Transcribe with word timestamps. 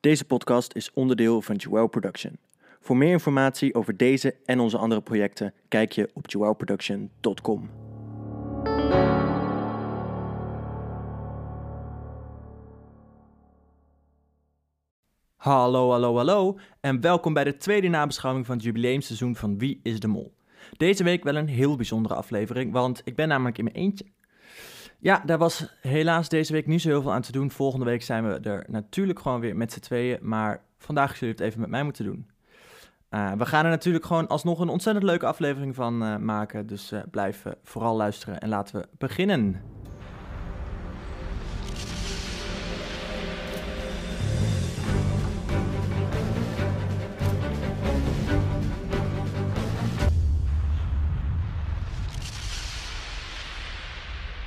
Deze 0.00 0.24
podcast 0.24 0.74
is 0.74 0.92
onderdeel 0.92 1.42
van 1.42 1.56
Joel 1.56 1.86
Production. 1.86 2.38
Voor 2.80 2.96
meer 2.96 3.10
informatie 3.10 3.74
over 3.74 3.96
deze 3.96 4.36
en 4.44 4.60
onze 4.60 4.78
andere 4.78 5.00
projecten 5.00 5.54
kijk 5.68 5.92
je 5.92 6.10
op 6.14 6.30
joelproduction.com. 6.30 7.70
Hallo, 15.36 15.90
hallo, 15.90 16.16
hallo 16.16 16.58
en 16.80 17.00
welkom 17.00 17.32
bij 17.32 17.44
de 17.44 17.56
tweede 17.56 17.88
nabeschouwing 17.88 18.46
van 18.46 18.54
het 18.54 18.64
jubileumseizoen 18.64 19.36
van 19.36 19.58
Wie 19.58 19.80
is 19.82 20.00
de 20.00 20.08
Mol. 20.08 20.34
Deze 20.76 21.04
week 21.04 21.24
wel 21.24 21.36
een 21.36 21.48
heel 21.48 21.76
bijzondere 21.76 22.14
aflevering, 22.14 22.72
want 22.72 23.02
ik 23.04 23.16
ben 23.16 23.28
namelijk 23.28 23.58
in 23.58 23.64
mijn 23.64 23.76
eentje. 23.76 24.04
Ja, 25.02 25.22
daar 25.26 25.38
was 25.38 25.66
helaas 25.80 26.28
deze 26.28 26.52
week 26.52 26.66
niet 26.66 26.80
zo 26.80 26.88
heel 26.88 27.02
veel 27.02 27.12
aan 27.12 27.22
te 27.22 27.32
doen. 27.32 27.50
Volgende 27.50 27.84
week 27.84 28.02
zijn 28.02 28.28
we 28.28 28.40
er 28.40 28.64
natuurlijk 28.68 29.20
gewoon 29.20 29.40
weer 29.40 29.56
met 29.56 29.72
z'n 29.72 29.80
tweeën, 29.80 30.18
maar 30.22 30.62
vandaag 30.78 31.16
zullen 31.16 31.18
jullie 31.18 31.34
het 31.36 31.46
even 31.46 31.60
met 31.60 31.70
mij 31.70 31.82
moeten 31.82 32.04
doen. 32.04 32.28
Uh, 33.10 33.32
we 33.32 33.46
gaan 33.46 33.64
er 33.64 33.70
natuurlijk 33.70 34.04
gewoon 34.04 34.28
alsnog 34.28 34.60
een 34.60 34.68
ontzettend 34.68 35.04
leuke 35.04 35.26
aflevering 35.26 35.74
van 35.74 36.02
uh, 36.02 36.16
maken, 36.16 36.66
dus 36.66 36.92
uh, 36.92 37.00
blijf 37.10 37.44
vooral 37.62 37.96
luisteren 37.96 38.40
en 38.40 38.48
laten 38.48 38.80
we 38.80 38.88
beginnen. 38.98 39.62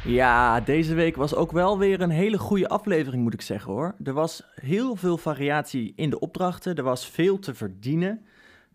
Ja, 0.05 0.59
deze 0.59 0.93
week 0.93 1.15
was 1.15 1.35
ook 1.35 1.51
wel 1.51 1.77
weer 1.77 2.01
een 2.01 2.09
hele 2.09 2.37
goede 2.37 2.69
aflevering, 2.69 3.23
moet 3.23 3.33
ik 3.33 3.41
zeggen 3.41 3.71
hoor. 3.71 3.95
Er 4.03 4.13
was 4.13 4.43
heel 4.55 4.95
veel 4.95 5.17
variatie 5.17 5.93
in 5.95 6.09
de 6.09 6.19
opdrachten. 6.19 6.75
Er 6.75 6.83
was 6.83 7.07
veel 7.07 7.39
te 7.39 7.53
verdienen. 7.53 8.25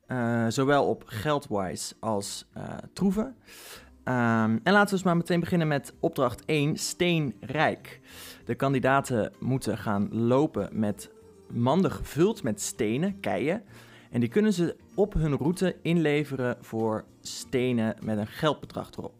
Uh, 0.06 0.46
zowel 0.48 0.88
op 0.88 1.02
geldwise 1.06 1.94
als 2.00 2.46
uh, 2.56 2.62
troeven. 2.92 3.24
Um, 3.24 3.34
en 4.04 4.60
laten 4.62 4.84
we 4.84 4.90
dus 4.90 5.02
maar 5.02 5.16
meteen 5.16 5.40
beginnen 5.40 5.68
met 5.68 5.94
opdracht 6.00 6.44
1, 6.44 6.76
steenrijk. 6.76 8.00
De 8.44 8.54
kandidaten 8.54 9.32
moeten 9.38 9.78
gaan 9.78 10.08
lopen 10.10 10.68
met 10.72 11.10
manden 11.50 11.90
gevuld 11.90 12.42
met 12.42 12.60
stenen, 12.60 13.20
keien. 13.20 13.62
En 14.10 14.20
die 14.20 14.28
kunnen 14.28 14.52
ze 14.52 14.76
op 14.94 15.14
hun 15.14 15.36
route 15.36 15.76
inleveren 15.82 16.56
voor 16.60 17.04
stenen 17.20 17.96
met 18.00 18.18
een 18.18 18.26
geldbedrag 18.26 18.90
erop 18.90 19.17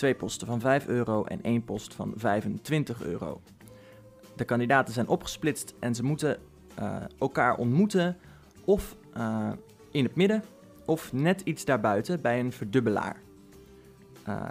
twee 0.00 0.14
posten 0.14 0.46
van 0.46 0.60
5 0.60 0.86
euro 0.86 1.24
en 1.24 1.42
één 1.42 1.64
post 1.64 1.94
van 1.94 2.12
25 2.16 3.02
euro. 3.02 3.40
De 4.36 4.44
kandidaten 4.44 4.94
zijn 4.94 5.08
opgesplitst 5.08 5.74
en 5.80 5.94
ze 5.94 6.04
moeten 6.04 6.38
uh, 6.78 6.96
elkaar 7.18 7.56
ontmoeten 7.56 8.16
of 8.64 8.96
uh, 9.16 9.50
in 9.90 10.04
het 10.04 10.14
midden 10.14 10.42
of 10.86 11.12
net 11.12 11.40
iets 11.40 11.64
daarbuiten 11.64 12.20
bij 12.20 12.40
een 12.40 12.52
verdubbelaar. 12.52 13.16
Uh, 14.28 14.42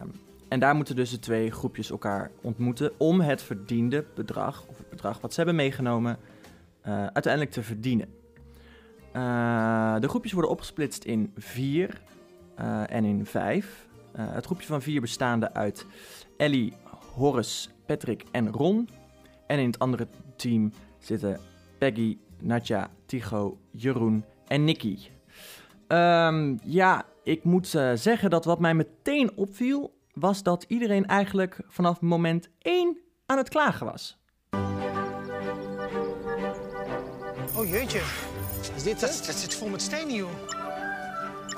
en 0.48 0.60
daar 0.60 0.76
moeten 0.76 0.96
dus 0.96 1.10
de 1.10 1.20
twee 1.20 1.52
groepjes 1.52 1.90
elkaar 1.90 2.32
ontmoeten 2.42 2.92
om 2.98 3.22
het 3.22 3.42
verdiende 3.42 4.06
bedrag, 4.16 4.66
of 4.68 4.78
het 4.78 4.90
bedrag 4.90 5.22
wat 5.22 5.32
ze 5.32 5.38
hebben 5.38 5.56
meegenomen, 5.56 6.18
uiteindelijk 7.14 7.52
te 7.52 7.64
verdienen. 7.64 8.08
de 10.02 10.08
groepjes 10.08 10.32
worden 10.32 10.52
opgesplitst 10.52 11.04
in 11.04 11.32
vier 11.36 12.02
en 12.86 13.06
in 13.06 13.26
vijf. 13.26 13.89
Uh, 14.20 14.26
het 14.34 14.46
groepje 14.46 14.68
van 14.68 14.82
vier 14.82 15.02
bestaande 15.02 15.54
uit 15.54 15.86
Ellie, 16.38 16.74
Horace, 17.16 17.70
Patrick 17.86 18.24
en 18.32 18.52
Ron. 18.52 18.90
En 19.48 19.60
in 19.60 19.66
het 19.66 19.80
andere 19.80 20.08
team 20.36 20.72
zitten 20.98 21.40
Peggy, 21.78 22.18
Nadja, 22.40 22.90
Tigo, 23.06 23.60
Jeroen 23.72 24.26
en 24.48 24.64
Nicky. 24.64 24.98
Um, 25.88 26.60
ja, 26.64 27.06
ik 27.24 27.44
moet 27.44 27.74
uh, 27.74 27.92
zeggen 27.94 28.30
dat 28.30 28.46
wat 28.46 28.60
mij 28.60 28.74
meteen 28.74 29.32
opviel, 29.36 29.98
was 30.14 30.44
dat 30.44 30.66
iedereen 30.68 31.06
eigenlijk 31.06 31.60
vanaf 31.68 32.02
moment 32.02 32.50
1 32.62 32.98
aan 33.26 33.38
het 33.38 33.50
klagen 33.50 33.86
was. 33.86 34.18
Oh 37.58 37.70
jeetje, 37.70 38.02
is 38.76 38.84
dit 38.84 39.00
dat 39.00 39.10
zit 39.12 39.56
vol 39.56 39.70
met 39.70 39.82
stenen, 39.82 40.16
joh. 40.16 40.69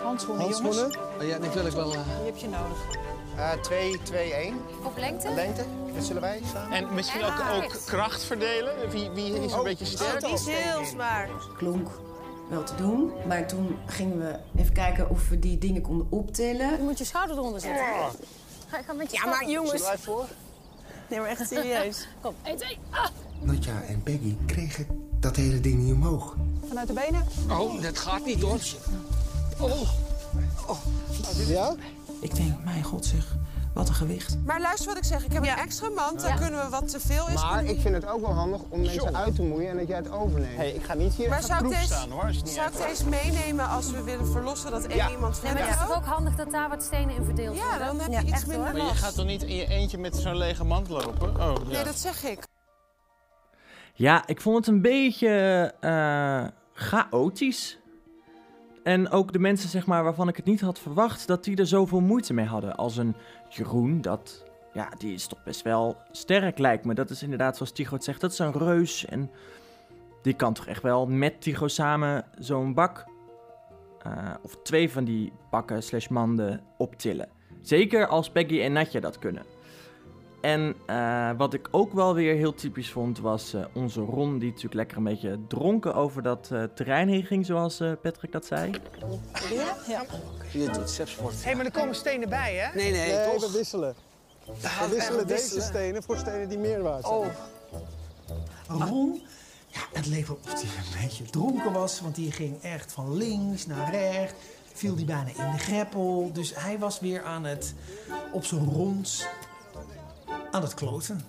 Handschoenen, 0.03 0.41
Handschoenen? 0.43 0.75
jongens. 0.79 0.97
Oh, 1.21 1.27
ja, 1.27 1.39
die 1.39 1.49
wil 1.49 1.65
ik 1.65 1.71
wel. 1.73 1.87
Uh... 1.87 1.93
Die 1.93 2.25
heb 2.25 2.37
je 2.37 2.47
nodig. 2.47 2.77
Uh, 3.37 3.51
2, 3.51 3.99
2, 4.03 4.33
1. 4.33 4.55
Op 4.83 4.97
lengte? 4.97 5.29
Lengte, 5.33 5.65
dat 5.95 6.03
zullen 6.05 6.21
wij 6.21 6.41
samen. 6.53 6.77
En 6.77 6.93
misschien 6.93 7.23
ook, 7.23 7.33
ook 7.63 7.75
kracht 7.85 8.23
verdelen? 8.23 8.89
Wie, 8.89 9.09
wie 9.09 9.43
is 9.43 9.51
een 9.51 9.57
Oh, 9.57 9.63
beetje 9.63 9.85
sterk? 9.85 10.19
Die 10.19 10.33
is 10.33 10.45
heel 10.47 10.85
zwaar. 10.85 11.29
klonk 11.57 11.89
wel 12.49 12.63
te 12.63 12.75
doen. 12.75 13.11
Maar 13.27 13.47
toen 13.47 13.77
gingen 13.85 14.17
we 14.19 14.35
even 14.61 14.73
kijken 14.73 15.09
of 15.09 15.29
we 15.29 15.39
die 15.39 15.57
dingen 15.57 15.81
konden 15.81 16.07
optillen. 16.09 16.71
Je 16.71 16.81
moet 16.83 16.97
je 16.97 17.03
schouder 17.03 17.37
eronder 17.37 17.61
zetten. 17.61 17.83
Ga, 18.67 18.81
ga 18.81 18.93
met 18.93 19.11
je 19.11 19.17
Ja, 19.17 19.25
maar 19.25 19.49
jongens. 19.49 19.71
Zullen 19.71 19.85
wij 19.87 19.97
voor? 19.97 20.25
Nee, 21.07 21.19
maar 21.19 21.29
echt 21.29 21.47
serieus. 21.47 22.07
Kom, 22.21 22.33
1, 22.43 22.57
2, 22.57 22.77
ah! 22.89 23.05
Nadja 23.39 23.81
en 23.87 24.03
Peggy 24.03 24.35
kregen 24.45 24.87
dat 25.19 25.35
hele 25.35 25.59
ding 25.59 25.79
niet 25.83 25.93
omhoog. 25.93 26.35
Vanuit 26.67 26.87
de 26.87 26.93
benen. 26.93 27.25
Oh, 27.49 27.81
dat 27.81 27.97
gaat 27.99 28.25
niet 28.25 28.41
hoor. 28.41 28.59
Oh. 29.63 29.89
Ja? 31.47 31.73
Ik 32.21 32.35
denk, 32.35 32.63
mijn 32.63 32.83
god 32.83 33.05
zeg, 33.05 33.35
wat 33.73 33.87
een 33.89 33.93
gewicht. 33.95 34.37
Maar 34.45 34.61
luister 34.61 34.87
wat 34.87 34.97
ik 34.97 35.03
zeg. 35.03 35.25
Ik 35.25 35.33
heb 35.33 35.43
Ja. 35.43 35.53
een 35.57 35.63
extra 35.63 35.89
mand. 35.89 36.19
Dan 36.19 36.29
Ja. 36.29 36.35
kunnen 36.35 36.63
we 36.63 36.69
wat 36.69 36.89
te 36.89 36.99
veel 36.99 37.27
is. 37.27 37.33
Maar 37.33 37.63
ik 37.65 37.81
vind 37.81 37.95
het 37.95 38.07
ook 38.07 38.21
wel 38.21 38.33
handig 38.33 38.61
om 38.69 38.81
mensen 38.81 39.15
uit 39.15 39.35
te 39.35 39.41
moeien 39.41 39.69
en 39.69 39.77
dat 39.77 39.87
jij 39.87 39.97
het 39.97 40.11
overneemt. 40.11 40.55
hey, 40.57 40.71
ik 40.71 40.83
ga 40.83 40.93
niet 40.93 41.13
hier 41.13 41.29
Maar 41.29 41.43
zou 41.43 41.53
ik 41.53 41.59
proef 41.59 41.73
deze- 41.79 41.85
staan 41.93 42.09
hoor. 42.11 42.21
Als 42.21 42.31
je 42.31 42.37
het 42.37 42.45
niet 42.45 42.53
Zou 42.55 42.69
ik 42.71 42.77
deze 42.87 43.07
meenemen 43.09 43.67
als 43.67 43.91
we 43.91 44.03
willen 44.03 44.27
verlossen 44.27 44.71
dat 44.71 44.83
één 44.85 44.95
Ja. 44.97 45.09
iemand 45.09 45.41
Nee, 45.43 45.53
maar 45.53 45.61
het 45.61 45.71
is 45.75 45.81
toch 45.87 45.95
ook? 45.97 46.05
handig 46.05 46.35
dat 46.35 46.51
daar 46.51 46.69
wat 46.69 46.83
stenen 46.83 47.15
in 47.15 47.23
verdeeld 47.25 47.57
Ja, 47.57 47.63
worden? 47.69 47.87
dan 47.87 47.99
heb 47.99 48.07
je 48.07 48.13
Ja, 48.13 48.21
iets 48.21 48.31
echt, 48.31 48.47
minder. 48.47 48.73
Maar 48.73 48.85
je 48.85 48.95
gaat 48.95 49.15
toch 49.15 49.25
niet 49.25 49.43
in 49.43 49.55
je 49.55 49.67
eentje 49.67 49.97
met 49.97 50.15
zo'n 50.15 50.37
lege 50.37 50.63
mand 50.63 50.89
lopen? 50.89 51.29
Oh, 51.35 51.55
ja. 51.67 51.67
Nee, 51.71 51.83
dat 51.83 51.99
zeg 51.99 52.23
ik. 52.23 52.39
Ja, 53.93 54.23
ik 54.27 54.41
vond 54.41 54.57
het 54.57 54.67
een 54.67 54.81
beetje 54.81 55.29
eh, 55.79 56.43
chaotisch. 56.73 57.79
En 58.83 59.09
ook 59.09 59.33
de 59.33 59.39
mensen, 59.39 59.69
zeg 59.69 59.85
maar, 59.85 60.03
waarvan 60.03 60.27
ik 60.27 60.35
het 60.35 60.45
niet 60.45 60.61
had 60.61 60.79
verwacht, 60.79 61.27
dat 61.27 61.43
die 61.43 61.57
er 61.57 61.67
zoveel 61.67 61.99
moeite 61.99 62.33
mee 62.33 62.45
hadden. 62.45 62.75
Als 62.75 62.97
een 62.97 63.15
Jeroen, 63.49 64.01
dat, 64.01 64.43
ja, 64.73 64.89
die 64.97 65.13
is 65.13 65.27
toch 65.27 65.43
best 65.43 65.61
wel 65.61 65.97
sterk, 66.11 66.57
lijkt 66.57 66.85
me. 66.85 66.93
Dat 66.93 67.09
is 67.09 67.23
inderdaad, 67.23 67.57
zoals 67.57 67.71
Tigo 67.71 67.93
het 67.95 68.03
zegt, 68.03 68.21
dat 68.21 68.31
is 68.31 68.39
een 68.39 68.51
reus. 68.51 69.05
En 69.05 69.31
die 70.21 70.33
kan 70.33 70.53
toch 70.53 70.67
echt 70.67 70.81
wel 70.81 71.07
met 71.07 71.41
Tigo 71.41 71.67
samen 71.67 72.25
zo'n 72.39 72.73
bak, 72.73 73.05
eh, 74.01 74.33
of 74.41 74.57
twee 74.63 74.91
van 74.91 75.03
die 75.03 75.31
bakken 75.49 75.83
slash 75.83 76.07
manden 76.07 76.61
optillen. 76.77 77.29
Zeker 77.61 78.07
als 78.07 78.29
Peggy 78.29 78.61
en 78.61 78.73
Natja 78.73 78.99
dat 78.99 79.19
kunnen. 79.19 79.43
En 80.41 80.75
eh, 80.85 81.29
wat 81.37 81.53
ik 81.53 81.67
ook 81.71 81.93
wel 81.93 82.13
weer 82.13 82.35
heel 82.35 82.53
typisch 82.53 82.91
vond, 82.91 83.19
was 83.19 83.53
eh, 83.53 83.65
onze 83.73 84.01
Ron, 84.01 84.39
die 84.39 84.47
natuurlijk 84.47 84.75
lekker 84.75 84.97
een 84.97 85.03
beetje 85.03 85.39
dronken 85.47 85.95
over 85.95 86.21
dat 86.21 86.49
eh, 86.51 86.63
terrein 86.63 87.07
heen 87.09 87.23
ging, 87.23 87.45
zoals 87.45 87.79
eh, 87.79 87.91
Patrick 88.01 88.31
dat 88.31 88.45
zei. 88.45 88.71
Ja. 89.87 90.05
Je 90.51 90.69
doet 90.69 90.89
sepsport. 90.89 91.33
Hé, 91.33 91.41
hey, 91.41 91.55
maar 91.55 91.65
er 91.65 91.71
komen 91.71 91.95
stenen 91.95 92.29
bij, 92.29 92.55
hè? 92.55 92.75
Nee, 92.75 92.91
nee, 92.91 93.11
Nee, 93.11 93.25
toch? 93.31 93.45
we 93.51 93.57
wisselen. 93.57 93.95
We 94.45 94.87
wisselen 94.91 95.27
deze 95.27 95.61
stenen 95.61 96.03
voor 96.03 96.17
stenen 96.17 96.49
die 96.49 96.57
meer 96.57 96.81
waard 96.81 97.05
zijn. 97.05 97.15
Oh, 97.15 98.87
Ron, 98.87 99.21
ja, 99.67 99.81
het 99.93 100.07
leek 100.07 100.27
wel 100.27 100.39
of 100.43 100.53
hij 100.53 100.61
een 100.61 101.07
beetje 101.07 101.23
dronken 101.23 101.71
was, 101.73 102.01
want 102.01 102.15
die 102.15 102.31
ging 102.31 102.61
echt 102.61 102.91
van 102.91 103.17
links 103.17 103.65
naar 103.65 103.91
rechts. 103.91 104.33
Viel 104.73 104.95
die 104.95 105.05
bijna 105.05 105.27
in 105.27 105.51
de 105.51 105.57
greppel. 105.57 106.29
Dus 106.33 106.55
hij 106.55 106.79
was 106.79 106.99
weer 106.99 107.23
aan 107.23 107.43
het, 107.43 107.73
op 108.31 108.45
zijn 108.45 108.65
rons, 108.65 109.25
aan 110.51 110.61
het 110.61 110.73
kloten. 110.73 111.21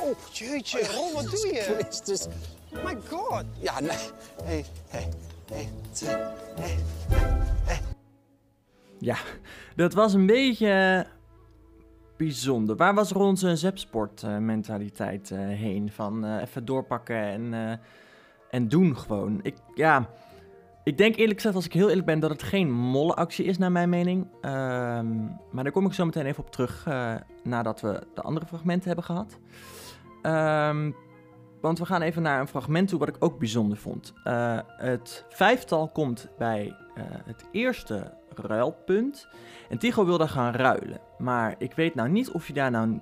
Oh, 0.00 0.16
jeetje. 0.32 0.86
Ron, 0.86 1.12
wat 1.12 1.24
doe 1.24 1.46
je? 1.54 1.60
Christus. 1.60 2.26
Oh 2.74 2.84
my 2.84 2.96
god. 3.08 3.44
Ja, 3.58 3.80
nee. 3.80 3.96
Hé, 4.44 4.64
hé, 4.88 5.08
hé, 5.52 5.68
twee, 5.92 6.14
hé. 6.54 6.78
Ja, 8.98 9.16
dat 9.76 9.92
was 9.94 10.14
een 10.14 10.26
beetje 10.26 10.68
eh, 11.06 11.12
bijzonder. 12.16 12.76
Waar 12.76 12.94
was 12.94 13.10
Ron 13.10 13.36
zijn 13.36 13.56
zepsport 13.56 14.22
eh, 14.22 14.36
mentaliteit 14.36 15.30
eh, 15.30 15.38
heen? 15.38 15.90
Van 15.92 16.24
eh, 16.24 16.40
even 16.40 16.64
doorpakken 16.64 17.16
en, 17.16 17.54
eh, 17.54 17.76
en 18.50 18.68
doen 18.68 18.98
gewoon. 18.98 19.40
Ik, 19.42 19.56
ja, 19.74 20.08
ik 20.84 20.96
denk 20.96 21.16
eerlijk 21.16 21.36
gezegd, 21.36 21.54
als 21.54 21.64
ik 21.64 21.72
heel 21.72 21.88
eerlijk 21.88 22.06
ben, 22.06 22.20
dat 22.20 22.30
het 22.30 22.42
geen 22.42 22.72
mollenactie 22.72 23.44
is 23.44 23.58
naar 23.58 23.72
mijn 23.72 23.88
mening. 23.88 24.26
Ehm, 24.40 25.24
maar 25.50 25.64
daar 25.64 25.72
kom 25.72 25.86
ik 25.86 25.92
zo 25.92 26.04
meteen 26.04 26.26
even 26.26 26.44
op 26.44 26.50
terug 26.50 26.86
eh, 26.86 27.14
nadat 27.42 27.80
we 27.80 28.06
de 28.14 28.22
andere 28.22 28.46
fragmenten 28.46 28.86
hebben 28.86 29.04
gehad. 29.04 29.38
Ehm, 30.22 30.90
want 31.60 31.78
we 31.78 31.84
gaan 31.84 32.02
even 32.02 32.22
naar 32.22 32.40
een 32.40 32.48
fragment 32.48 32.88
toe 32.88 32.98
wat 32.98 33.08
ik 33.08 33.16
ook 33.18 33.38
bijzonder 33.38 33.78
vond. 33.78 34.12
Eh, 34.24 34.58
het 34.66 35.24
vijftal 35.28 35.88
komt 35.88 36.28
bij 36.38 36.76
eh, 36.94 37.04
het 37.24 37.44
eerste 37.52 38.14
ruilpunt. 38.34 39.28
En 39.68 39.78
Tigo 39.78 40.04
wil 40.04 40.18
daar 40.18 40.28
gaan 40.28 40.54
ruilen. 40.54 41.00
Maar 41.18 41.54
ik 41.58 41.72
weet 41.72 41.94
nou 41.94 42.08
niet 42.08 42.30
of 42.30 42.46
je 42.46 42.52
daar 42.52 42.70
nou 42.70 43.00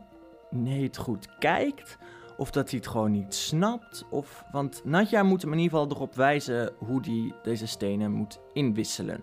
niet 0.50 0.96
goed 0.96 1.28
kijkt. 1.38 1.98
Of 2.40 2.50
dat 2.50 2.70
hij 2.70 2.78
het 2.78 2.88
gewoon 2.88 3.10
niet 3.10 3.34
snapt. 3.34 4.04
Of, 4.10 4.44
want 4.52 4.81
Nadja 4.84 5.22
moet 5.22 5.42
hem 5.42 5.52
in 5.52 5.58
ieder 5.58 5.78
geval 5.78 5.96
erop 5.96 6.14
wijzen 6.14 6.72
hoe 6.78 7.00
hij 7.04 7.32
deze 7.42 7.66
stenen 7.66 8.12
moet 8.12 8.38
inwisselen. 8.52 9.20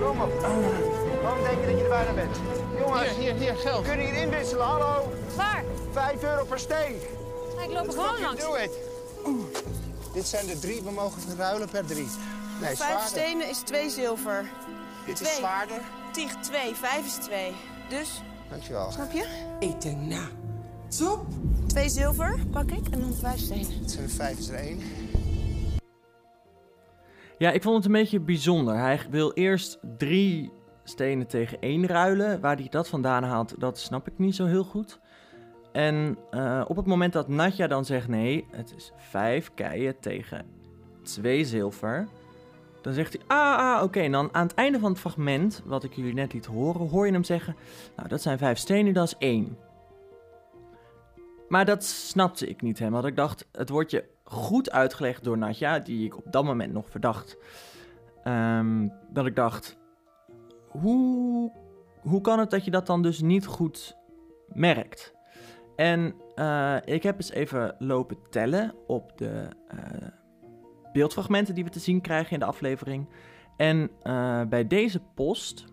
Kom 0.00 0.20
op. 0.20 0.32
Waarom 1.22 1.42
denk 1.42 1.60
je 1.60 1.66
dat 1.66 1.76
je 1.78 1.82
er 1.82 1.88
bijna 1.88 2.12
bent? 2.12 2.36
Jongens, 2.78 3.02
Hier, 3.10 3.18
hier, 3.18 3.34
hier, 3.34 3.52
we 3.52 3.58
geld. 3.58 3.84
kunnen 3.86 4.06
hier 4.06 4.22
inwisselen, 4.22 4.64
hallo. 4.66 5.12
Waar? 5.36 5.64
5 5.92 6.22
euro 6.22 6.44
per 6.44 6.58
steen. 6.58 6.94
Ik 7.64 7.72
loop 7.72 7.86
er 7.86 7.92
gewoon 7.92 8.20
langs. 8.20 8.44
Doe 8.44 8.58
het. 8.58 8.70
Dit 10.12 10.26
zijn 10.26 10.48
er 10.48 10.60
drie, 10.60 10.82
we 10.82 10.90
mogen 10.90 11.20
verruilen 11.22 11.68
per 11.68 11.86
drie. 11.86 12.06
Nee, 12.06 12.10
Vijf 12.60 12.76
zwaarder. 12.76 13.02
stenen 13.08 13.48
is 13.48 13.58
twee 13.58 13.90
zilver. 13.90 14.48
Dit 15.06 15.20
is 15.20 15.26
twee. 15.28 15.38
zwaarder. 15.38 15.80
Tig 16.12 16.34
twee, 16.40 16.74
vijf 16.74 17.06
is 17.06 17.14
twee. 17.14 17.52
Dus, 17.88 18.22
Dankjewel. 18.50 18.90
snap 18.90 19.12
je? 19.12 19.56
Ik 19.60 19.80
denk, 19.80 20.00
nou, 20.00 20.28
top. 20.88 21.26
Twee 21.66 21.88
zilver 21.88 22.38
pak 22.50 22.70
ik 22.70 22.88
en 22.88 23.00
dan 23.00 23.12
vijf 23.12 23.38
stenen. 23.38 23.80
Dit 23.80 23.90
zijn 23.90 24.04
er 24.04 24.10
vijf, 24.10 24.38
is 24.38 24.48
er 24.48 24.54
één. 24.54 24.78
Ja, 27.38 27.50
ik 27.50 27.62
vond 27.62 27.76
het 27.76 27.84
een 27.84 27.92
beetje 27.92 28.20
bijzonder. 28.20 28.76
Hij 28.76 29.00
wil 29.10 29.32
eerst 29.32 29.78
drie 29.96 30.52
stenen 30.84 31.26
tegen 31.26 31.60
één 31.60 31.86
ruilen. 31.86 32.40
Waar 32.40 32.56
hij 32.56 32.68
dat 32.70 32.88
vandaan 32.88 33.22
haalt, 33.22 33.54
dat 33.60 33.78
snap 33.78 34.06
ik 34.06 34.18
niet 34.18 34.34
zo 34.34 34.46
heel 34.46 34.64
goed. 34.64 35.00
En 35.72 36.18
eh, 36.30 36.64
op 36.68 36.76
het 36.76 36.86
moment 36.86 37.12
dat 37.12 37.28
Natja 37.28 37.66
dan 37.66 37.84
zegt 37.84 38.08
nee, 38.08 38.46
het 38.50 38.74
is 38.76 38.92
vijf 38.96 39.50
keien 39.54 40.00
tegen 40.00 40.46
twee 41.02 41.44
zilver. 41.44 42.08
Dan 42.82 42.92
zegt 42.92 43.12
hij, 43.12 43.22
ah, 43.26 43.58
ah 43.58 43.82
oké. 43.82 44.00
En 44.00 44.12
dan 44.12 44.28
aan 44.32 44.46
het 44.46 44.54
einde 44.54 44.78
van 44.78 44.90
het 44.90 45.00
fragment, 45.00 45.62
wat 45.64 45.84
ik 45.84 45.94
jullie 45.94 46.14
net 46.14 46.32
liet 46.32 46.46
horen, 46.46 46.88
hoor 46.88 47.06
je 47.06 47.12
hem 47.12 47.24
zeggen... 47.24 47.56
Nou, 47.96 48.08
dat 48.08 48.22
zijn 48.22 48.38
vijf 48.38 48.58
stenen, 48.58 48.94
dat 48.94 49.06
is 49.06 49.14
één. 49.18 49.56
Maar 51.48 51.64
dat 51.64 51.84
snapte 51.84 52.48
ik 52.48 52.62
niet 52.62 52.78
helemaal. 52.78 53.06
Ik 53.06 53.16
dacht, 53.16 53.48
het 53.52 53.68
wordt 53.68 53.90
je 53.90 54.04
goed 54.24 54.70
uitgelegd 54.70 55.24
door 55.24 55.38
Natja, 55.38 55.78
die 55.78 56.06
ik 56.06 56.16
op 56.16 56.32
dat 56.32 56.44
moment 56.44 56.72
nog 56.72 56.90
verdacht. 56.90 57.36
Ehm, 58.24 58.88
dat 59.08 59.26
ik 59.26 59.36
dacht, 59.36 59.78
hoe, 60.68 61.52
hoe 62.00 62.20
kan 62.20 62.38
het 62.38 62.50
dat 62.50 62.64
je 62.64 62.70
dat 62.70 62.86
dan 62.86 63.02
dus 63.02 63.20
niet 63.20 63.46
goed 63.46 63.96
merkt? 64.46 65.14
En 65.76 66.14
eh, 66.34 66.76
ik 66.84 67.02
heb 67.02 67.16
eens 67.16 67.30
even 67.30 67.74
lopen 67.78 68.16
tellen 68.30 68.74
op 68.86 69.12
de 69.18 69.48
eh, 69.68 70.08
beeldfragmenten 70.92 71.54
die 71.54 71.64
we 71.64 71.70
te 71.70 71.78
zien 71.78 72.00
krijgen 72.00 72.32
in 72.32 72.38
de 72.38 72.44
aflevering. 72.44 73.06
En 73.56 73.90
eh, 74.02 74.42
bij 74.42 74.66
deze 74.66 75.00
post 75.14 75.64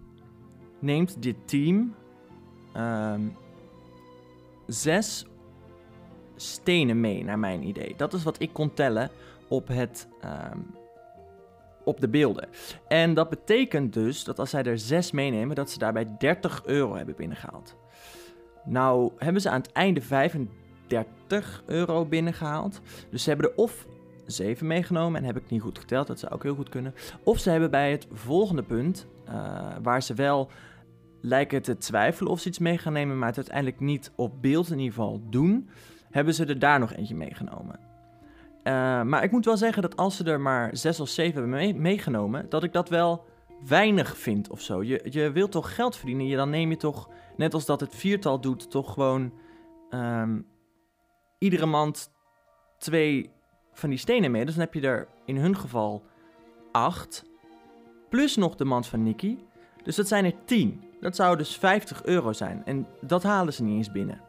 neemt 0.79 1.21
dit 1.21 1.35
team 1.45 1.95
ehm, 2.73 3.21
zes 4.67 5.25
stenen 6.35 6.99
mee, 6.99 7.23
naar 7.23 7.39
mijn 7.39 7.67
idee. 7.67 7.93
Dat 7.97 8.13
is 8.13 8.23
wat 8.23 8.41
ik 8.41 8.53
kon 8.53 8.73
tellen 8.73 9.09
op, 9.47 9.67
het, 9.67 10.07
ehm, 10.21 10.59
op 11.83 11.99
de 11.99 12.09
beelden. 12.09 12.49
En 12.87 13.13
dat 13.13 13.29
betekent 13.29 13.93
dus 13.93 14.23
dat 14.23 14.39
als 14.39 14.49
zij 14.49 14.63
er 14.63 14.79
zes 14.79 15.11
meenemen, 15.11 15.55
dat 15.55 15.69
ze 15.69 15.77
daarbij 15.77 16.17
30 16.17 16.65
euro 16.65 16.95
hebben 16.95 17.15
binnengehaald. 17.15 17.75
Nou 18.65 19.11
hebben 19.17 19.41
ze 19.41 19.49
aan 19.49 19.61
het 19.61 19.71
einde 19.71 20.01
35 20.01 21.63
euro 21.65 22.05
binnengehaald. 22.05 22.81
Dus 23.09 23.23
ze 23.23 23.29
hebben 23.29 23.49
er 23.49 23.55
of 23.55 23.85
7 24.27 24.67
meegenomen, 24.67 25.19
en 25.19 25.25
heb 25.25 25.37
ik 25.37 25.49
niet 25.49 25.61
goed 25.61 25.79
geteld, 25.79 26.07
dat 26.07 26.19
zou 26.19 26.33
ook 26.33 26.43
heel 26.43 26.55
goed 26.55 26.69
kunnen. 26.69 26.93
Of 27.23 27.39
ze 27.39 27.49
hebben 27.49 27.71
bij 27.71 27.91
het 27.91 28.07
volgende 28.11 28.63
punt, 28.63 29.07
eh, 29.25 29.67
waar 29.81 30.03
ze 30.03 30.13
wel 30.13 30.49
lijken 31.21 31.61
te 31.61 31.77
twijfelen 31.77 32.31
of 32.31 32.39
ze 32.39 32.47
iets 32.47 32.59
mee 32.59 32.77
gaan 32.77 32.93
nemen, 32.93 33.17
maar 33.17 33.27
het 33.27 33.37
uiteindelijk 33.37 33.79
niet 33.79 34.11
op 34.15 34.41
beeld 34.41 34.71
in 34.71 34.79
ieder 34.79 34.93
geval 34.93 35.21
doen, 35.29 35.69
hebben 36.11 36.33
ze 36.33 36.45
er 36.45 36.59
daar 36.59 36.79
nog 36.79 36.93
eentje 36.93 37.15
meegenomen. 37.15 37.79
Eh, 38.63 38.73
maar 39.03 39.23
ik 39.23 39.31
moet 39.31 39.45
wel 39.45 39.57
zeggen 39.57 39.81
dat 39.81 39.95
als 39.95 40.15
ze 40.15 40.23
er 40.23 40.41
maar 40.41 40.77
zes 40.77 40.99
of 40.99 41.09
zeven 41.09 41.33
hebben 41.33 41.59
mee- 41.59 41.75
meegenomen, 41.75 42.49
dat 42.49 42.63
ik 42.63 42.73
dat 42.73 42.89
wel 42.89 43.25
weinig 43.65 44.17
vind 44.17 44.49
of 44.49 44.61
zo. 44.61 44.83
Je, 44.83 45.07
je 45.09 45.31
wilt 45.31 45.51
toch 45.51 45.75
geld 45.75 45.95
verdienen, 45.95 46.27
je, 46.27 46.35
dan 46.35 46.49
neem 46.49 46.69
je 46.69 46.77
toch, 46.77 47.09
net 47.37 47.53
als 47.53 47.65
dat 47.65 47.79
het 47.79 47.95
viertal 47.95 48.39
doet, 48.39 48.71
toch 48.71 48.93
gewoon 48.93 49.33
ehm, 49.89 50.41
iedere 51.39 51.65
maand 51.65 52.11
twee 52.77 53.31
van 53.77 53.89
die 53.89 53.99
stenen 53.99 54.31
mee. 54.31 54.45
Dus 54.45 54.55
dan 54.55 54.63
heb 54.63 54.73
je 54.73 54.81
er 54.81 55.07
in 55.25 55.37
hun 55.37 55.57
geval 55.57 56.03
acht, 56.71 57.25
plus 58.09 58.35
nog 58.35 58.55
de 58.55 58.65
mand 58.65 58.87
van 58.87 59.03
Nicky. 59.03 59.37
Dus 59.83 59.95
dat 59.95 60.07
zijn 60.07 60.25
er 60.25 60.33
tien. 60.45 60.83
Dat 60.99 61.15
zou 61.15 61.37
dus 61.37 61.57
50 61.57 62.03
euro 62.03 62.33
zijn. 62.33 62.61
En 62.65 62.87
dat 63.01 63.23
halen 63.23 63.53
ze 63.53 63.63
niet 63.63 63.77
eens 63.77 63.91
binnen. 63.91 64.21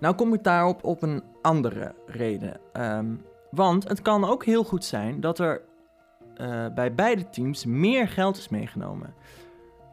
Nou 0.00 0.14
kom 0.14 0.34
ik 0.34 0.42
daarop 0.42 0.84
op 0.84 1.02
een 1.02 1.22
andere 1.42 1.94
reden. 2.06 2.60
Ehm, 2.72 3.14
want 3.50 3.88
het 3.88 4.02
kan 4.02 4.24
ook 4.24 4.44
heel 4.44 4.64
goed 4.64 4.84
zijn 4.84 5.20
dat 5.20 5.38
er 5.38 5.62
eh, 6.36 6.66
bij 6.74 6.94
beide 6.94 7.30
teams 7.30 7.64
meer 7.64 8.08
geld 8.08 8.36
is 8.36 8.48
meegenomen. 8.48 9.14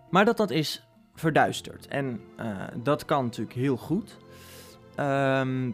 Maar 0.10 0.26
dat 0.26 0.38
dat 0.38 0.50
is 0.50 0.88
verduisterd. 1.14 1.88
En 1.88 2.22
eh, 2.36 2.64
dat 2.84 3.06
kan 3.06 3.24
natuurlijk 3.24 3.56
heel 3.56 3.78
goed. 3.78 4.18
Ehm, 4.96 5.72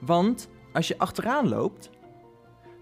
want 0.00 0.48
als 0.72 0.88
je 0.88 0.98
achteraan 0.98 1.48
loopt, 1.48 1.90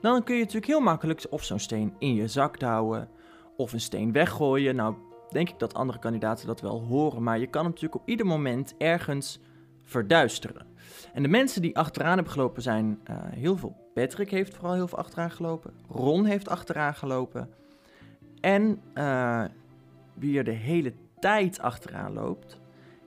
dan 0.01 0.25
kun 0.25 0.35
je 0.35 0.41
natuurlijk 0.41 0.67
heel 0.67 0.81
makkelijk 0.81 1.27
of 1.31 1.45
zo'n 1.45 1.59
steen 1.59 1.95
in 1.99 2.15
je 2.15 2.29
zak 2.29 2.63
houden 2.63 3.09
of 3.57 3.73
een 3.73 3.81
steen 3.81 4.13
weggooien. 4.13 4.77
Nou, 4.77 4.95
denk 5.31 5.49
ik 5.49 5.59
dat 5.59 5.75
andere 5.75 5.99
kandidaten 5.99 6.47
dat 6.47 6.61
wel 6.61 6.83
horen, 6.83 7.23
maar 7.23 7.39
je 7.39 7.47
kan 7.47 7.63
hem 7.63 7.71
natuurlijk 7.71 8.03
op 8.03 8.09
ieder 8.09 8.27
moment 8.27 8.75
ergens 8.79 9.41
verduisteren. 9.83 10.67
En 11.13 11.23
de 11.23 11.29
mensen 11.29 11.63
die 11.63 11.77
achteraan 11.77 12.15
hebben 12.15 12.33
gelopen 12.33 12.63
zijn 12.63 13.01
eh, 13.05 13.17
heel 13.21 13.57
veel. 13.57 13.77
Patrick 13.95 14.31
heeft 14.31 14.55
vooral 14.55 14.75
heel 14.75 14.89
veel 14.89 14.99
achteraan 14.99 15.31
gelopen. 15.31 15.73
Ron 15.89 16.25
heeft 16.25 16.49
achteraan 16.49 16.95
gelopen. 16.95 17.51
En 18.41 18.81
eh, 18.95 19.45
wie 20.15 20.39
er 20.39 20.45
de 20.45 20.51
hele 20.51 20.93
tijd 21.19 21.61
achteraan 21.61 22.13
loopt, 22.13 22.60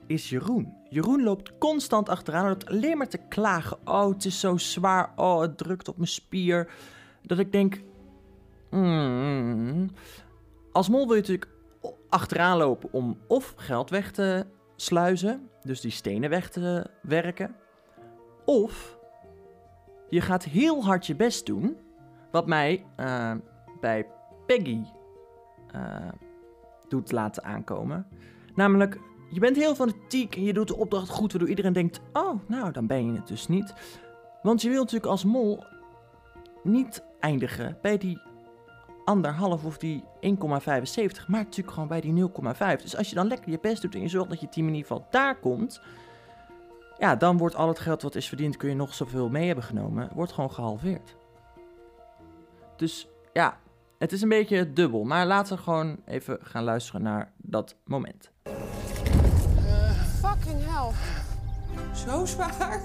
is 0.06 0.28
Jeroen. 0.28 0.76
Jeroen 0.88 1.22
loopt 1.22 1.58
constant 1.58 2.08
achteraan. 2.08 2.48
loopt 2.48 2.66
alleen 2.66 2.98
maar 2.98 3.08
te 3.08 3.20
klagen. 3.28 3.78
Oh, 3.84 4.08
het 4.08 4.24
is 4.24 4.40
zo 4.40 4.56
zwaar. 4.56 5.12
Oh, 5.16 5.40
het 5.40 5.58
drukt 5.58 5.88
op 5.88 5.96
mijn 5.96 6.08
spier. 6.08 6.70
Dat 7.22 7.38
ik 7.38 7.52
denk... 7.52 7.80
mm, 8.70 9.90
als 10.72 10.88
mol 10.88 11.06
wil 11.06 11.14
je 11.14 11.20
natuurlijk 11.20 11.50
achteraan 12.08 12.56
lopen 12.56 12.92
om 12.92 13.18
of 13.26 13.54
geld 13.56 13.90
weg 13.90 14.10
te 14.10 14.46
sluizen. 14.76 15.48
Dus 15.62 15.80
die 15.80 15.90
stenen 15.90 16.30
weg 16.30 16.50
te 16.50 16.86
werken. 17.02 17.56
Of 18.44 18.98
je 20.08 20.20
gaat 20.20 20.44
heel 20.44 20.84
hard 20.84 21.06
je 21.06 21.16
best 21.16 21.46
doen. 21.46 21.76
Wat 22.30 22.46
mij 22.46 22.84
eh, 22.96 23.32
bij 23.80 24.06
Peggy 24.46 24.82
eh, 25.70 26.08
doet 26.88 27.12
laten 27.12 27.44
aankomen. 27.44 28.06
Namelijk, 28.54 28.98
je 29.34 29.40
bent 29.40 29.56
heel 29.56 29.74
fanatiek 29.74 30.36
en 30.36 30.42
je 30.42 30.52
doet 30.52 30.68
de 30.68 30.76
opdracht 30.76 31.08
goed, 31.08 31.30
waardoor 31.30 31.50
iedereen 31.50 31.72
denkt: 31.72 32.00
oh, 32.12 32.40
nou, 32.46 32.72
dan 32.72 32.86
ben 32.86 33.06
je 33.06 33.12
het 33.12 33.26
dus 33.26 33.48
niet. 33.48 33.74
Want 34.42 34.62
je 34.62 34.68
wilt 34.68 34.82
natuurlijk 34.82 35.10
als 35.10 35.24
mol 35.24 35.64
niet 36.62 37.04
eindigen 37.20 37.78
bij 37.82 37.98
die 37.98 38.20
anderhalf 39.04 39.64
of 39.64 39.78
die 39.78 40.02
1,75, 40.02 40.06
maar 41.26 41.42
natuurlijk 41.42 41.70
gewoon 41.70 41.88
bij 41.88 42.00
die 42.00 42.28
0,5. 42.28 42.82
Dus 42.82 42.96
als 42.96 43.08
je 43.08 43.14
dan 43.14 43.26
lekker 43.26 43.50
je 43.50 43.58
best 43.60 43.82
doet 43.82 43.94
en 43.94 44.00
je 44.00 44.08
zorgt 44.08 44.30
dat 44.30 44.40
je 44.40 44.48
team 44.48 44.66
in 44.66 44.74
ieder 44.74 44.88
geval 44.88 45.06
daar 45.10 45.38
komt, 45.38 45.80
ja, 46.98 47.16
dan 47.16 47.38
wordt 47.38 47.54
al 47.54 47.68
het 47.68 47.78
geld 47.78 48.02
wat 48.02 48.14
is 48.14 48.28
verdiend, 48.28 48.56
kun 48.56 48.68
je 48.68 48.74
nog 48.74 48.94
zoveel 48.94 49.28
mee 49.28 49.46
hebben 49.46 49.64
genomen, 49.64 50.10
wordt 50.14 50.32
gewoon 50.32 50.52
gehalveerd. 50.52 51.16
Dus 52.76 53.08
ja, 53.32 53.58
het 53.98 54.12
is 54.12 54.22
een 54.22 54.28
beetje 54.28 54.72
dubbel, 54.72 55.04
maar 55.04 55.26
laten 55.26 55.56
we 55.56 55.62
gewoon 55.62 55.96
even 56.04 56.38
gaan 56.40 56.64
luisteren 56.64 57.02
naar 57.02 57.32
dat 57.36 57.76
moment. 57.84 58.33
Fucking 60.34 60.64
hell. 60.64 60.92
Zo 62.06 62.26
zwaar. 62.26 62.80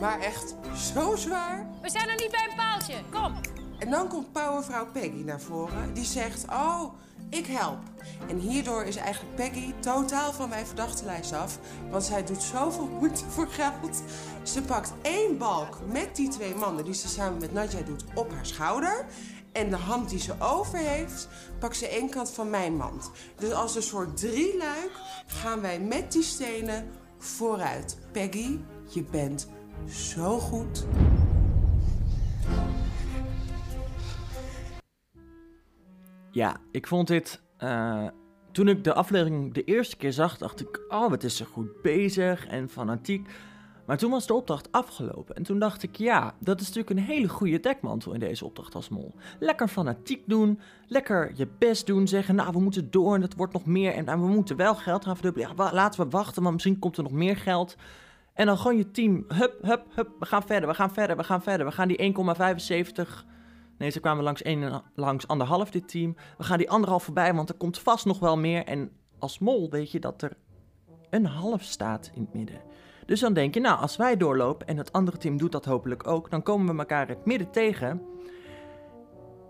Maar 0.00 0.20
echt 0.20 0.54
zo 0.92 1.16
zwaar. 1.16 1.66
We 1.82 1.90
zijn 1.90 2.08
er 2.08 2.16
niet 2.16 2.30
bij 2.30 2.46
een 2.50 2.56
paaltje. 2.56 2.94
Kom. 3.10 3.34
En 3.78 3.90
dan 3.90 4.08
komt 4.08 4.32
powervrouw 4.32 4.86
Peggy 4.86 5.22
naar 5.24 5.40
voren. 5.40 5.94
Die 5.94 6.04
zegt, 6.04 6.44
oh, 6.50 6.92
ik 7.30 7.46
help. 7.46 7.78
En 8.28 8.38
hierdoor 8.38 8.84
is 8.84 8.96
eigenlijk 8.96 9.34
Peggy 9.34 9.74
totaal 9.80 10.32
van 10.32 10.48
mijn 10.48 10.66
verdachtenlijst 10.66 11.32
af. 11.32 11.58
Want 11.90 12.04
zij 12.04 12.24
doet 12.24 12.42
zoveel 12.42 12.86
moeite 12.86 13.24
voor 13.28 13.48
geld. 13.48 14.02
Ze 14.42 14.62
pakt 14.62 14.92
één 15.02 15.38
balk 15.38 15.78
met 15.92 16.16
die 16.16 16.28
twee 16.28 16.54
mannen 16.54 16.84
die 16.84 16.94
ze 16.94 17.08
samen 17.08 17.40
met 17.40 17.52
Nadja 17.52 17.80
doet 17.80 18.04
op 18.14 18.32
haar 18.32 18.46
schouder. 18.46 19.06
En 19.58 19.70
de 19.70 19.76
hand 19.76 20.10
die 20.10 20.18
ze 20.18 20.34
over 20.38 20.78
heeft, 20.78 21.28
pakt 21.58 21.76
ze 21.76 21.88
één 21.88 22.10
kant 22.10 22.30
van 22.30 22.50
mijn 22.50 22.76
mand. 22.76 23.10
Dus 23.36 23.52
als 23.52 23.76
een 23.76 23.82
soort 23.82 24.16
drieluik 24.16 24.90
gaan 25.26 25.60
wij 25.60 25.80
met 25.80 26.12
die 26.12 26.22
stenen 26.22 26.86
vooruit. 27.18 27.98
Peggy, 28.12 28.58
je 28.88 29.02
bent 29.10 29.48
zo 29.90 30.38
goed. 30.38 30.86
Ja, 36.30 36.56
ik 36.70 36.86
vond 36.86 37.06
dit. 37.08 37.40
eh, 37.56 38.06
toen 38.52 38.68
ik 38.68 38.84
de 38.84 38.94
aflevering 38.94 39.54
de 39.54 39.64
eerste 39.64 39.96
keer 39.96 40.12
zag, 40.12 40.38
dacht 40.38 40.60
ik, 40.60 40.80
oh, 40.88 41.08
wat 41.08 41.22
is 41.22 41.36
ze 41.36 41.44
goed 41.44 41.82
bezig 41.82 42.46
en 42.46 42.68
fanatiek. 42.68 43.28
Maar 43.88 43.98
toen 43.98 44.10
was 44.10 44.26
de 44.26 44.34
opdracht 44.34 44.72
afgelopen 44.72 45.34
en 45.34 45.42
toen 45.42 45.58
dacht 45.58 45.82
ik, 45.82 45.96
ja, 45.96 46.34
dat 46.38 46.60
is 46.60 46.66
natuurlijk 46.66 46.96
een 46.96 47.14
hele 47.14 47.28
goede 47.28 47.60
dekmantel 47.60 48.12
in 48.12 48.20
deze 48.20 48.44
opdracht 48.44 48.74
als 48.74 48.88
mol. 48.88 49.14
Lekker 49.38 49.68
fanatiek 49.68 50.22
doen, 50.26 50.60
lekker 50.86 51.32
je 51.34 51.48
best 51.58 51.86
doen, 51.86 52.08
zeggen, 52.08 52.34
nou, 52.34 52.52
we 52.52 52.60
moeten 52.60 52.90
door 52.90 53.14
en 53.14 53.22
het 53.22 53.34
wordt 53.34 53.52
nog 53.52 53.66
meer 53.66 53.94
en 53.94 54.04
nou, 54.04 54.20
we 54.20 54.26
moeten 54.26 54.56
wel 54.56 54.74
geld 54.74 55.04
gaan 55.04 55.16
verdubbelen. 55.16 55.54
Laten 55.56 56.04
we 56.04 56.10
wachten, 56.10 56.42
want 56.42 56.54
misschien 56.54 56.78
komt 56.78 56.96
er 56.96 57.02
nog 57.02 57.12
meer 57.12 57.36
geld. 57.36 57.76
En 58.34 58.46
dan 58.46 58.58
gewoon 58.58 58.76
je 58.76 58.90
team, 58.90 59.24
hup, 59.28 59.62
hup, 59.62 59.86
hup, 59.94 60.08
we 60.18 60.26
gaan 60.26 60.42
verder, 60.42 60.68
we 60.68 60.74
gaan 60.74 60.92
verder, 60.92 61.16
we 61.16 61.22
gaan 61.22 61.42
verder. 61.42 61.66
We 61.66 61.72
gaan 61.72 61.88
die 61.88 62.14
1,75... 63.06 63.24
Nee, 63.78 63.90
ze 63.90 64.00
kwamen 64.00 64.24
langs, 64.24 64.42
één, 64.42 64.82
langs 64.94 65.26
anderhalf 65.26 65.70
dit 65.70 65.88
team. 65.88 66.16
We 66.38 66.44
gaan 66.44 66.58
die 66.58 66.70
anderhalf 66.70 67.02
voorbij, 67.04 67.34
want 67.34 67.48
er 67.48 67.54
komt 67.54 67.78
vast 67.78 68.04
nog 68.04 68.18
wel 68.18 68.36
meer. 68.36 68.64
En 68.64 68.90
als 69.18 69.38
mol 69.38 69.70
weet 69.70 69.90
je 69.90 70.00
dat 70.00 70.22
er 70.22 70.36
een 71.10 71.26
half 71.26 71.62
staat 71.62 72.10
in 72.14 72.22
het 72.22 72.34
midden. 72.34 72.67
Dus 73.08 73.20
dan 73.20 73.32
denk 73.32 73.54
je, 73.54 73.60
nou, 73.60 73.80
als 73.80 73.96
wij 73.96 74.16
doorlopen 74.16 74.66
en 74.66 74.76
het 74.76 74.92
andere 74.92 75.16
team 75.16 75.36
doet 75.36 75.52
dat 75.52 75.64
hopelijk 75.64 76.06
ook, 76.06 76.30
dan 76.30 76.42
komen 76.42 76.72
we 76.72 76.78
elkaar 76.80 77.08
het 77.08 77.24
midden 77.24 77.50
tegen. 77.50 78.02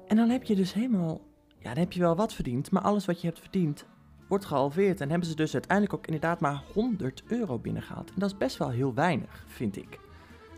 En 0.06 0.16
dan 0.16 0.28
heb 0.28 0.44
je 0.44 0.54
dus 0.54 0.72
helemaal, 0.72 1.20
ja, 1.58 1.68
dan 1.68 1.78
heb 1.78 1.92
je 1.92 2.00
wel 2.00 2.16
wat 2.16 2.34
verdiend, 2.34 2.70
maar 2.70 2.82
alles 2.82 3.06
wat 3.06 3.20
je 3.20 3.26
hebt 3.26 3.40
verdiend 3.40 3.86
wordt 4.28 4.44
gehalveerd. 4.44 5.00
En 5.00 5.10
hebben 5.10 5.28
ze 5.28 5.34
dus 5.34 5.52
uiteindelijk 5.52 5.94
ook 5.94 6.06
inderdaad 6.06 6.40
maar 6.40 6.62
100 6.72 7.22
euro 7.26 7.58
binnengehaald. 7.58 8.08
En 8.08 8.14
dat 8.18 8.30
is 8.30 8.36
best 8.36 8.56
wel 8.56 8.70
heel 8.70 8.94
weinig, 8.94 9.44
vind 9.46 9.76
ik. 9.76 9.98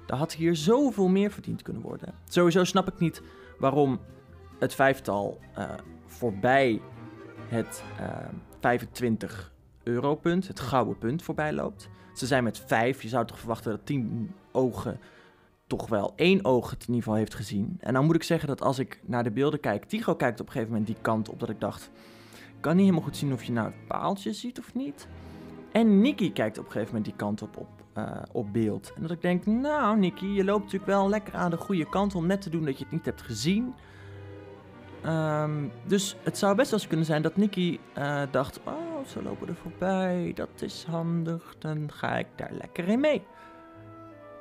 Er 0.07 0.17
had 0.17 0.33
hier 0.33 0.57
zoveel 0.57 1.09
meer 1.09 1.31
verdiend 1.31 1.63
kunnen 1.63 1.83
worden. 1.83 2.15
Sowieso 2.29 2.65
snap 2.65 2.89
ik 2.89 2.99
niet 2.99 3.23
waarom 3.59 4.01
het 4.59 4.75
vijftal 4.75 5.39
eh, 5.55 5.71
voorbij 6.07 6.81
het 7.49 7.85
eh, 7.99 8.17
25 8.61 9.53
euro 9.83 10.15
punt, 10.15 10.49
het 10.49 10.61
gouden 10.61 10.99
punt, 10.99 11.23
voorbij 11.23 11.53
loopt. 11.53 11.91
Ze 12.15 12.27
zijn 12.27 12.45
met 12.45 12.63
vijf. 12.67 13.03
Je 13.03 13.09
zou 13.09 13.27
toch 13.27 13.39
verwachten 13.39 13.71
dat 13.71 13.87
tien 13.87 14.31
ogen 14.53 15.01
toch 15.67 15.89
wel 15.89 16.13
één 16.17 16.45
oog 16.45 16.71
het 16.71 16.81
in 16.81 16.87
ieder 16.87 17.03
geval 17.03 17.19
heeft 17.19 17.35
gezien. 17.35 17.77
En 17.81 17.95
dan 17.95 18.05
moet 18.05 18.15
ik 18.15 18.23
zeggen 18.23 18.49
dat 18.49 18.63
als 18.63 18.79
ik 18.79 19.01
naar 19.05 19.25
de 19.25 19.31
beelden 19.31 19.61
kijk, 19.61 19.85
Tigo 19.85 20.15
kijkt 20.15 20.41
op 20.41 20.47
een 20.47 20.53
gegeven 20.53 20.73
moment 20.73 20.91
die 20.91 21.03
kant 21.03 21.29
op 21.29 21.41
dat 21.41 21.49
ik 21.49 21.61
dacht, 21.61 21.91
ik 22.33 22.61
kan 22.61 22.73
niet 22.73 22.85
helemaal 22.85 23.05
goed 23.05 23.17
zien 23.17 23.33
of 23.33 23.45
je 23.45 23.53
nou 23.53 23.67
het 23.67 23.87
paaltje 23.87 24.33
ziet 24.33 24.59
of 24.59 24.75
niet. 24.75 25.09
En 25.73 26.01
Nicky 26.01 26.33
kijkt 26.33 26.59
op 26.59 26.65
een 26.65 26.71
gegeven 26.71 26.95
moment 26.95 27.11
die 27.11 27.17
kant 27.17 27.43
op 27.43 27.57
op, 27.57 27.69
eh, 27.93 28.23
op 28.33 28.53
beeld. 28.53 28.93
En 28.97 29.03
dat 29.03 29.11
ik 29.11 29.23
denk, 29.23 29.47
nou 29.47 29.99
Nicky, 29.99 30.27
je 30.27 30.45
loopt 30.45 30.63
natuurlijk 30.65 30.91
wel 30.91 31.09
lekker 31.09 31.35
aan 31.35 31.51
de 31.51 31.57
goede 31.57 31.89
kant 31.89 32.15
om 32.15 32.27
net 32.27 32.43
te 32.43 32.51
doen 32.51 32.65
dat 32.65 32.79
je 32.79 32.85
het 32.85 32.93
niet 32.93 33.05
hebt 33.05 33.23
gezien. 33.23 33.75
Ehm, 35.05 35.69
dus 35.85 36.17
het 36.23 36.39
zou 36.39 36.55
best 36.57 36.71
wel 36.71 36.79
eens 36.79 36.89
kunnen 36.89 37.07
zijn 37.07 37.23
dat 37.23 37.37
Nicky 37.37 37.79
eh, 37.93 38.23
dacht, 38.31 38.61
oh, 38.65 39.07
ze 39.07 39.23
lopen 39.23 39.49
er 39.49 39.55
voorbij, 39.55 40.33
dat 40.35 40.49
is 40.59 40.85
handig, 40.89 41.55
dan 41.59 41.93
ga 41.93 42.17
ik 42.17 42.27
daar 42.37 42.53
lekker 42.53 42.89
in 42.89 43.01
mee. 43.01 43.23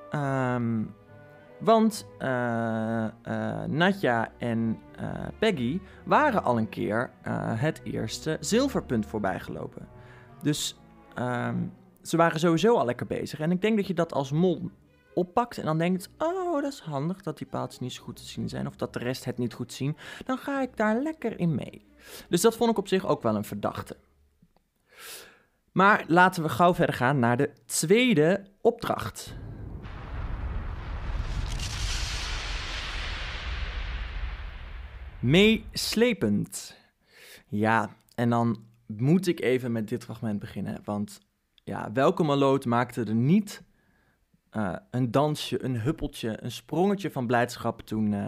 Ehm, 0.10 0.84
want 1.60 2.06
eh, 2.18 3.06
eh, 3.06 3.12
Natja 3.68 4.32
en 4.38 4.80
Peggy 5.40 5.80
waren 6.06 6.44
al 6.44 6.58
een 6.58 6.70
keer 6.70 7.12
het 7.56 7.82
eerste 7.84 8.38
zilverpunt 8.40 9.06
voorbij 9.06 9.40
gelopen. 9.40 9.88
Dus 10.42 10.80
ehm, 11.16 11.56
ze 12.02 12.18
waren 12.18 12.40
sowieso 12.40 12.78
al 12.78 12.86
lekker 12.86 13.08
bezig. 13.08 13.40
En 13.40 13.52
ik 13.52 13.62
denk 13.62 13.76
dat 13.76 13.88
je 13.88 13.94
dat 13.94 14.14
als 14.14 14.32
mol 14.32 14.70
oppakt 15.14 15.58
en 15.58 15.66
dan 15.66 15.78
denkt: 15.78 16.10
Oh, 16.18 16.62
dat 16.62 16.74
is 16.74 16.80
handig 16.80 17.22
dat 17.22 17.38
die 17.38 17.48
paaltjes 17.48 17.80
niet 17.80 17.94
zo 17.94 18.04
goed 18.04 18.16
te 18.16 18.24
zien 18.24 18.50
zijn. 18.50 18.68
Of 18.68 18.76
dat 18.76 18.94
de 18.94 19.00
rest 19.00 19.26
het 19.26 19.38
niet 19.38 19.54
goed 19.54 19.74
zien. 19.74 19.98
Dan 20.26 20.38
ga 20.38 20.62
ik 20.62 20.78
daar 20.78 21.02
lekker 21.02 21.40
in 21.40 21.56
mee. 21.56 21.88
Dus 22.30 22.42
dat 22.42 22.56
vond 22.56 22.72
ik 22.72 22.78
op 22.78 22.88
zich 22.88 23.08
ook 23.08 23.22
wel 23.22 23.36
een 23.36 23.44
verdachte. 23.44 23.98
Maar 25.72 26.04
laten 26.08 26.44
we 26.44 26.50
gauw 26.50 26.74
verder 26.74 26.96
gaan 26.96 27.20
naar 27.20 27.38
de 27.38 27.52
tweede 27.66 28.46
opdracht. 28.62 29.36
Meeslepend. 35.20 36.78
Ja, 37.48 37.96
en 38.16 38.30
dan 38.30 38.64
moet 38.86 39.28
ik 39.28 39.40
even 39.40 39.72
met 39.72 39.88
dit 39.88 40.04
fragment 40.04 40.40
beginnen. 40.40 40.82
Want 40.84 41.20
ja, 41.64 41.92
welke 41.92 42.24
maloot 42.24 42.66
maakte 42.66 43.04
er 43.04 43.16
niet 43.16 43.64
eh, 44.50 44.76
een 44.92 45.12
dansje, 45.12 45.64
een 45.64 45.80
huppeltje, 45.80 46.44
een 46.44 46.52
sprongetje 46.52 47.12
van 47.12 47.28
blijdschap 47.28 47.82
toen, 47.82 48.14
eh, 48.14 48.26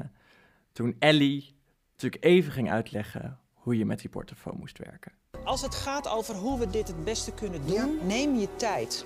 toen 0.72 0.96
Ellie 1.00 1.56
natuurlijk 1.92 2.24
even 2.24 2.52
ging 2.52 2.72
uitleggen 2.72 3.40
hoe 3.54 3.78
je 3.78 3.86
met 3.86 4.00
die 4.00 4.10
portofoon 4.10 4.58
moest 4.60 4.78
werken. 4.78 5.12
Als 5.44 5.62
het 5.62 5.76
gaat 5.76 6.08
over 6.10 6.36
hoe 6.36 6.60
we 6.60 6.70
dit 6.70 6.88
het 6.88 7.04
beste 7.04 7.34
kunnen 7.34 7.66
doen, 7.66 8.00
neem 8.08 8.36
je 8.36 8.56
tijd. 8.56 9.06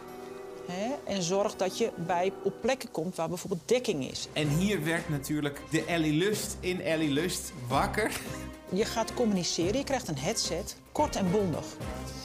Hè? 0.68 1.14
En 1.14 1.22
zorg 1.22 1.56
dat 1.56 1.78
je 1.78 1.92
bij, 2.08 2.34
op 2.44 2.62
plekken 2.62 2.92
komt 2.92 3.16
waar 3.16 3.28
bijvoorbeeld 3.30 3.68
dekking 3.68 4.10
is. 4.12 4.28
En 4.34 4.48
hier 4.48 4.84
werd 4.84 5.10
natuurlijk 5.10 5.62
de 5.72 5.86
Ellie 5.86 6.14
Lust 6.14 6.58
in 6.60 6.82
Ellie 6.82 7.12
Lust 7.12 7.54
wakker. 7.68 8.12
Je 8.72 8.86
gaat 8.86 9.14
communiceren, 9.14 9.78
je 9.78 9.84
krijgt 9.84 10.08
een 10.08 10.18
headset, 10.18 10.78
kort 10.92 11.16
en 11.16 11.32
bondig. 11.32 11.66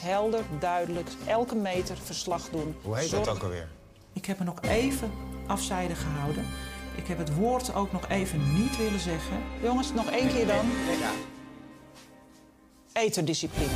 Helder, 0.01 0.43
duidelijk, 0.59 1.07
elke 1.27 1.55
meter 1.55 1.97
verslag 1.97 2.49
doen. 2.49 2.75
Hoe 2.81 2.97
heet 2.97 3.09
Zorg- 3.09 3.25
dat 3.25 3.35
ook 3.35 3.43
alweer? 3.43 3.69
Ik 4.13 4.25
heb 4.25 4.39
me 4.39 4.45
nog 4.45 4.61
even 4.61 5.11
afzijdig 5.47 6.01
gehouden. 6.01 6.45
Ik 6.95 7.07
heb 7.07 7.17
het 7.17 7.35
woord 7.35 7.73
ook 7.73 7.91
nog 7.91 8.09
even 8.09 8.53
niet 8.53 8.77
willen 8.77 8.99
zeggen. 8.99 9.37
Jongens, 9.63 9.93
nog 9.93 10.11
één 10.11 10.27
keer 10.27 10.47
dan. 10.47 10.65
Eterdiscipline. 12.93 13.69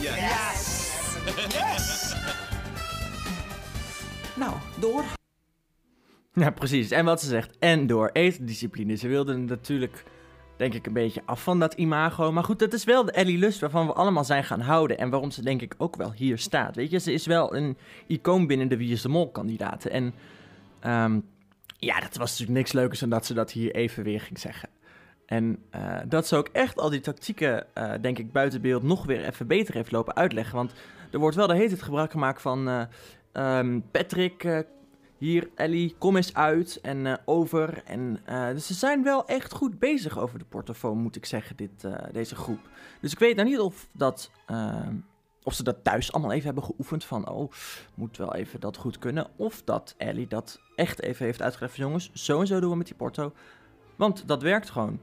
Nou, 4.36 4.54
door. 4.80 5.04
Ja, 6.34 6.50
precies. 6.50 6.92
En 6.92 7.06
wat 7.06 7.22
ze 7.22 7.28
zegt, 7.28 7.58
en 7.60 7.88
door 7.88 8.10
etendiscipline. 8.14 8.96
Ze 8.96 9.08
wilden 9.08 9.46
natuurlijk, 9.46 10.04
denk 10.58 10.74
ik, 10.74 10.86
een 10.86 10.94
beetje 10.94 11.22
af 11.26 11.44
van 11.44 11.60
dat 11.60 11.74
imago. 11.74 12.32
Maar 12.32 12.44
goed, 12.44 12.60
dat 12.60 12.74
is 12.74 12.84
wel 12.84 13.06
de 13.06 13.12
Ellie 13.12 13.38
Lust 13.38 13.60
waarvan 13.60 13.88
we 13.88 13.94
allemaal 13.94 14.24
zijn 14.24 14.44
gaan 14.44 14.62
houden. 14.62 14.98
En 14.98 15.10
waarom 15.10 15.32
ze 15.32 15.42
denk 15.42 15.62
ik 15.62 15.76
ook 15.78 15.96
wel 15.96 16.12
hier 16.12 16.38
staat. 16.38 16.76
Weet 16.76 16.92
je, 16.92 17.00
ze 17.00 17.14
is 17.14 17.26
wel 17.26 17.56
een 17.56 17.78
icoon 18.08 18.48
binnen 18.48 18.68
de 18.68 18.78
Wie 18.78 18.92
is 18.92 19.02
de 19.02 19.10
Mol 19.10 19.32
kandidaten. 19.32 19.92
En 19.92 20.14
ehm, 20.80 21.20
ja, 21.78 22.00
dat 22.00 22.16
was 22.16 22.30
natuurlijk 22.30 22.58
niks 22.58 22.72
leukers 22.72 23.00
dan 23.00 23.10
dat 23.10 23.26
ze 23.26 23.34
dat 23.34 23.52
hier 23.52 23.76
even 23.76 24.04
weer 24.04 24.22
ging 24.22 24.40
zeggen. 24.40 24.70
En 25.26 25.58
eh, 25.70 25.98
dat 26.08 26.28
ze 26.28 26.36
ook 26.36 26.50
echt 26.52 26.78
al 26.78 26.90
die 26.90 27.00
tactieken, 27.00 27.76
eh, 27.76 27.94
denk 28.02 28.18
ik, 28.18 28.32
buiten 28.32 28.62
beeld 28.62 28.84
nog 28.84 29.06
weer 29.06 29.26
even 29.26 29.48
beter 29.48 29.74
heeft 29.74 29.92
lopen 29.92 30.16
uitleggen. 30.16 30.56
Want 30.56 30.74
er 31.12 31.20
wordt 31.20 31.36
wel 31.36 31.48
de 31.48 31.56
hele 31.56 31.68
tijd 31.68 31.82
gebruik 31.82 32.12
gemaakt 32.12 32.42
van 32.42 32.68
eh, 32.68 32.82
ehm, 33.32 33.80
Patrick, 33.92 34.66
hier 35.18 35.50
Ellie, 35.56 35.96
kom 35.98 36.16
eens 36.16 36.34
uit 36.34 36.80
en 36.82 37.06
eh, 37.06 37.14
over. 37.26 37.84
En, 37.86 38.20
eh, 38.26 38.50
dus 38.50 38.68
ze 38.68 38.74
zijn 38.74 39.04
wel 39.04 39.28
echt 39.28 39.54
goed 39.54 39.80
bezig 39.80 40.20
over 40.20 40.40
de 40.40 40.46
portofoon, 40.46 40.98
moet 40.98 41.16
ik 41.16 41.26
zeggen, 41.26 41.56
dit, 41.56 41.84
eh, 41.84 41.94
deze 42.12 42.36
groep. 42.36 42.70
Dus 43.02 43.12
ik 43.12 43.20
weet 43.20 43.36
nou 43.36 43.50
niet 43.50 43.60
of, 43.60 43.88
dat, 43.92 44.32
of 45.44 45.54
ze 45.54 45.64
dat 45.64 45.84
thuis 45.84 46.12
allemaal 46.12 46.32
even 46.32 46.46
hebben 46.46 46.64
geoefend 46.64 47.06
van, 47.06 47.30
oh, 47.30 47.52
moet 47.94 48.18
wel 48.18 48.36
even 48.36 48.60
dat 48.60 48.78
goed 48.78 49.00
kunnen. 49.00 49.28
Of 49.36 49.62
dat 49.66 49.94
Ellie 49.98 50.28
dat 50.28 50.60
echt 50.76 51.02
even 51.02 51.26
heeft 51.26 51.42
uitgelegd 51.42 51.76
van, 51.76 51.84
jongens, 51.84 52.12
zo 52.14 52.40
en 52.40 52.48
zo 52.48 52.60
doen 52.60 52.70
we 52.70 52.78
met 52.78 52.88
die 52.88 52.96
porto. 52.96 53.34
Want 53.96 54.28
dat 54.28 54.42
werkt 54.42 54.70
gewoon. 54.70 55.00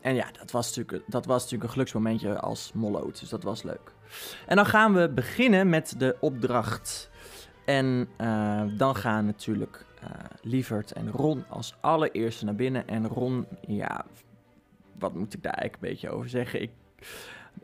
En 0.00 0.14
ja, 0.14 0.30
dat 0.38 0.50
was 0.50 0.76
natuurlijk, 0.76 1.10
dat 1.10 1.26
was 1.26 1.36
natuurlijk 1.36 1.64
een 1.64 1.70
geluksmomentje 1.70 2.40
als 2.40 2.72
molloot, 2.74 3.20
dus 3.20 3.28
dat 3.28 3.42
was 3.42 3.62
leuk. 3.62 3.92
En 4.46 4.56
dan 4.56 4.66
gaan 4.66 4.94
we 4.94 5.08
beginnen 5.08 5.68
met 5.68 5.94
de 5.98 6.16
opdracht. 6.20 7.10
En 7.64 8.08
eh, 8.16 8.62
dan 8.76 8.96
gaan 8.96 9.26
natuurlijk 9.26 9.84
eh 10.00 10.10
Lievert 10.42 10.92
en 10.92 11.10
Ron 11.10 11.44
als 11.48 11.74
allereerste 11.80 12.44
naar 12.44 12.54
binnen. 12.54 12.88
En 12.88 13.08
Ron, 13.08 13.46
ja, 13.66 14.04
wat 14.98 15.14
moet 15.14 15.34
ik 15.34 15.42
daar 15.42 15.52
eigenlijk 15.52 15.82
een 15.82 15.90
beetje 15.90 16.16
over 16.16 16.28
zeggen? 16.28 16.62
Ik, 16.62 16.70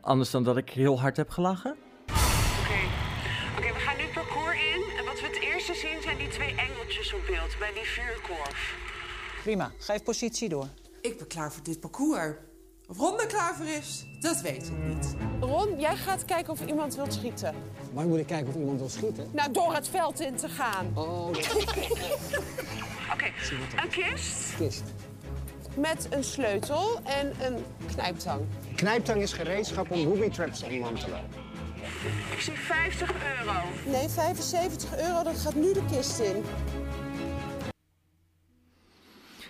anders 0.01 0.31
dan 0.31 0.45
dat 0.45 0.57
ik 0.57 0.71
heel 0.71 1.01
hard 1.01 1.17
heb 1.17 1.31
gelachen. 1.31 1.77
Oké, 3.57 3.73
we 3.73 3.79
gaan 3.79 3.97
nu 3.97 4.03
het 4.03 4.13
parcours 4.13 4.57
in. 4.57 4.99
En 4.99 5.05
wat 5.05 5.21
we 5.21 5.27
het 5.27 5.41
eerste 5.41 5.75
zien 5.75 6.03
zijn 6.03 6.19
die 6.19 6.29
twee 6.29 6.55
engeltjes 6.55 7.15
op 7.15 7.21
beeld 7.27 7.57
bij 7.59 7.73
die 7.75 7.85
vuurkorf. 7.85 8.79
Prima, 9.43 9.71
geef 9.79 10.03
positie 10.03 10.49
door. 10.49 10.67
Ik 11.01 11.19
ben 11.19 11.27
klaar 11.27 11.53
voor 11.53 11.63
dit 11.63 11.81
parcours. 11.81 12.35
Of 12.89 12.99
Ron 12.99 13.21
er 13.21 13.27
klaar 13.27 13.55
voor 13.55 13.67
is, 13.67 14.07
dat 14.21 14.41
weet 14.41 14.69
ik 14.69 14.79
niet. 14.85 15.17
Ron, 15.41 15.81
jij 15.81 15.97
gaat 15.97 16.25
kijken 16.25 16.53
of 16.53 16.67
iemand 16.67 16.95
wil 16.95 17.11
schieten. 17.13 17.55
Waar 17.93 18.07
moet 18.07 18.19
ik 18.19 18.27
kijken 18.27 18.49
of 18.49 18.55
iemand 18.55 18.79
wil 18.79 18.89
schieten? 18.89 19.29
Nou, 19.33 19.53
door 19.53 19.75
het 19.75 19.89
veld 19.89 20.21
in 20.21 20.37
te 20.37 20.49
gaan. 20.49 20.91
Oh, 20.95 21.27
Oké, 23.13 23.25
een 23.83 23.89
kist. 23.91 24.57
kist. 24.57 24.83
Met 25.75 26.07
een 26.11 26.25
sleutel 26.25 26.99
en 27.05 27.33
een 27.47 27.65
knijptang. 27.95 28.41
Knijptang 28.75 29.23
is 29.23 29.33
gereedschap 29.33 29.91
om 29.91 30.05
booby 30.05 30.29
traps 30.29 30.59
te 30.59 30.65
ontmantelen. 30.67 31.21
Ik 32.33 32.41
zie 32.41 32.53
50 32.59 33.13
euro. 33.39 33.53
Nee, 33.87 34.09
75 34.09 34.99
euro, 35.01 35.23
dat 35.23 35.37
gaat 35.39 35.55
nu 35.55 35.73
de 35.73 35.83
kist 35.93 36.19
in. 36.19 36.45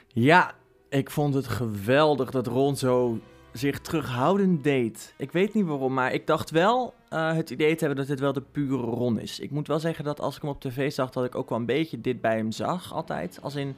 Ja, 0.07 0.55
ik 0.89 1.11
vond 1.11 1.35
het 1.35 1.47
geweldig 1.47 2.31
dat 2.31 2.47
Ron 2.47 2.77
zo 2.77 3.19
zich 3.53 3.81
terughoudend 3.81 4.65
deed. 4.65 5.15
Ik 5.17 5.33
weet 5.33 5.55
niet 5.55 5.67
waarom, 5.67 5.95
maar 5.95 6.13
ik 6.13 6.27
dacht 6.27 6.51
wel 6.51 6.95
eh, 7.09 7.33
het 7.33 7.51
idee 7.51 7.75
te 7.75 7.85
hebben 7.85 7.97
dat 7.97 8.07
dit 8.07 8.21
wel 8.21 8.33
de 8.33 8.43
pure 8.53 8.77
Ron 8.83 9.19
is. 9.19 9.41
Ik 9.41 9.51
moet 9.51 9.67
wel 9.67 9.79
zeggen 9.79 10.05
dat 10.05 10.21
als 10.21 10.37
ik 10.37 10.43
hem 10.43 10.51
op 10.51 10.61
tv 10.61 10.93
zag, 10.93 11.11
dat 11.11 11.25
ik 11.25 11.35
ook 11.35 11.49
wel 11.49 11.59
een 11.59 11.67
beetje 11.67 12.01
dit 12.01 12.21
bij 12.21 12.37
hem 12.37 12.53
zag 12.53 12.93
altijd. 12.93 13.39
Als 13.43 13.55
in, 13.55 13.77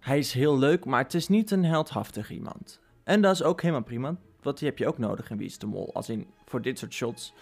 hij 0.00 0.18
is 0.18 0.32
heel 0.32 0.58
leuk, 0.58 0.84
maar 0.84 1.02
het 1.02 1.14
is 1.14 1.28
niet 1.28 1.50
een 1.50 1.64
heldhaftig 1.64 2.30
iemand. 2.30 2.80
En 3.04 3.20
dat 3.20 3.34
is 3.34 3.42
ook 3.42 3.60
helemaal 3.60 3.82
prima, 3.82 4.16
want 4.42 4.58
die 4.58 4.68
heb 4.68 4.78
je 4.78 4.86
ook 4.86 4.98
nodig 4.98 5.30
in 5.30 5.36
Wie 5.36 5.46
is 5.46 5.58
de 5.58 5.66
Mol. 5.66 5.90
Als 5.94 6.08
in, 6.08 6.26
voor 6.44 6.62
dit 6.62 6.78
soort 6.78 6.92
shots. 6.92 7.32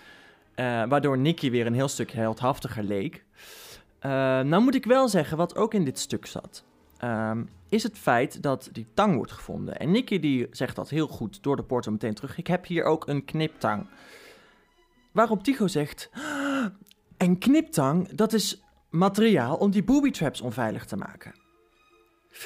Eh, 0.55 0.65
waardoor 0.89 1.19
Nicky 1.19 1.51
weer 1.51 1.67
een 1.67 1.75
heel 1.75 1.89
stuk 1.89 2.11
heldhaftiger 2.11 2.83
leek. 2.83 3.25
Eh, 3.99 4.11
nou 4.41 4.63
moet 4.63 4.75
ik 4.75 4.85
wel 4.85 5.09
zeggen, 5.09 5.37
wat 5.37 5.57
ook 5.57 5.75
in 5.75 5.85
dit 5.85 5.99
stuk 5.99 6.27
zat, 6.27 6.65
ehm, 6.99 7.45
is 7.69 7.83
het 7.83 7.99
feit 7.99 8.43
dat 8.43 8.69
die 8.73 8.87
tang 8.95 9.17
wordt 9.17 9.33
gevonden. 9.33 9.79
En 9.79 9.91
Nicky 9.91 10.19
die 10.19 10.47
zegt 10.51 10.77
dat 10.77 10.89
heel 10.89 11.07
goed 11.09 11.43
door 11.43 11.57
de 11.57 11.63
porto 11.63 11.91
meteen 11.91 12.15
terug. 12.15 12.39
Ik 12.39 12.47
heb 12.47 12.67
hier 12.67 12.85
ook 12.85 13.07
een 13.07 13.25
kniptang. 13.25 13.87
Waarop 15.13 15.43
Tycho 15.43 15.67
zegt, 15.67 16.11
"Ah, 16.13 16.67
een 17.17 17.39
kniptang, 17.39 18.09
dat 18.09 18.33
is 18.33 18.65
materiaal 18.91 19.57
om 19.57 19.71
die 19.71 19.85
booby 19.85 20.11
traps 20.11 20.41
onveilig 20.41 20.85
te 20.85 20.97
maken. 20.97 21.35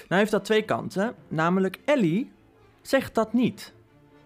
Nou 0.08 0.20
heeft 0.20 0.30
dat 0.30 0.44
twee 0.44 0.62
kanten, 0.62 1.14
namelijk 1.28 1.78
Ellie 1.84 2.32
zegt 2.82 3.14
dat 3.14 3.32
niet. 3.32 3.72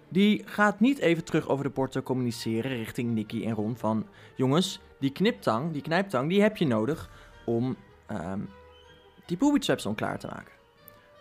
Die 0.09 0.43
gaat 0.45 0.81
niet 0.81 0.99
even 0.99 1.25
terug 1.25 1.49
over 1.49 1.65
de 1.65 1.71
porto 1.71 2.03
communiceren 2.03 2.77
richting 2.77 3.15
Nicky 3.15 3.45
en 3.45 3.55
Ron 3.55 3.77
van... 3.77 4.07
Jongens, 4.37 4.81
die 5.01 5.13
kniptang, 5.13 5.73
die 5.73 5.83
knijptang, 5.83 6.29
die 6.29 6.43
heb 6.43 6.57
je 6.57 6.67
nodig 6.67 7.11
om 7.47 7.77
ehm, 8.07 8.41
die 9.27 9.37
booby 9.37 9.59
traps 9.59 9.87
onklaar 9.87 10.19
te 10.19 10.27
maken. 10.27 10.53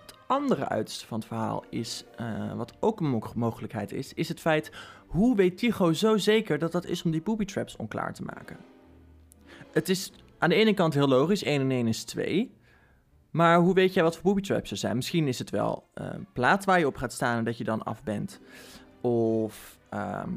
Het 0.06 0.16
andere 0.28 0.68
uiterste 0.68 1.06
van 1.06 1.20
het 1.20 1.28
verhaal 1.28 1.64
is, 1.70 2.06
eh, 2.16 2.54
wat 2.54 2.74
ook 2.80 3.00
een 3.00 3.10
mo- 3.10 3.32
mogelijkheid 3.36 3.92
is, 3.92 4.14
is 4.14 4.28
het 4.28 4.40
feit... 4.40 4.72
Hoe 5.08 5.36
weet 5.36 5.58
Tycho 5.58 5.94
zo 5.94 6.18
zeker 6.18 6.60
dat 6.60 6.72
dat 6.72 6.86
is 6.86 7.04
om 7.04 7.12
die 7.12 7.22
booby 7.22 7.46
traps 7.46 7.76
onklaar 7.76 8.14
te 8.14 8.24
maken? 8.24 8.58
Het 9.72 9.90
is 9.90 10.12
aan 10.38 10.50
de 10.50 10.56
ene 10.56 10.74
kant 10.74 10.94
heel 10.94 11.08
logisch, 11.08 11.44
1 11.44 11.62
en 11.62 11.72
1 11.72 11.88
is 11.88 12.04
2... 12.04 12.62
Maar 13.34 13.60
hoe 13.60 13.74
weet 13.74 13.94
jij 13.94 14.04
wat 14.04 14.14
voor 14.14 14.24
booby 14.24 14.42
traps 14.42 14.72
er 14.72 14.78
zijn? 14.78 14.96
Misschien 14.96 15.28
is 15.28 15.40
het 15.40 15.50
wel 15.50 15.88
eh, 15.94 16.06
een 16.12 16.28
plaat 16.34 16.66
waar 16.66 16.80
je 16.80 16.88
op 16.88 16.96
gaat 16.96 17.14
staan 17.14 17.38
en 17.38 17.44
dat 17.44 17.58
je 17.58 17.64
dan 17.64 17.84
af 17.84 18.04
bent. 18.04 18.40
Of 19.02 19.78
ehm, 19.90 20.30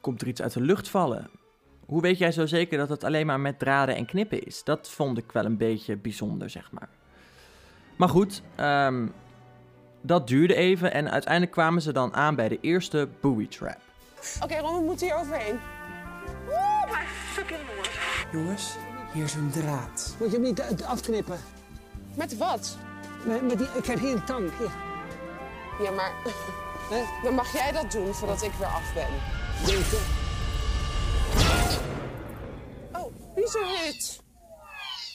komt 0.00 0.22
er 0.22 0.28
iets 0.28 0.42
uit 0.42 0.52
de 0.52 0.60
lucht 0.60 0.88
vallen? 0.88 1.30
Hoe 1.86 2.00
weet 2.00 2.18
jij 2.18 2.32
zo 2.32 2.46
zeker 2.46 2.78
dat 2.78 2.88
het 2.88 3.04
alleen 3.04 3.26
maar 3.26 3.40
met 3.40 3.58
draden 3.58 3.96
en 3.96 4.06
knippen 4.06 4.46
is? 4.46 4.64
Dat 4.64 4.90
vond 4.90 5.18
ik 5.18 5.32
wel 5.32 5.44
een 5.44 5.56
beetje 5.56 5.96
bijzonder, 5.96 6.50
zeg 6.50 6.72
maar. 6.72 6.88
Maar 7.96 8.08
goed, 8.08 8.42
ehm, 8.54 9.06
dat 10.00 10.28
duurde 10.28 10.54
even 10.54 10.92
en 10.92 11.10
uiteindelijk 11.10 11.52
kwamen 11.52 11.82
ze 11.82 11.92
dan 11.92 12.14
aan 12.14 12.34
bij 12.34 12.48
de 12.48 12.58
eerste 12.60 13.08
booby 13.20 13.48
trap. 13.48 13.78
Oké, 14.42 14.58
Ron, 14.58 14.78
we 14.78 14.84
moeten 14.84 15.06
hier 15.06 15.16
overheen. 15.16 15.58
Oeh, 16.48 16.90
mijn 16.90 17.06
fucking 17.06 17.60
lord. 17.74 17.90
Jongens, 18.32 18.76
hier 19.12 19.24
is 19.24 19.34
een 19.34 19.50
draad. 19.50 20.16
Moet 20.18 20.30
je 20.30 20.36
hem 20.36 20.44
niet 20.44 20.60
eh, 20.60 20.88
afknippen? 20.88 21.38
Met 22.14 22.36
wat? 22.36 22.78
Met, 23.24 23.42
met 23.42 23.58
die, 23.58 23.66
ik 23.76 23.86
heb 23.86 23.98
hier 23.98 24.12
een 24.12 24.24
tang. 24.24 24.50
Hier. 24.58 24.70
Ja, 25.82 25.90
maar 25.90 26.12
dan 27.24 27.34
mag 27.34 27.52
jij 27.52 27.72
dat 27.72 27.92
doen 27.92 28.14
voordat 28.14 28.42
ik 28.42 28.52
weer 28.52 28.66
af 28.66 28.94
ben. 28.94 29.08
Deze. 29.66 30.25
Wie 33.36 33.44
is 33.44 33.54
er 33.54 33.66
hit? 33.66 34.22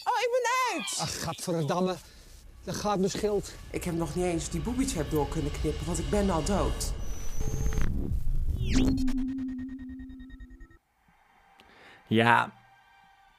Oh, 0.03 0.19
ik 0.19 0.29
ben 0.31 0.77
uit. 0.77 0.97
Ach, 0.99 1.21
gadverdamme. 1.23 1.95
Dat 2.63 2.75
gaat 2.75 2.97
mijn 2.97 3.09
schild. 3.09 3.53
Ik 3.71 3.83
heb 3.83 3.95
nog 3.95 4.15
niet 4.15 4.25
eens 4.25 4.49
die 4.49 4.61
booby 4.61 4.85
trap 4.85 5.11
door 5.11 5.27
kunnen 5.27 5.51
knippen, 5.51 5.85
want 5.85 5.99
ik 5.99 6.09
ben 6.09 6.29
al 6.29 6.43
dood. 6.43 6.93
Ja, 12.07 12.53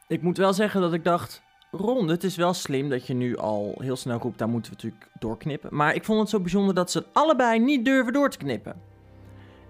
ik 0.09 0.23
moet 0.23 0.37
wel 0.37 0.53
zeggen 0.53 0.81
dat 0.81 0.93
ik 0.93 1.05
dacht... 1.05 1.43
Ron, 1.71 2.09
het 2.09 2.25
is 2.25 2.37
wel 2.37 2.55
slim 2.55 2.89
dat 2.89 3.07
je 3.07 3.15
nu 3.15 3.37
al 3.37 3.75
heel 3.79 3.97
snel 3.97 4.19
roept... 4.19 4.39
daar 4.39 4.49
moeten 4.49 4.71
we 4.73 4.77
natuurlijk 4.77 5.11
doorknippen. 5.19 5.75
Maar 5.77 5.95
ik 5.95 6.05
vond 6.05 6.21
het 6.21 6.29
zo 6.29 6.41
bijzonder 6.41 6.75
dat 6.75 6.91
ze 6.91 6.99
het 6.99 7.07
allebei 7.13 7.59
niet 7.59 7.85
durven 7.85 8.13
door 8.13 8.31
te 8.31 8.39
knippen. 8.39 8.83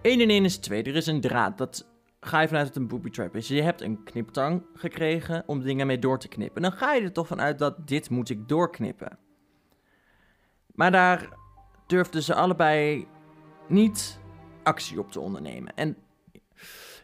1 0.03 0.20
en 0.20 0.29
1 0.29 0.44
is 0.44 0.57
2. 0.57 0.83
Er 0.83 0.96
is 0.96 1.07
een 1.07 1.20
draad. 1.20 1.59
Dat 1.59 1.87
ga 2.24 2.40
je 2.40 2.48
vanuit 2.48 2.66
dat 2.66 2.76
een 2.76 2.88
booby 2.88 3.11
trap 3.11 3.37
is. 3.37 3.48
Je 3.48 3.62
hebt 3.62 3.80
een 3.80 4.02
kniptang 4.02 4.62
gekregen 4.74 5.42
om 5.46 5.62
dingen 5.62 5.87
mee 5.87 5.98
door 5.98 6.18
te 6.18 6.28
knippen. 6.28 6.62
Dan 6.62 6.72
ga 6.72 6.92
je 6.92 7.02
er 7.02 7.12
toch 7.12 7.26
vanuit 7.26 7.58
dat 7.58 7.88
dit 7.88 8.11
moet 8.11 8.30
ik 8.30 8.48
doorknippen. 8.48 9.18
Maar 10.74 10.90
daar 10.90 11.28
durfden 11.87 12.22
ze 12.22 12.35
allebei 12.35 13.06
niet 13.68 14.18
actie 14.62 14.98
op 14.98 15.12
te 15.12 15.20
ondernemen. 15.20 15.74
En 15.74 15.96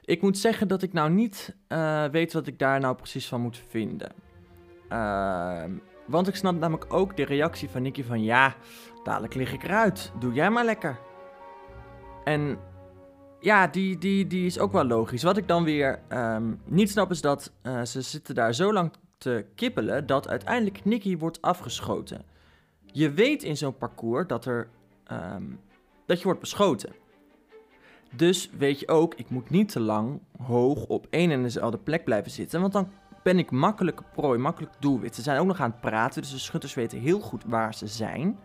ik 0.05 0.23
moet 0.23 0.39
zeggen 0.39 0.69
dat 0.69 0.83
ik 0.83 0.93
nou 0.93 1.11
niet 1.11 1.57
eh, 1.69 2.05
weet 2.05 2.33
wat 2.33 2.47
ik 2.47 2.59
daar 2.59 2.81
nou 2.81 2.95
precies 2.95 3.29
van 3.29 3.41
moet 3.41 3.63
vinden. 3.69 4.13
Ehm, 4.89 5.73
want 6.07 6.29
ik 6.29 6.35
snap 6.37 6.59
namelijk 6.59 6.93
ook 6.93 7.17
de 7.17 7.25
reactie 7.25 7.69
van 7.69 7.83
Nicky 7.83 8.03
van... 8.03 8.23
Ja, 8.23 8.55
dadelijk 9.03 9.35
lig 9.35 9.53
ik 9.53 9.63
eruit. 9.63 10.13
Doe 10.19 10.33
jij 10.33 10.51
maar 10.51 10.65
lekker. 10.65 10.99
En 12.25 12.59
ja, 13.41 13.67
die, 13.67 13.99
die, 13.99 14.27
die 14.27 14.47
is 14.47 14.59
ook 14.59 14.73
wel 14.73 14.85
logisch. 14.85 15.23
Wat 15.23 15.37
ik 15.37 15.49
dan 15.49 15.65
weer 15.65 16.01
ehm, 16.09 16.55
niet 16.65 16.91
snap 16.91 17.11
is 17.11 17.21
dat 17.21 17.53
eh, 17.63 17.83
ze 17.83 18.01
zitten 18.01 18.35
daar 18.35 18.55
zo 18.55 18.73
lang 18.73 18.93
te 19.19 19.45
kippelen... 19.55 20.07
dat 20.07 20.29
uiteindelijk 20.29 20.85
Nicky 20.85 21.17
wordt 21.19 21.43
afgeschoten. 21.43 22.25
Je 22.85 23.11
weet 23.11 23.43
in 23.43 23.57
zo'n 23.57 23.77
parcours 23.77 24.27
dat, 24.27 24.45
er, 24.45 24.69
ehm, 25.05 25.45
dat 26.07 26.19
je 26.19 26.25
wordt 26.25 26.41
beschoten. 26.41 26.93
Dus 28.17 28.51
weet 28.59 28.81
je 28.81 28.89
ook, 28.89 29.15
ik 29.15 29.31
moet 29.31 29.51
niet 29.51 29.69
te 29.69 29.81
lang 29.81 30.21
hoog 30.43 30.87
op 30.87 31.07
één 31.11 31.31
en 31.31 31.43
dezelfde 31.43 31.79
plek 31.79 32.05
blijven 32.05 32.31
zitten. 32.31 32.61
Want 32.61 32.73
dan 32.73 32.91
ben 33.23 33.39
ik 33.39 33.51
makkelijk 33.51 34.01
prooi, 34.13 34.39
makkelijk 34.39 34.73
doelwit. 34.79 35.15
Ze 35.15 35.23
zijn 35.23 35.41
ook 35.41 35.47
nog 35.47 35.61
aan 35.61 35.71
het 35.71 35.81
praten, 35.81 36.23
dus 36.23 36.31
de 36.31 36.39
schutters 36.39 36.75
weten 36.75 36.99
heel 36.99 37.21
goed 37.21 37.45
waar 37.47 37.75
ze 37.75 37.87
zijn. 37.87 38.39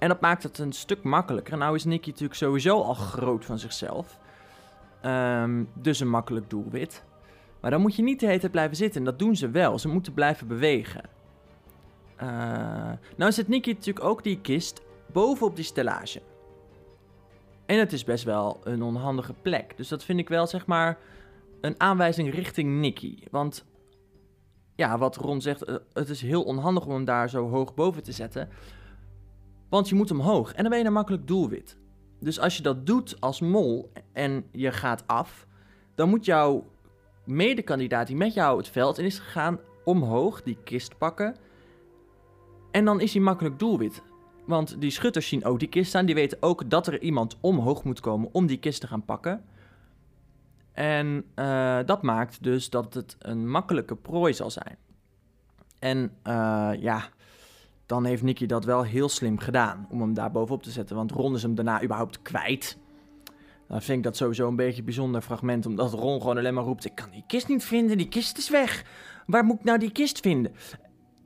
En 0.00 0.08
dat 0.08 0.20
maakt 0.20 0.42
het 0.42 0.58
een 0.58 0.72
stuk 0.72 1.02
makkelijker. 1.02 1.56
Nou 1.58 1.74
is 1.74 1.84
Nicky 1.84 2.08
natuurlijk 2.08 2.38
sowieso 2.38 2.82
al 2.82 2.94
groot 2.94 3.44
van 3.44 3.58
zichzelf. 3.58 4.18
Ehm, 5.00 5.64
dus 5.74 6.00
een 6.00 6.08
makkelijk 6.08 6.50
doelwit. 6.50 7.04
Maar 7.60 7.70
dan 7.70 7.80
moet 7.80 7.96
je 7.96 8.02
niet 8.02 8.20
de 8.20 8.26
hele 8.26 8.50
blijven 8.50 8.76
zitten. 8.76 9.00
En 9.00 9.06
dat 9.06 9.18
doen 9.18 9.36
ze 9.36 9.50
wel. 9.50 9.78
Ze 9.78 9.88
moeten 9.88 10.14
blijven 10.14 10.46
bewegen. 10.46 11.02
Eh, 12.16 12.92
nou 13.16 13.32
zit 13.32 13.48
Nicky 13.48 13.70
natuurlijk 13.70 14.04
ook 14.04 14.22
die 14.22 14.40
kist 14.40 14.82
bovenop 15.06 15.56
die 15.56 15.64
stellage. 15.64 16.22
En 17.66 17.78
het 17.78 17.92
is 17.92 18.04
best 18.04 18.24
wel 18.24 18.60
een 18.64 18.82
onhandige 18.82 19.34
plek. 19.42 19.76
Dus 19.76 19.88
dat 19.88 20.04
vind 20.04 20.18
ik 20.18 20.28
wel, 20.28 20.46
zeg 20.46 20.66
maar, 20.66 20.98
een 21.60 21.80
aanwijzing 21.80 22.34
richting 22.34 22.80
Nicky. 22.80 23.18
Want 23.30 23.64
ja, 24.74 24.98
wat 24.98 25.16
Ron 25.16 25.40
zegt, 25.40 25.64
eh, 25.64 25.74
het 25.92 26.08
is 26.08 26.22
heel 26.22 26.42
onhandig 26.42 26.86
om 26.86 26.92
hem 26.92 27.04
daar 27.04 27.30
zo 27.30 27.48
hoog 27.48 27.74
boven 27.74 28.02
te 28.02 28.12
zetten. 28.12 28.48
Want 29.70 29.88
je 29.88 29.94
moet 29.94 30.10
omhoog 30.10 30.52
en 30.52 30.62
dan 30.62 30.70
ben 30.70 30.78
je 30.78 30.86
een 30.86 30.92
makkelijk 30.92 31.26
doelwit. 31.26 31.76
Dus 32.20 32.40
als 32.40 32.56
je 32.56 32.62
dat 32.62 32.86
doet 32.86 33.20
als 33.20 33.40
mol 33.40 33.92
en 34.12 34.44
je 34.52 34.72
gaat 34.72 35.06
af, 35.06 35.46
dan 35.94 36.08
moet 36.08 36.24
jouw 36.24 36.64
medekandidaat 37.24 38.06
die 38.06 38.16
met 38.16 38.34
jou 38.34 38.58
het 38.58 38.68
veld 38.68 38.98
in 38.98 39.04
is 39.04 39.18
gegaan 39.18 39.58
omhoog 39.84 40.42
die 40.42 40.58
kist 40.64 40.98
pakken. 40.98 41.36
En 42.70 42.84
dan 42.84 43.00
is 43.00 43.12
hij 43.12 43.22
makkelijk 43.22 43.58
doelwit. 43.58 44.02
Want 44.46 44.80
die 44.80 44.90
schutters 44.90 45.28
zien 45.28 45.44
ook 45.44 45.58
die 45.58 45.68
kist 45.68 45.88
staan. 45.88 46.06
Die 46.06 46.14
weten 46.14 46.38
ook 46.40 46.70
dat 46.70 46.86
er 46.86 47.00
iemand 47.00 47.36
omhoog 47.40 47.84
moet 47.84 48.00
komen 48.00 48.28
om 48.32 48.46
die 48.46 48.58
kist 48.58 48.80
te 48.80 48.86
gaan 48.86 49.04
pakken. 49.04 49.44
En 50.72 51.24
eh, 51.34 51.78
dat 51.86 52.02
maakt 52.02 52.42
dus 52.42 52.70
dat 52.70 52.94
het 52.94 53.16
een 53.18 53.50
makkelijke 53.50 53.96
prooi 53.96 54.34
zal 54.34 54.50
zijn. 54.50 54.76
En 55.78 56.12
eh, 56.22 56.70
ja, 56.78 57.08
dan 57.90 58.04
heeft 58.04 58.22
Nicky 58.22 58.46
dat 58.46 58.64
wel 58.64 58.82
heel 58.82 59.08
slim 59.08 59.38
gedaan 59.38 59.86
om 59.90 60.00
hem 60.00 60.14
daar 60.14 60.30
bovenop 60.30 60.62
te 60.62 60.70
zetten. 60.70 60.96
Want 60.96 61.12
Ron 61.12 61.34
is 61.34 61.42
hem 61.42 61.54
daarna 61.54 61.82
überhaupt 61.82 62.22
kwijt. 62.22 62.78
Dan 63.68 63.82
vind 63.82 63.98
ik 63.98 64.04
dat 64.04 64.16
sowieso 64.16 64.48
een 64.48 64.56
beetje 64.56 64.78
een 64.78 64.84
bijzonder 64.84 65.20
fragment. 65.20 65.66
Omdat 65.66 65.92
Ron 65.92 66.20
gewoon 66.20 66.38
alleen 66.38 66.54
maar 66.54 66.64
roept: 66.64 66.84
Ik 66.84 66.94
kan 66.94 67.10
die 67.10 67.24
kist 67.26 67.48
niet 67.48 67.64
vinden, 67.64 67.96
die 67.96 68.08
kist 68.08 68.38
is 68.38 68.50
weg. 68.50 68.84
Waar 69.26 69.44
moet 69.44 69.58
ik 69.58 69.64
nou 69.64 69.78
die 69.78 69.92
kist 69.92 70.20
vinden? 70.20 70.52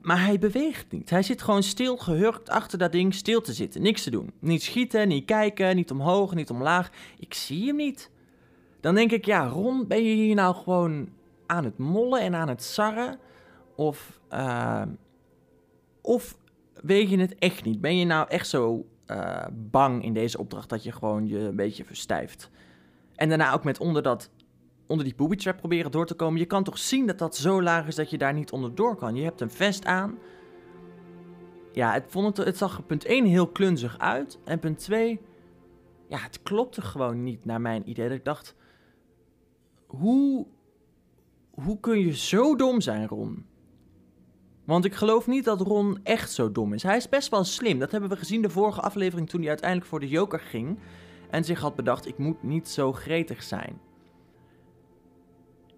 Maar 0.01 0.25
hij 0.25 0.39
beweegt 0.39 0.91
niet. 0.91 1.09
Hij 1.09 1.23
zit 1.23 1.41
gewoon 1.41 1.63
stil, 1.63 1.97
gehurkt 1.97 2.49
achter 2.49 2.77
dat 2.77 2.91
ding, 2.91 3.13
stil 3.13 3.41
te 3.41 3.53
zitten. 3.53 3.81
Niks 3.81 4.03
te 4.03 4.09
doen. 4.09 4.31
Niet 4.39 4.63
schieten, 4.63 5.07
niet 5.07 5.25
kijken, 5.25 5.75
niet 5.75 5.91
omhoog, 5.91 6.33
niet 6.33 6.49
omlaag. 6.49 6.89
Ik 7.19 7.33
zie 7.33 7.67
hem 7.67 7.75
niet. 7.75 8.11
Dan 8.81 8.95
denk 8.95 9.11
ik, 9.11 9.25
ja, 9.25 9.47
Ron, 9.47 9.87
ben 9.87 10.03
je 10.03 10.15
hier 10.15 10.35
nou 10.35 10.55
gewoon 10.55 11.09
aan 11.45 11.63
het 11.63 11.77
mollen 11.77 12.21
en 12.21 12.35
aan 12.35 12.47
het 12.47 12.63
sarren? 12.63 13.19
Of, 13.75 14.19
uh, 14.31 14.81
of 16.01 16.37
weet 16.83 17.09
je 17.09 17.17
het 17.17 17.35
echt 17.35 17.65
niet? 17.65 17.81
Ben 17.81 17.97
je 17.97 18.05
nou 18.05 18.27
echt 18.29 18.47
zo 18.47 18.85
uh, 19.07 19.45
bang 19.53 20.03
in 20.03 20.13
deze 20.13 20.37
opdracht 20.37 20.69
dat 20.69 20.83
je 20.83 20.91
gewoon 20.91 21.27
je 21.27 21.39
een 21.39 21.55
beetje 21.55 21.85
verstijft? 21.85 22.49
En 23.15 23.29
daarna 23.29 23.53
ook 23.53 23.63
met 23.63 23.79
onder 23.79 24.03
dat 24.03 24.29
onder 24.87 25.05
die 25.05 25.15
booby 25.15 25.35
trap 25.35 25.57
proberen 25.57 25.91
door 25.91 26.05
te 26.05 26.13
komen. 26.13 26.39
Je 26.39 26.45
kan 26.45 26.63
toch 26.63 26.77
zien 26.77 27.07
dat 27.07 27.19
dat 27.19 27.35
zo 27.35 27.61
laag 27.61 27.87
is 27.87 27.95
dat 27.95 28.09
je 28.09 28.17
daar 28.17 28.33
niet 28.33 28.51
onder 28.51 28.75
door 28.75 28.95
kan. 28.95 29.15
Je 29.15 29.23
hebt 29.23 29.41
een 29.41 29.51
vest 29.51 29.85
aan. 29.85 30.17
Ja, 31.71 31.93
het, 31.93 32.03
vond 32.07 32.37
het, 32.37 32.45
het 32.45 32.57
zag 32.57 32.85
punt 32.85 33.05
1 33.05 33.25
heel 33.25 33.47
klunzig 33.47 33.97
uit. 33.97 34.39
En 34.43 34.59
punt 34.59 34.79
2, 34.79 35.21
ja, 36.07 36.17
het 36.17 36.43
klopte 36.43 36.81
gewoon 36.81 37.23
niet 37.23 37.45
naar 37.45 37.61
mijn 37.61 37.89
idee. 37.89 38.07
Dat 38.07 38.17
ik 38.17 38.25
dacht, 38.25 38.55
hoe, 39.85 40.47
hoe 41.49 41.79
kun 41.79 41.99
je 41.99 42.15
zo 42.15 42.55
dom 42.55 42.81
zijn, 42.81 43.07
Ron? 43.07 43.45
Want 44.65 44.85
ik 44.85 44.93
geloof 44.93 45.27
niet 45.27 45.45
dat 45.45 45.61
Ron 45.61 45.99
echt 46.03 46.31
zo 46.31 46.51
dom 46.51 46.73
is. 46.73 46.83
Hij 46.83 46.97
is 46.97 47.09
best 47.09 47.29
wel 47.29 47.43
slim. 47.43 47.79
Dat 47.79 47.91
hebben 47.91 48.09
we 48.09 48.15
gezien 48.15 48.41
de 48.41 48.49
vorige 48.49 48.81
aflevering 48.81 49.29
toen 49.29 49.39
hij 49.39 49.49
uiteindelijk 49.49 49.89
voor 49.89 49.99
de 49.99 50.07
Joker 50.07 50.39
ging. 50.39 50.79
En 51.29 51.43
zich 51.43 51.59
had 51.59 51.75
bedacht, 51.75 52.07
ik 52.07 52.17
moet 52.17 52.43
niet 52.43 52.69
zo 52.69 52.91
gretig 52.91 53.43
zijn. 53.43 53.79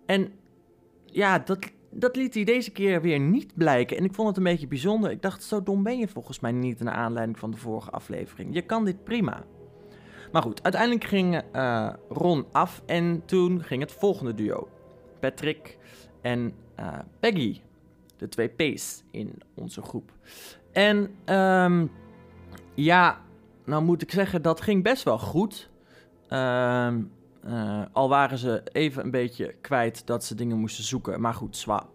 En 0.06 0.32
ja, 1.06 1.40
dat, 1.40 1.72
dat 1.92 2.16
liet 2.16 2.34
hij 2.34 2.44
deze 2.44 2.72
keer 2.72 3.02
weer 3.02 3.20
niet 3.20 3.56
blijken. 3.56 3.98
En 3.98 4.04
ik 4.04 4.14
vond 4.14 4.28
het 4.28 4.38
een 4.38 4.44
beetje 4.44 4.68
bijzonder. 4.68 5.12
Ik 5.12 5.22
dacht, 5.22 5.44
zo 5.44 5.64
dom 5.64 5.84
ben 5.84 5.98
je 5.98 6.08
volgens 6.08 6.40
mij 6.40 6.52
niet 6.52 6.80
naar 6.80 6.94
aanleiding 6.94 7.40
van 7.40 7.52
de 7.52 7.58
vorige 7.58 7.90
aflevering. 7.90 8.54
Je 8.54 8.62
kan 8.62 8.86
dit 8.86 9.04
prima. 9.04 9.44
Maar 10.32 10.42
goed, 10.42 10.64
uiteindelijk 10.64 11.04
ging 11.04 11.42
uh, 11.56 11.94
Ron 12.10 12.46
af 12.52 12.82
en 12.86 13.26
toen 13.26 13.64
ging 13.64 13.82
het 13.82 13.92
volgende 13.92 14.34
duo. 14.34 14.68
Patrick 15.20 15.78
en 16.22 16.54
uh, 16.80 17.00
Peggy. 17.20 17.62
De 18.18 18.30
twee 18.30 18.48
P's 18.48 19.04
in 19.12 19.42
onze 19.54 19.82
groep. 19.82 20.12
En 20.72 21.16
um, 21.26 21.92
ja, 22.74 23.22
nou 23.66 23.84
moet 23.84 24.02
ik 24.02 24.12
zeggen, 24.12 24.42
dat 24.42 24.62
ging 24.62 24.84
best 24.84 25.04
wel 25.04 25.20
goed. 25.20 25.70
Uh, 26.30 26.94
uh, 27.46 27.82
al 27.92 28.10
waren 28.10 28.38
ze 28.38 28.64
even 28.72 29.04
een 29.04 29.12
beetje 29.12 29.56
kwijt 29.62 30.08
dat 30.08 30.24
ze 30.24 30.36
dingen 30.36 30.58
moesten 30.58 30.84
zoeken. 30.84 31.22
Maar 31.22 31.34
goed, 31.34 31.58
zwa. 31.58 31.86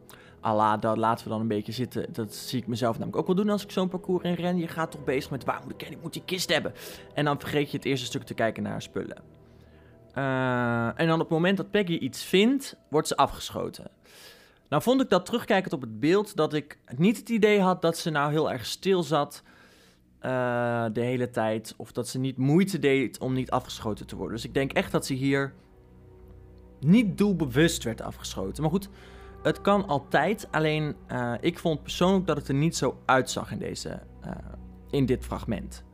Allah, 0.40 0.80
dat 0.80 0.96
laten 0.96 1.24
we 1.24 1.30
dan 1.30 1.40
een 1.40 1.48
beetje 1.48 1.72
zitten. 1.72 2.12
Dat 2.12 2.34
zie 2.34 2.60
ik 2.60 2.66
mezelf 2.66 2.92
namelijk 2.92 3.16
ook 3.16 3.26
wel 3.26 3.36
doen 3.36 3.48
als 3.48 3.62
ik 3.62 3.70
zo'n 3.70 3.88
parcours 3.88 4.24
in 4.24 4.34
ren. 4.34 4.56
Je 4.56 4.68
gaat 4.68 4.90
toch 4.90 5.04
bezig 5.04 5.30
met 5.30 5.44
waar 5.44 5.60
moet 5.62 5.72
ik 5.72 5.90
Ik 5.90 6.02
moet 6.02 6.12
die 6.12 6.24
kist 6.24 6.52
hebben. 6.52 6.72
En 7.14 7.24
dan 7.24 7.40
vergeet 7.40 7.70
je 7.70 7.76
het 7.76 7.86
eerste 7.86 8.06
stuk 8.06 8.22
te 8.22 8.34
kijken 8.34 8.62
naar 8.62 8.82
spullen. 8.82 9.22
Uh, 10.14 11.00
en 11.00 11.06
dan 11.06 11.14
op 11.14 11.20
het 11.20 11.28
moment 11.28 11.56
dat 11.56 11.70
Peggy 11.70 11.92
iets 11.92 12.24
vindt, 12.24 12.76
wordt 12.88 13.08
ze 13.08 13.16
afgeschoten. 13.16 13.90
Nou 14.72 14.84
vond 14.84 15.00
ik 15.00 15.08
dat 15.08 15.24
terugkijkend 15.24 15.72
op 15.72 15.80
het 15.80 16.00
beeld 16.00 16.36
dat 16.36 16.54
ik 16.54 16.78
niet 16.96 17.16
het 17.16 17.28
idee 17.28 17.60
had 17.60 17.82
dat 17.82 17.98
ze 17.98 18.10
nou 18.10 18.30
heel 18.30 18.50
erg 18.52 18.66
stil 18.66 19.02
zat 19.02 19.42
uh, 20.22 20.84
de 20.92 21.00
hele 21.00 21.30
tijd. 21.30 21.74
Of 21.76 21.92
dat 21.92 22.08
ze 22.08 22.18
niet 22.18 22.36
moeite 22.36 22.78
deed 22.78 23.18
om 23.18 23.32
niet 23.32 23.50
afgeschoten 23.50 24.06
te 24.06 24.16
worden. 24.16 24.36
Dus 24.36 24.44
ik 24.44 24.54
denk 24.54 24.72
echt 24.72 24.92
dat 24.92 25.06
ze 25.06 25.14
hier 25.14 25.54
niet 26.80 27.18
doelbewust 27.18 27.84
werd 27.84 28.00
afgeschoten. 28.00 28.62
Maar 28.62 28.70
goed, 28.70 28.88
het 29.42 29.60
kan 29.60 29.86
altijd. 29.86 30.48
Alleen 30.50 30.96
uh, 31.12 31.34
ik 31.40 31.58
vond 31.58 31.82
persoonlijk 31.82 32.26
dat 32.26 32.36
het 32.36 32.48
er 32.48 32.54
niet 32.54 32.76
zo 32.76 32.98
uitzag 33.04 33.52
in, 33.52 33.58
deze, 33.58 34.00
uh, 34.26 34.32
in 34.90 35.06
dit 35.06 35.24
fragment. 35.24 35.84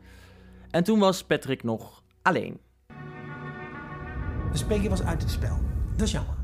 En 0.70 0.84
toen 0.84 0.98
was 0.98 1.24
Patrick 1.24 1.62
nog 1.62 2.02
alleen. 2.22 2.60
Dus 4.50 4.64
Peggy 4.64 4.88
was 4.88 5.02
uit 5.02 5.22
het 5.22 5.30
spel. 5.30 5.58
Dat 5.96 6.06
is 6.06 6.12
jammer. 6.12 6.36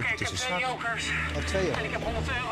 Oké, 0.00 0.12
okay, 0.12 0.18
ik 0.18 0.26
heb 0.26 0.36
twee 0.36 0.60
jokers. 0.60 1.10
Twee 1.46 1.62
jokers. 1.62 1.78
En 1.78 1.84
ik 1.84 1.90
heb 1.90 2.02
100 2.02 2.26
euro. 2.28 2.48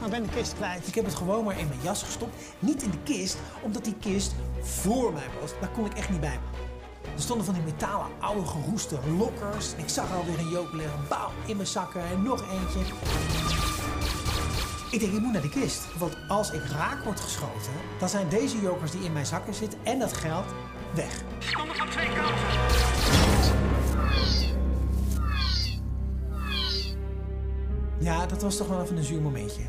Maar 0.00 0.08
ben 0.08 0.22
de 0.22 0.28
kist 0.28 0.54
kwijt. 0.54 0.86
Ik 0.86 0.94
heb 0.94 1.04
het 1.04 1.14
gewoon 1.14 1.44
maar 1.44 1.58
in 1.58 1.68
mijn 1.68 1.80
jas 1.82 2.02
gestopt. 2.02 2.34
Niet 2.58 2.82
in 2.82 2.90
de 2.90 2.98
kist, 3.04 3.36
omdat 3.62 3.84
die 3.84 3.94
kist 4.00 4.34
voor 4.60 5.12
mij 5.12 5.26
was. 5.40 5.50
Daar 5.60 5.68
kon 5.68 5.86
ik 5.86 5.94
echt 5.94 6.10
niet 6.10 6.20
bij 6.20 6.38
me. 6.42 6.58
Er 7.14 7.22
stonden 7.22 7.44
van 7.46 7.54
die 7.54 7.62
metalen 7.62 8.06
oude 8.20 8.46
geroeste 8.46 8.98
lokkers. 9.18 9.72
En 9.72 9.78
ik 9.78 9.88
zag 9.88 10.12
alweer 10.12 10.38
een 10.38 10.48
joker 10.48 10.76
liggen. 10.76 10.98
Bouw, 11.08 11.30
in 11.46 11.56
mijn 11.56 11.68
zakken 11.68 12.04
en 12.04 12.22
nog 12.22 12.40
eentje. 12.50 12.80
Ik 14.90 15.00
denk, 15.00 15.12
ik 15.12 15.20
moet 15.20 15.32
naar 15.32 15.42
de 15.42 15.48
kist. 15.48 15.82
Want 15.98 16.16
als 16.28 16.50
ik 16.50 16.62
raak 16.64 17.04
word 17.04 17.20
geschoten, 17.20 17.72
dan 17.98 18.08
zijn 18.08 18.28
deze 18.28 18.60
jokers 18.60 18.90
die 18.90 19.04
in 19.04 19.12
mijn 19.12 19.26
zakken 19.26 19.54
zitten 19.54 19.78
en 19.82 19.98
dat 19.98 20.12
geld 20.12 20.46
weg. 20.94 21.22
Ze 21.38 21.52
komen 21.52 21.76
van 21.76 21.88
twee 21.88 22.08
kanten. 22.08 22.44
Ja, 27.98 28.26
dat 28.26 28.42
was 28.42 28.56
toch 28.56 28.68
wel 28.68 28.82
even 28.82 28.96
een 28.96 29.04
zuur 29.04 29.20
momentje. 29.20 29.62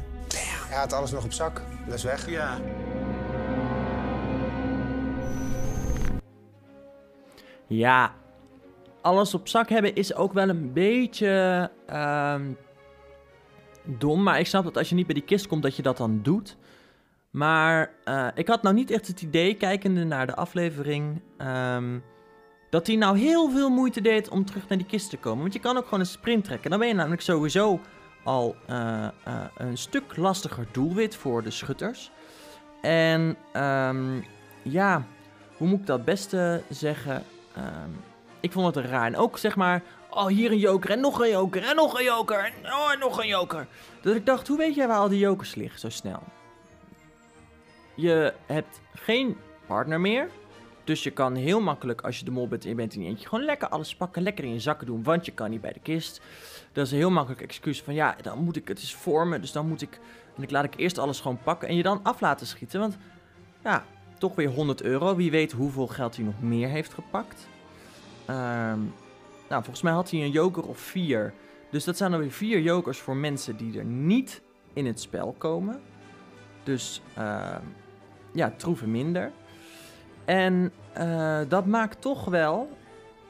Hij 0.67 0.77
had 0.77 0.93
alles 0.93 1.11
nog 1.11 1.23
op 1.23 1.33
zak. 1.33 1.61
Dat 1.85 1.93
is 1.93 2.03
weg. 2.03 2.29
Ja. 2.29 2.57
Ja, 7.67 8.15
alles 9.01 9.33
op 9.33 9.47
zak 9.47 9.69
hebben 9.69 9.95
is 9.95 10.15
ook 10.15 10.33
wel 10.33 10.49
een 10.49 10.73
beetje 10.73 11.71
uh, 11.89 12.35
dom. 13.83 14.23
Maar 14.23 14.39
ik 14.39 14.47
snap 14.47 14.63
dat 14.63 14.77
als 14.77 14.89
je 14.89 14.95
niet 14.95 15.05
bij 15.05 15.15
die 15.15 15.23
kist 15.23 15.47
komt, 15.47 15.63
dat 15.63 15.75
je 15.75 15.81
dat 15.81 15.97
dan 15.97 16.19
doet. 16.23 16.57
Maar 17.31 17.91
uh, 18.05 18.27
ik 18.35 18.47
had 18.47 18.61
nou 18.61 18.75
niet 18.75 18.91
echt 18.91 19.07
het 19.07 19.21
idee, 19.21 19.53
kijkende 19.53 20.03
naar 20.03 20.27
de 20.27 20.35
aflevering, 20.35 21.21
um, 21.37 22.03
dat 22.69 22.87
hij 22.87 22.95
nou 22.95 23.17
heel 23.17 23.49
veel 23.49 23.69
moeite 23.69 24.01
deed 24.01 24.29
om 24.29 24.45
terug 24.45 24.67
naar 24.67 24.77
die 24.77 24.87
kist 24.87 25.09
te 25.09 25.17
komen. 25.17 25.41
Want 25.41 25.53
je 25.53 25.59
kan 25.59 25.77
ook 25.77 25.83
gewoon 25.83 25.99
een 25.99 26.05
sprint 26.05 26.43
trekken. 26.43 26.69
Dan 26.69 26.79
ben 26.79 26.87
je 26.87 26.93
namelijk 26.93 27.21
sowieso 27.21 27.79
al 28.25 28.55
uh, 28.69 29.07
uh, 29.27 29.43
een 29.57 29.77
stuk 29.77 30.17
lastiger 30.17 30.67
doelwit 30.71 31.15
voor 31.15 31.43
de 31.43 31.51
schutters. 31.51 32.11
En 32.81 33.37
um, 33.53 34.25
ja, 34.61 35.03
hoe 35.57 35.67
moet 35.67 35.79
ik 35.79 35.85
dat 35.85 36.05
beste 36.05 36.61
zeggen? 36.69 37.23
Um, 37.57 38.03
ik 38.39 38.51
vond 38.51 38.75
het 38.75 38.85
raar. 38.85 39.05
En 39.05 39.17
ook 39.17 39.37
zeg 39.37 39.55
maar, 39.55 39.81
oh 40.09 40.27
hier 40.27 40.51
een 40.51 40.57
joker 40.57 40.89
en 40.89 40.99
nog 40.99 41.19
een 41.19 41.29
joker 41.29 41.63
en 41.63 41.75
nog 41.75 41.99
een 41.99 42.03
joker 42.03 42.45
en, 42.45 42.53
oh, 42.65 42.99
nog 42.99 43.21
een 43.21 43.27
joker. 43.27 43.67
Dat 44.01 44.15
ik 44.15 44.25
dacht, 44.25 44.47
hoe 44.47 44.57
weet 44.57 44.75
jij 44.75 44.87
waar 44.87 44.97
al 44.97 45.09
die 45.09 45.19
jokers 45.19 45.55
liggen 45.55 45.79
zo 45.79 45.89
snel? 45.89 46.23
Je 47.95 48.33
hebt 48.45 48.81
geen 48.93 49.37
partner 49.67 50.01
meer. 50.01 50.29
Dus 50.83 51.03
je 51.03 51.11
kan 51.11 51.35
heel 51.35 51.61
makkelijk, 51.61 52.01
als 52.01 52.19
je 52.19 52.25
de 52.25 52.31
mol 52.31 52.47
bent 52.47 52.63
en 52.63 52.69
je 52.69 52.75
bent 52.75 52.93
in 52.93 53.01
je 53.01 53.07
eentje, 53.07 53.27
gewoon 53.27 53.45
lekker 53.45 53.67
alles 53.67 53.95
pakken, 53.95 54.21
lekker 54.21 54.43
in 54.43 54.53
je 54.53 54.59
zakken 54.59 54.87
doen, 54.87 55.03
want 55.03 55.25
je 55.25 55.31
kan 55.31 55.49
niet 55.49 55.61
bij 55.61 55.73
de 55.73 55.79
kist. 55.79 56.21
Dat 56.75 56.85
is 56.85 56.91
een 56.91 56.97
heel 56.97 57.11
makkelijk 57.11 57.41
excuus 57.41 57.81
van, 57.81 57.93
ja, 57.93 58.15
dan 58.21 58.43
moet 58.43 58.55
ik, 58.55 58.67
het 58.67 58.81
is 58.81 58.95
voor 58.95 59.27
me, 59.27 59.39
dus 59.39 59.51
dan 59.51 59.67
moet 59.67 59.81
ik, 59.81 59.99
en 60.35 60.43
ik 60.43 60.51
laat 60.51 60.63
ik 60.63 60.75
eerst 60.75 60.97
alles 60.97 61.19
gewoon 61.19 61.39
pakken 61.43 61.67
en 61.67 61.75
je 61.75 61.83
dan 61.83 61.99
af 62.03 62.21
laten 62.21 62.47
schieten. 62.47 62.79
Want, 62.79 62.97
ja, 63.63 63.85
toch 64.17 64.35
weer 64.35 64.49
100 64.49 64.81
euro. 64.81 65.15
Wie 65.15 65.31
weet 65.31 65.51
hoeveel 65.51 65.87
geld 65.87 66.15
hij 66.15 66.25
nog 66.25 66.41
meer 66.41 66.67
heeft 66.67 66.93
gepakt. 66.93 67.47
Um, 68.29 68.93
nou, 69.49 69.63
volgens 69.63 69.81
mij 69.81 69.93
had 69.93 70.11
hij 70.11 70.21
een 70.21 70.31
joker 70.31 70.67
of 70.67 70.77
vier. 70.77 71.33
Dus 71.71 71.83
dat 71.83 71.97
zijn 71.97 72.11
dan 72.11 72.19
weer 72.19 72.31
vier 72.31 72.59
jokers 72.59 72.97
voor 72.99 73.15
mensen 73.15 73.57
die 73.57 73.77
er 73.77 73.85
niet 73.85 74.41
in 74.73 74.85
het 74.85 74.99
spel 74.99 75.35
komen. 75.37 75.81
Dus, 76.63 77.01
uh, 77.17 77.55
ja, 78.33 78.53
troeven 78.57 78.91
minder. 78.91 79.31
En 80.25 80.71
uh, 80.97 81.39
dat 81.47 81.65
maakt 81.65 82.01
toch 82.01 82.25
wel 82.25 82.69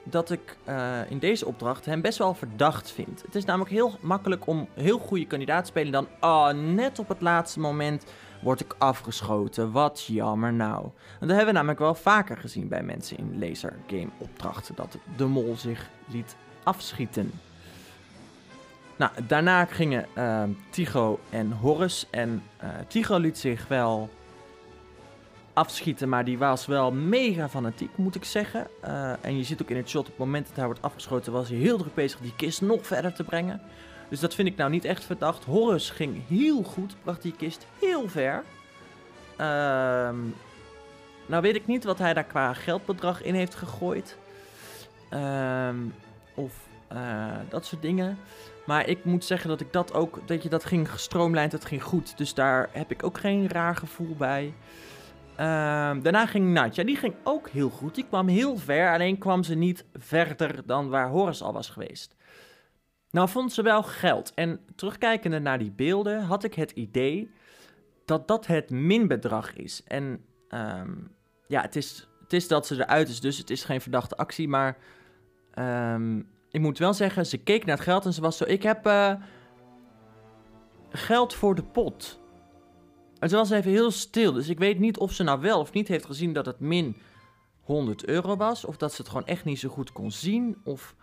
dat 0.10 0.32
ik 0.32 0.58
uh, 0.70 1.12
in 1.12 1.20
deze 1.20 1.46
opdracht 1.46 1.86
hem 1.86 2.02
best 2.02 2.18
wel 2.18 2.34
verdacht 2.34 2.92
vind. 2.92 3.22
Het 3.22 3.36
is 3.36 3.46
namelijk 3.46 3.72
heel 3.72 3.98
makkelijk 4.02 4.48
om 4.48 4.68
heel 4.74 5.00
goede 5.00 5.28
kandidaat 5.28 5.64
te 5.64 5.70
spelen. 5.70 5.92
Dan, 5.92 6.08
oh, 6.20 6.50
net 6.50 7.00
op 7.00 7.08
het 7.08 7.22
laatste 7.22 7.60
moment 7.60 8.06
word 8.42 8.60
ik 8.60 8.76
afgeschoten. 8.78 9.72
Wat 9.72 10.06
jammer 10.06 10.54
nou. 10.54 10.84
En 11.20 11.28
dat 11.28 11.30
hebben 11.30 11.46
we 11.46 11.52
namelijk 11.52 11.80
wel 11.80 11.96
vaker 11.96 12.38
gezien 12.38 12.68
bij 12.68 12.84
mensen 12.84 13.18
in 13.18 13.40
laser 13.40 13.74
game 13.88 14.10
opdrachten. 14.18 14.76
Dat 14.76 14.98
de 15.18 15.26
mol 15.26 15.56
zich 15.58 15.90
liet 16.06 16.36
afschieten. 16.64 17.32
Nou, 18.96 19.12
daarna 19.28 19.66
gingen 19.66 20.06
uh, 20.18 20.44
Tycho 20.70 21.20
en 21.30 21.52
Horus. 21.52 22.08
En 22.10 22.44
uh, 22.64 22.70
Tycho 22.88 23.18
liet 23.18 23.38
zich 23.38 23.68
wel 23.68 24.10
afschieten, 25.56 26.10
maar 26.10 26.26
die 26.26 26.38
was 26.38 26.66
wel 26.66 26.92
mega 26.92 27.50
fanatiek, 27.50 27.98
moet 27.98 28.16
ik 28.16 28.24
zeggen. 28.24 28.68
Uh, 28.86 29.12
en 29.22 29.38
je 29.38 29.44
ziet 29.44 29.62
ook 29.62 29.70
in 29.70 29.78
het 29.78 29.90
shot, 29.90 30.02
op 30.02 30.08
het 30.08 30.18
moment 30.18 30.48
dat 30.48 30.56
hij 30.56 30.66
wordt 30.66 30.82
afgeschoten, 30.82 31.32
was 31.32 31.50
hij 31.50 31.58
heel 31.58 31.78
druk 31.78 31.94
bezig 31.94 32.20
die 32.20 32.36
kist 32.36 32.62
nog 32.62 32.88
verder 32.88 33.14
te 33.14 33.24
brengen. 33.24 33.62
Dus 34.10 34.20
dat 34.20 34.36
vind 34.36 34.48
ik 34.48 34.56
nou 34.56 34.70
niet 34.70 34.86
echt 34.86 35.04
verdacht. 35.04 35.44
Horus 35.44 35.90
ging 35.90 36.28
heel 36.28 36.64
goed, 36.64 36.96
bracht 37.04 37.22
die 37.22 37.36
kist 37.38 37.66
heel 37.80 38.10
ver. 38.10 38.44
Uh, 39.32 40.10
nou 41.26 41.42
weet 41.42 41.56
ik 41.56 41.68
niet 41.68 41.84
wat 41.84 41.98
hij 41.98 42.14
daar 42.14 42.24
qua 42.24 42.54
geldbedrag 42.54 43.22
in 43.22 43.34
heeft 43.34 43.56
gegooid. 43.56 44.18
Uh, 45.14 45.70
of 46.34 46.54
uh, 46.94 47.32
dat 47.50 47.66
soort 47.66 47.82
dingen. 47.82 48.18
Maar 48.66 48.88
ik 48.88 49.06
moet 49.06 49.26
zeggen 49.26 49.50
dat 49.50 49.62
ik 49.62 49.74
dat 49.74 49.94
ook, 49.94 50.20
dat 50.26 50.44
je 50.44 50.50
dat 50.50 50.66
ging 50.66 50.92
gestroomlijnd, 50.92 51.52
dat 51.52 51.66
ging 51.66 51.84
goed. 51.84 52.18
Dus 52.18 52.34
daar 52.34 52.70
heb 52.72 52.92
ik 52.92 53.04
ook 53.04 53.18
geen 53.18 53.50
raar 53.50 53.76
gevoel 53.76 54.16
bij. 54.18 54.54
Uh, 55.40 55.42
daarna 56.02 56.26
ging 56.26 56.54
Nadja, 56.54 56.84
die 56.84 56.96
ging 56.96 57.14
ook 57.24 57.50
heel 57.50 57.70
goed. 57.70 57.96
Die 57.96 58.06
kwam 58.08 58.28
heel 58.28 58.58
ver, 58.58 58.94
alleen 58.94 59.18
kwam 59.18 59.44
ze 59.44 59.56
niet 59.56 59.86
verder 59.94 60.66
dan 60.66 60.90
waar 60.90 61.10
Horus 61.10 61.42
al 61.42 61.54
was 61.54 61.70
geweest. 61.70 62.16
Nou 63.12 63.30
vond 63.30 63.54
ze 63.54 63.62
wel 63.62 63.84
geld. 63.84 64.34
En 64.34 64.60
terugkijkende 64.76 65.40
naar 65.40 65.60
die 65.60 65.72
beelden 65.72 66.24
had 66.24 66.44
ik 66.44 66.54
het 66.54 66.72
idee 66.72 67.32
dat 68.06 68.28
dat 68.28 68.48
het 68.48 68.70
minbedrag 68.70 69.54
is. 69.54 69.84
En 69.84 70.26
um, 70.50 71.12
ja, 71.48 71.62
het 71.62 71.76
is, 71.76 72.08
het 72.22 72.34
is 72.34 72.48
dat 72.48 72.68
ze 72.68 72.76
eruit 72.76 73.10
is, 73.10 73.20
dus 73.20 73.38
het 73.38 73.50
is 73.50 73.64
geen 73.64 73.82
verdachte 73.82 74.18
actie. 74.18 74.48
Maar 74.48 74.78
um, 75.60 76.28
ik 76.52 76.62
moet 76.62 76.78
wel 76.78 76.94
zeggen, 76.94 77.26
ze 77.26 77.38
keek 77.38 77.66
naar 77.66 77.76
het 77.76 77.86
geld 77.86 78.06
en 78.06 78.14
ze 78.14 78.22
was 78.22 78.38
zo... 78.38 78.44
Ik 78.48 78.64
heb 78.64 78.88
uh, 78.88 79.14
geld 80.90 81.34
voor 81.34 81.56
de 81.56 81.64
pot. 81.64 82.20
Ze 83.30 83.36
was 83.36 83.50
even 83.50 83.72
heel 83.72 83.92
stil, 83.92 84.34
dus 84.34 84.50
ik 84.50 84.60
weet 84.60 84.80
niet 84.80 84.98
of 84.98 85.14
ze 85.14 85.24
nou 85.24 85.42
wel 85.42 85.60
of 85.60 85.74
niet 85.74 85.88
heeft 85.88 86.06
gezien 86.06 86.34
dat 86.34 86.46
het 86.46 86.60
min 86.60 86.98
100 87.62 88.06
euro 88.06 88.36
was. 88.36 88.66
Of 88.66 88.78
dat 88.78 88.94
ze 88.94 89.02
het 89.02 89.12
gewoon 89.12 89.26
echt 89.26 89.46
niet 89.46 89.60
zo 89.60 89.70
goed 89.70 89.92
kon 89.92 90.12
zien. 90.12 90.58
Of 90.64 90.96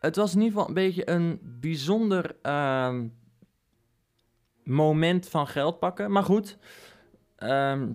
het 0.00 0.16
was 0.16 0.34
in 0.34 0.40
ieder 0.40 0.52
geval 0.52 0.68
een 0.68 0.74
beetje 0.74 1.10
een 1.10 1.38
bijzonder 1.42 2.36
ehm, 2.42 3.06
moment 4.64 5.28
van 5.28 5.46
geld 5.46 5.78
pakken. 5.78 6.10
Maar 6.10 6.22
goed, 6.22 6.58
ehm, 7.36 7.92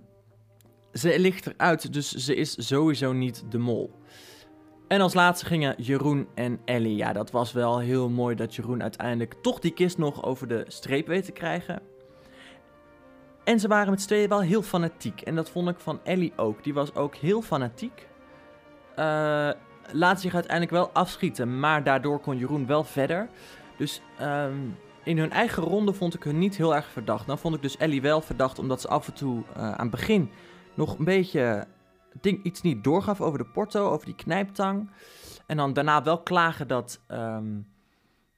ze 0.93 1.19
ligt 1.19 1.47
eruit, 1.47 1.93
dus 1.93 2.11
ze 2.11 2.35
is 2.35 2.67
sowieso 2.67 3.13
niet 3.13 3.43
de 3.49 3.57
mol. 3.57 3.97
En 4.87 5.01
als 5.01 5.13
laatste 5.13 5.45
gingen 5.45 5.81
Jeroen 5.81 6.27
en 6.35 6.59
Ellie. 6.65 6.95
Ja, 6.95 7.13
dat 7.13 7.31
was 7.31 7.51
wel 7.51 7.79
heel 7.79 8.09
mooi 8.09 8.35
dat 8.35 8.55
Jeroen 8.55 8.81
uiteindelijk 8.81 9.33
toch 9.41 9.59
die 9.59 9.73
kist 9.73 9.97
nog 9.97 10.23
over 10.23 10.47
de 10.47 10.65
streep 10.67 11.07
weet 11.07 11.25
te 11.25 11.31
krijgen. 11.31 11.81
En 13.49 13.59
ze 13.59 13.67
waren 13.67 13.89
met 13.89 14.01
z'n 14.01 14.07
tweeën 14.07 14.29
wel 14.29 14.41
heel 14.41 14.61
fanatiek. 14.61 15.21
En 15.21 15.35
dat 15.35 15.49
vond 15.49 15.69
ik 15.69 15.79
van 15.79 15.99
Ellie 16.03 16.33
ook. 16.35 16.63
Die 16.63 16.73
was 16.73 16.95
ook 16.95 17.15
heel 17.15 17.41
fanatiek. 17.41 18.07
Eh, 18.95 19.49
laat 19.91 20.21
zich 20.21 20.33
uiteindelijk 20.33 20.71
wel 20.71 20.89
afschieten, 20.91 21.59
maar 21.59 21.83
daardoor 21.83 22.19
kon 22.19 22.37
Jeroen 22.37 22.65
wel 22.65 22.83
verder. 22.83 23.29
Dus 23.77 24.01
ehm, 24.17 24.57
in 25.03 25.17
hun 25.17 25.31
eigen 25.31 25.63
ronde 25.63 25.93
vond 25.93 26.13
ik 26.13 26.23
hun 26.23 26.37
niet 26.37 26.57
heel 26.57 26.75
erg 26.75 26.85
verdacht. 26.85 27.27
Dan 27.27 27.37
vond 27.37 27.55
ik 27.55 27.61
dus 27.61 27.77
Ellie 27.77 28.01
wel 28.01 28.21
verdacht, 28.21 28.59
omdat 28.59 28.81
ze 28.81 28.87
af 28.87 29.07
en 29.07 29.13
toe 29.13 29.43
eh, 29.55 29.61
aan 29.61 29.87
het 29.87 29.91
begin 29.91 30.31
nog 30.73 30.97
een 30.97 31.05
beetje 31.05 31.67
ding, 32.21 32.43
iets 32.43 32.61
niet 32.61 32.83
doorgaf 32.83 33.21
over 33.21 33.37
de 33.37 33.49
porto, 33.53 33.89
over 33.89 34.05
die 34.05 34.15
knijptang. 34.15 34.89
En 35.45 35.57
dan 35.57 35.73
daarna 35.73 36.03
wel 36.03 36.21
klagen 36.21 36.67
dat 36.67 36.99
ehm, 37.07 37.57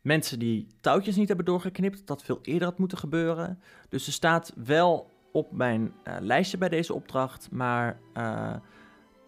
mensen 0.01 0.39
die 0.39 0.67
touwtjes 0.81 1.15
niet 1.15 1.27
hebben 1.27 1.45
doorgeknipt, 1.45 2.07
dat 2.07 2.23
veel 2.23 2.39
eerder 2.41 2.67
had 2.67 2.77
moeten 2.77 2.97
gebeuren. 2.97 3.61
Dus 3.89 4.05
ze 4.05 4.11
staat 4.11 4.53
wel 4.55 5.09
op 5.31 5.51
mijn 5.51 5.93
eh, 6.03 6.15
lijstje 6.19 6.57
bij 6.57 6.69
deze 6.69 6.93
opdracht, 6.93 7.51
maar 7.51 7.99
eh, 8.13 8.55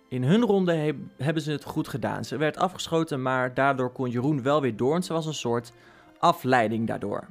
in 0.10 0.24
hun 0.24 0.42
ronde 0.42 0.74
he 0.74 0.92
hebben 1.18 1.44
ze 1.44 1.52
het 1.52 1.64
goed 1.64 1.88
gedaan. 1.88 2.26
Ze 2.26 2.38
werd 2.38 2.58
afgeschoten, 2.58 3.22
maar 3.22 3.54
daardoor 3.54 3.92
kon 3.92 4.10
Jeroen 4.10 4.44
wel 4.44 4.62
weer 4.62 4.76
door. 4.76 4.96
En 4.96 5.04
ze 5.04 5.14
was 5.14 5.26
een 5.26 5.34
soort 5.34 5.74
afleiding 6.20 6.88
daardoor. 6.88 7.28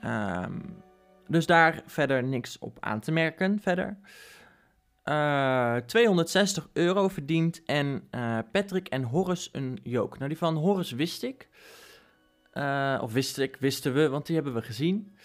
Ehm, 0.00 0.58
dus 1.28 1.46
daar 1.46 1.82
verder 1.86 2.24
niks 2.24 2.58
op 2.58 2.76
aan 2.80 3.00
te 3.00 3.12
merken 3.12 3.60
verder. 3.60 3.98
Eh 5.02 5.76
260 5.76 6.68
euro 6.72 7.08
verdiend 7.08 7.62
en 7.64 8.06
eh, 8.10 8.38
Patrick 8.52 8.88
en 8.88 9.02
Horace 9.02 9.48
een 9.52 9.78
jook. 9.82 10.16
Nou, 10.16 10.28
die 10.28 10.38
van 10.38 10.56
Horace 10.56 10.96
wist 10.96 11.22
ik. 11.22 11.48
Eh, 12.56 12.98
of 13.02 13.12
wist 13.12 13.38
ik, 13.38 13.56
wisten 13.56 13.94
we, 13.94 14.08
want 14.08 14.26
die 14.26 14.34
hebben 14.34 14.54
we 14.54 14.62
gezien. 14.62 15.16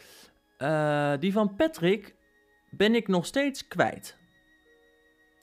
Eh, 0.58 1.14
die 1.20 1.32
van 1.32 1.56
Patrick 1.56 2.16
ben 2.70 2.96
ik 2.96 3.08
nog 3.08 3.26
steeds 3.26 3.68
kwijt. 3.68 4.18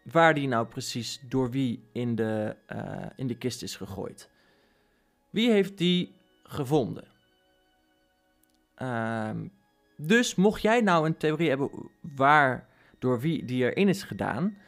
Waar 0.03 0.35
die 0.35 0.49
nou 0.49 0.67
precies 0.67 1.21
door 1.29 1.51
wie 1.51 1.89
in 1.93 2.15
de, 2.15 2.57
eh, 2.67 3.07
in 3.17 3.27
de 3.27 3.37
kist 3.37 3.63
is 3.63 3.77
gegooid. 3.77 4.31
Wie 5.31 5.51
heeft 5.51 5.79
die 5.79 6.15
gevonden? 6.43 7.09
Ehm, 8.75 9.47
dus 9.97 10.35
mocht 10.35 10.63
jij 10.63 10.81
nou 10.81 11.07
een 11.07 11.17
theorie 11.17 11.49
hebben 11.49 11.71
waar 12.01 12.69
door 12.99 13.21
wie 13.21 13.45
die 13.45 13.65
erin 13.65 13.89
is 13.89 14.03
gedaan, 14.03 14.59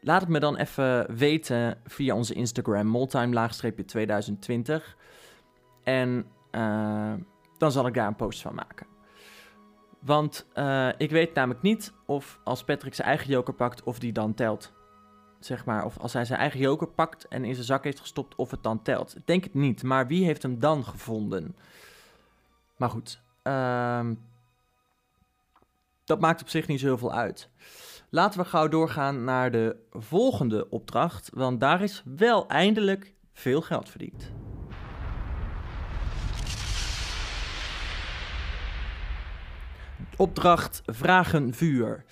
laat 0.00 0.20
het 0.20 0.30
me 0.30 0.40
dan 0.40 0.56
even 0.56 1.16
weten 1.16 1.80
via 1.84 2.14
onze 2.14 2.34
Instagram, 2.34 2.86
moltime-2020. 2.86 4.96
En 5.82 6.26
eh, 6.52 7.12
dan 7.58 7.72
zal 7.72 7.86
ik 7.86 7.94
daar 7.94 8.06
een 8.06 8.16
post 8.16 8.42
van 8.42 8.54
maken. 8.54 8.86
Want 9.98 10.46
eh, 10.52 10.88
ik 10.96 11.10
weet 11.10 11.34
namelijk 11.34 11.62
niet 11.62 11.92
of 12.06 12.40
als 12.44 12.64
Patrick 12.64 12.94
zijn 12.94 13.08
eigen 13.08 13.28
joker 13.28 13.54
pakt, 13.54 13.82
of 13.82 13.98
die 13.98 14.12
dan 14.12 14.34
telt. 14.34 14.72
Zeg 15.38 15.64
maar, 15.64 15.84
of 15.84 15.98
als 15.98 16.12
hij 16.12 16.24
zijn 16.24 16.38
eigen 16.38 16.60
joker 16.60 16.86
pakt 16.86 17.28
en 17.28 17.44
in 17.44 17.54
zijn 17.54 17.66
zak 17.66 17.84
heeft 17.84 18.00
gestopt, 18.00 18.34
of 18.34 18.50
het 18.50 18.62
dan 18.62 18.82
telt. 18.82 19.16
Ik 19.16 19.26
denk 19.26 19.44
het 19.44 19.54
niet, 19.54 19.82
maar 19.82 20.06
wie 20.06 20.24
heeft 20.24 20.42
hem 20.42 20.58
dan 20.58 20.84
gevonden? 20.84 21.56
Maar 22.76 22.90
goed, 22.90 23.22
ehm, 23.42 24.14
dat 26.04 26.20
maakt 26.20 26.40
op 26.40 26.48
zich 26.48 26.66
niet 26.66 26.80
zo 26.80 26.86
heel 26.86 26.98
veel 26.98 27.12
uit. 27.12 27.48
Laten 28.08 28.40
we 28.40 28.46
gauw 28.46 28.68
doorgaan 28.68 29.24
naar 29.24 29.50
de 29.50 29.76
volgende 29.92 30.70
opdracht, 30.70 31.30
want 31.34 31.60
daar 31.60 31.82
is 31.82 32.02
wel 32.16 32.48
eindelijk 32.48 33.14
veel 33.32 33.60
geld 33.60 33.88
verdiend. 33.88 34.32
Opdracht 40.22 40.82
Vragen 40.86 41.54
Vuur. 41.54 42.04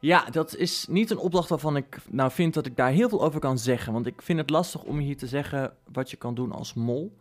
Ja, 0.00 0.24
dat 0.30 0.56
is 0.56 0.86
niet 0.88 1.10
een 1.10 1.18
opdracht 1.18 1.48
waarvan 1.48 1.76
ik 1.76 1.96
nou 2.10 2.30
vind 2.30 2.54
dat 2.54 2.66
ik 2.66 2.76
daar 2.76 2.90
heel 2.90 3.08
veel 3.08 3.24
over 3.24 3.40
kan 3.40 3.58
zeggen. 3.58 3.92
Want 3.92 4.06
ik 4.06 4.22
vind 4.22 4.38
het 4.38 4.50
lastig 4.50 4.82
om 4.82 4.98
hier 4.98 5.16
te 5.16 5.26
zeggen 5.26 5.72
wat 5.92 6.10
je 6.10 6.16
kan 6.16 6.34
doen 6.34 6.52
als 6.52 6.74
mol. 6.74 7.18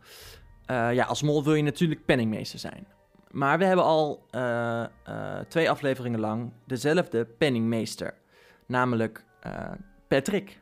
Uh, 0.71 0.93
ja, 0.93 1.06
als 1.06 1.21
mol 1.21 1.43
wil 1.43 1.53
je 1.53 1.63
natuurlijk 1.63 2.06
penningmeester 2.06 2.60
zijn. 2.60 2.88
Maar 3.32 3.58
we 3.58 3.65
hebben 3.65 3.86
al 3.86 4.25
uh, 4.32 4.84
uh, 5.10 5.39
twee 5.47 5.69
afleveringen 5.69 6.19
lang 6.19 6.51
dezelfde 6.65 7.25
penningmeester. 7.25 8.13
Namelijk 8.65 9.25
Patrick. 10.08 10.60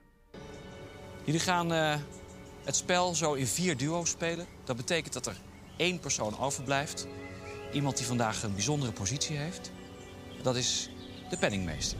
Jullie 1.24 1.40
gaan 1.40 1.72
het 2.64 2.76
spel 2.76 3.16
zo 3.16 3.34
in 3.34 3.48
vier 3.48 3.78
duo's 3.78 4.10
spelen. 4.10 4.46
Dat 4.64 4.76
betekent 4.76 5.14
dat 5.14 5.26
er 5.26 5.38
één 5.78 6.00
persoon 6.00 6.40
overblijft. 6.40 7.08
Iemand 7.76 7.98
die 7.98 8.06
vandaag 8.06 8.44
een 8.44 8.54
bijzondere 8.54 8.92
positie 8.92 9.38
heeft. 9.38 9.72
Dat 10.42 10.56
is 10.56 10.90
de 11.30 11.38
penningmeester. 11.38 11.98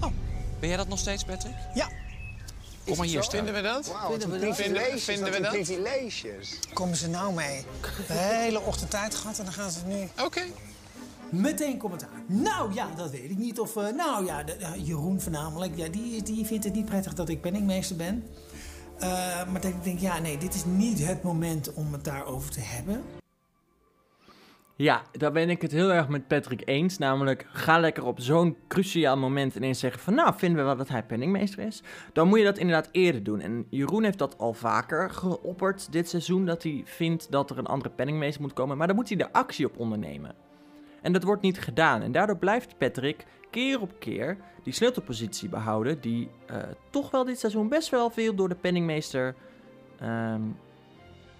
Oh, 0.00 0.10
ben 0.60 0.68
jij 0.68 0.76
dat 0.76 0.88
nog 0.88 0.98
steeds, 0.98 1.24
Patrick? 1.24 1.54
Ja. 1.74 1.88
Kom 2.84 2.96
maar 2.96 3.06
hier 3.06 3.22
staan. 3.22 3.44
Vinden 3.44 3.54
we 3.54 3.68
dat? 3.68 3.86
Wow, 3.86 4.10
vinden 4.10 4.30
we 4.30 4.46
dat? 4.46 4.56
Vinden, 4.56 4.98
vinden 4.98 5.32
we 5.32 5.40
dat? 5.40 5.50
Privileges. 5.50 6.58
Komen 6.72 6.96
ze 6.96 7.08
nou 7.08 7.34
mee? 7.34 7.64
De 8.06 8.12
hele 8.12 8.60
ochtend 8.60 8.90
tijd 8.90 9.14
gehad 9.14 9.38
en 9.38 9.44
dan 9.44 9.52
gaan 9.52 9.70
ze 9.70 9.78
nu... 9.86 10.02
Oké. 10.02 10.22
Okay. 10.22 10.52
Meteen 11.30 11.78
commentaar. 11.78 12.22
Nou 12.26 12.74
ja, 12.74 12.88
dat 12.96 13.10
weet 13.10 13.30
ik 13.30 13.38
niet. 13.38 13.60
Of 13.60 13.76
uh, 13.76 13.88
nou 13.88 14.24
ja, 14.26 14.42
de, 14.42 14.56
uh, 14.60 14.86
Jeroen 14.86 15.20
voornamelijk. 15.20 15.76
Ja, 15.76 15.88
die, 15.88 16.22
die 16.22 16.46
vindt 16.46 16.64
het 16.64 16.74
niet 16.74 16.84
prettig 16.84 17.14
dat 17.14 17.28
ik 17.28 17.40
penningmeester 17.40 17.96
ben. 17.96 18.24
Uh, 19.00 19.06
maar 19.50 19.60
dan 19.60 19.74
denk 19.82 19.84
ik, 19.96 20.00
ja, 20.00 20.18
nee, 20.18 20.38
dit 20.38 20.54
is 20.54 20.64
niet 20.64 21.06
het 21.06 21.22
moment 21.22 21.72
om 21.72 21.92
het 21.92 22.04
daarover 22.04 22.50
te 22.50 22.60
hebben. 22.60 23.04
Ja, 24.78 25.02
daar 25.12 25.32
ben 25.32 25.50
ik 25.50 25.62
het 25.62 25.72
heel 25.72 25.92
erg 25.92 26.08
met 26.08 26.26
Patrick 26.26 26.62
eens. 26.64 26.98
Namelijk, 26.98 27.46
ga 27.52 27.78
lekker 27.78 28.04
op 28.04 28.20
zo'n 28.20 28.56
cruciaal 28.68 29.16
moment 29.16 29.54
ineens 29.54 29.78
zeggen 29.78 30.00
van... 30.00 30.14
nou, 30.14 30.34
vinden 30.36 30.58
we 30.58 30.64
wel 30.64 30.76
dat 30.76 30.88
hij 30.88 31.02
penningmeester 31.02 31.66
is? 31.66 31.82
Dan 32.12 32.28
moet 32.28 32.38
je 32.38 32.44
dat 32.44 32.58
inderdaad 32.58 32.88
eerder 32.92 33.22
doen. 33.22 33.40
En 33.40 33.66
Jeroen 33.70 34.04
heeft 34.04 34.18
dat 34.18 34.38
al 34.38 34.52
vaker 34.52 35.10
geopperd 35.10 35.92
dit 35.92 36.08
seizoen... 36.08 36.46
dat 36.46 36.62
hij 36.62 36.82
vindt 36.84 37.30
dat 37.30 37.50
er 37.50 37.58
een 37.58 37.66
andere 37.66 37.90
penningmeester 37.90 38.42
moet 38.42 38.52
komen. 38.52 38.76
Maar 38.76 38.86
dan 38.86 38.96
moet 38.96 39.08
hij 39.08 39.18
er 39.18 39.30
actie 39.32 39.66
op 39.66 39.78
ondernemen. 39.78 40.34
En 41.02 41.12
dat 41.12 41.22
wordt 41.22 41.42
niet 41.42 41.60
gedaan. 41.60 42.02
En 42.02 42.12
daardoor 42.12 42.38
blijft 42.38 42.78
Patrick 42.78 43.24
keer 43.50 43.80
op 43.80 43.92
keer 43.98 44.36
die 44.62 44.72
sleutelpositie 44.72 45.48
behouden... 45.48 46.00
die 46.00 46.30
uh, 46.50 46.56
toch 46.90 47.10
wel 47.10 47.24
dit 47.24 47.38
seizoen 47.38 47.68
best 47.68 47.88
wel 47.88 48.10
veel 48.10 48.34
door 48.34 48.48
de 48.48 48.54
penningmeester 48.54 49.34
um, 50.02 50.56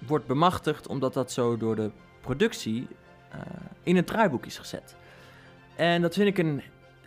wordt 0.07 0.27
bemachtigd... 0.27 0.87
omdat 0.87 1.15
dat 1.15 1.33
zo 1.33 1.57
door 1.57 1.77
de 1.77 1.91
productie 2.21 2.87
uh, 3.35 3.41
in 3.83 3.97
het 3.97 4.07
draaiboek 4.07 4.47
is 4.47 4.59
gezet. 4.59 4.97
En 5.77 6.03
dat 6.03 6.15
vind 6.15 6.29
ik 6.29 6.39
een, 6.39 6.63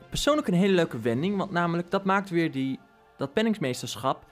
persoonlijk 0.09 0.47
een 0.47 0.53
hele 0.53 0.73
leuke 0.73 0.99
wending, 0.99 1.37
want 1.37 1.51
namelijk 1.51 1.91
dat 1.91 2.03
maakt 2.03 2.29
weer 2.29 2.51
die, 2.51 2.79
dat 3.17 3.33
penningsmeesterschap 3.33 4.25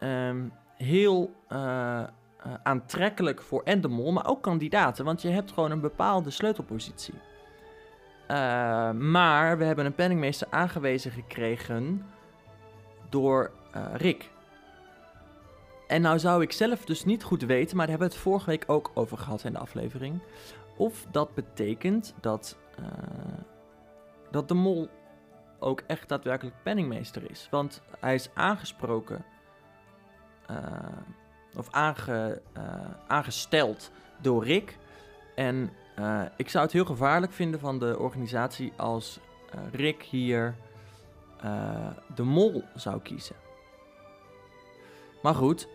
um, 0.00 0.52
heel 0.76 1.32
uh, 1.52 1.58
uh, 1.58 2.04
aantrekkelijk 2.62 3.42
voor 3.42 3.62
en 3.62 3.80
de 3.80 3.88
mol, 3.88 4.12
maar 4.12 4.26
ook 4.26 4.42
kandidaten, 4.42 5.04
want 5.04 5.22
je 5.22 5.28
hebt 5.28 5.52
gewoon 5.52 5.70
een 5.70 5.80
bepaalde 5.80 6.30
sleutelpositie. 6.30 7.14
maar 8.92 9.58
we 9.58 9.64
hebben 9.64 9.86
een 9.86 9.94
penningmeester 9.94 10.46
aangewezen 10.50 11.10
gekregen 11.10 12.06
door 13.08 13.50
Rick. 13.92 14.30
En 15.86 16.02
nou 16.02 16.18
zou 16.18 16.42
ik 16.42 16.52
zelf 16.52 16.84
dus 16.84 17.04
niet 17.04 17.22
goed 17.22 17.42
weten, 17.42 17.76
maar 17.76 17.86
daar 17.86 17.96
hebben 17.96 18.08
we 18.08 18.14
het 18.14 18.22
vorige 18.22 18.50
week 18.50 18.64
ook 18.66 18.90
over 18.94 19.18
gehad 19.18 19.44
in 19.44 19.52
de 19.52 19.58
aflevering. 19.58 20.20
Of 20.76 21.06
dat 21.10 21.34
betekent 21.34 22.14
dat, 22.20 22.58
uh, 22.80 22.86
dat 24.30 24.48
de 24.48 24.54
mol 24.54 24.88
ook 25.58 25.82
echt 25.86 26.08
daadwerkelijk 26.08 26.56
penningmeester 26.62 27.30
is. 27.30 27.48
Want 27.50 27.82
hij 28.00 28.14
is 28.14 28.30
aangesproken, 28.34 29.24
uh, 30.50 30.58
of 31.56 31.70
aange, 31.70 32.42
uh, 32.56 32.62
aangesteld 33.06 33.90
door 34.20 34.44
Rick. 34.44 34.78
En 35.34 35.70
ik 36.36 36.48
zou 36.48 36.64
het 36.64 36.72
heel 36.72 36.84
gevaarlijk 36.84 37.32
vinden 37.32 37.60
van 37.60 37.78
de 37.78 37.98
organisatie 37.98 38.72
als 38.76 39.20
Rick 39.72 40.02
hier 40.02 40.54
de 42.14 42.22
mol 42.22 42.64
zou 42.74 43.00
kiezen. 43.00 43.36
Maar 45.22 45.34
goed, 45.34 45.68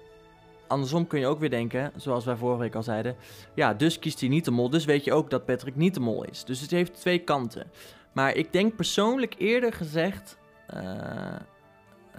andersom 0.72 1.08
kun 1.08 1.20
je 1.20 1.28
ook 1.28 1.40
weer 1.40 1.50
denken, 1.50 1.92
zoals 1.96 2.26
wij 2.26 2.36
vorige 2.36 2.60
week 2.60 2.76
al 2.76 2.84
zeiden. 2.84 3.16
Ja, 3.56 3.74
dus 3.74 4.00
kiest 4.00 4.20
hij 4.20 4.30
niet 4.30 4.46
de 4.46 4.52
mol. 4.52 4.70
Dus 4.70 4.86
weet 4.86 5.04
je 5.04 5.14
ook 5.14 5.30
dat 5.30 5.46
Patrick 5.46 5.76
niet 5.76 5.94
de 5.94 6.00
mol 6.00 6.24
is. 6.24 6.44
Dus 6.44 6.62
het 6.62 6.72
heeft 6.72 7.00
twee 7.00 7.20
kanten. 7.20 7.72
Maar 8.12 8.36
ik 8.36 8.54
denk 8.54 8.76
persoonlijk 8.76 9.36
eerder 9.38 9.74
gezegd 9.74 10.38
uh, 10.74 11.36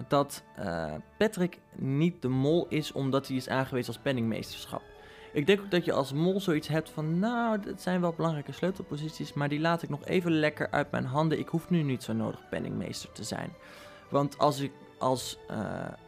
dat 0.08 0.42
eh, 0.56 0.92
Patrick 1.18 1.58
niet 1.76 2.22
de 2.22 2.28
mol 2.28 2.66
is 2.68 2.92
omdat 2.92 3.26
hij 3.26 3.36
is 3.36 3.48
aangewezen 3.48 3.92
als 3.92 4.02
penningmeesterschap. 4.02 4.82
Ik 5.32 5.46
denk 5.46 5.60
ook 5.60 5.70
dat 5.70 5.84
je 5.84 5.92
als 5.92 6.12
mol 6.12 6.40
zoiets 6.40 6.68
hebt 6.68 6.90
van, 6.90 7.18
nou, 7.18 7.60
dat 7.60 7.82
zijn 7.82 8.00
wel 8.00 8.12
belangrijke 8.12 8.52
sleutelposities, 8.52 9.32
maar 9.32 9.48
die 9.48 9.60
laat 9.60 9.82
ik 9.82 9.88
nog 9.88 10.04
even 10.04 10.32
lekker 10.32 10.70
uit 10.70 10.90
mijn 10.90 11.04
handen. 11.04 11.38
Ik 11.38 11.48
hoef 11.48 11.70
nu 11.70 11.82
niet 11.82 12.02
zo 12.02 12.12
nodig 12.12 12.48
penningmeester 12.48 13.12
te 13.12 13.24
zijn. 13.24 13.52
Want 14.10 14.38
als, 14.38 14.60
ik, 14.60 14.72
als, 15.02 15.38
eh, 15.48 15.56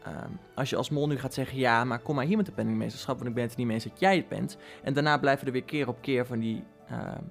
ehm, 0.03 0.31
als 0.55 0.71
je 0.71 0.77
als 0.77 0.91
mol 0.91 1.07
nu 1.07 1.19
gaat 1.19 1.35
zeggen, 1.35 1.59
ja, 1.59 1.85
maar 1.85 1.99
kom 1.99 2.15
maar 2.15 2.25
hier 2.25 2.37
met 2.37 2.47
de 2.47 2.53
penningmeesterschap, 2.53 3.17
want 3.17 3.29
ik 3.29 3.35
ben 3.35 3.45
het 3.45 3.57
niet 3.57 3.67
mee 3.67 3.75
eens 3.75 3.85
dat 3.85 4.01
jij 4.01 4.17
het 4.17 4.29
bent. 4.29 4.57
En 4.83 4.95
daarna 4.95 5.19
blijven 5.19 5.47
er 5.47 5.53
weer 5.53 5.65
keer 5.65 5.89
op 5.89 5.99
keer 6.01 6.27
van 6.27 6.39
die 6.39 6.65
ehm, 6.89 7.23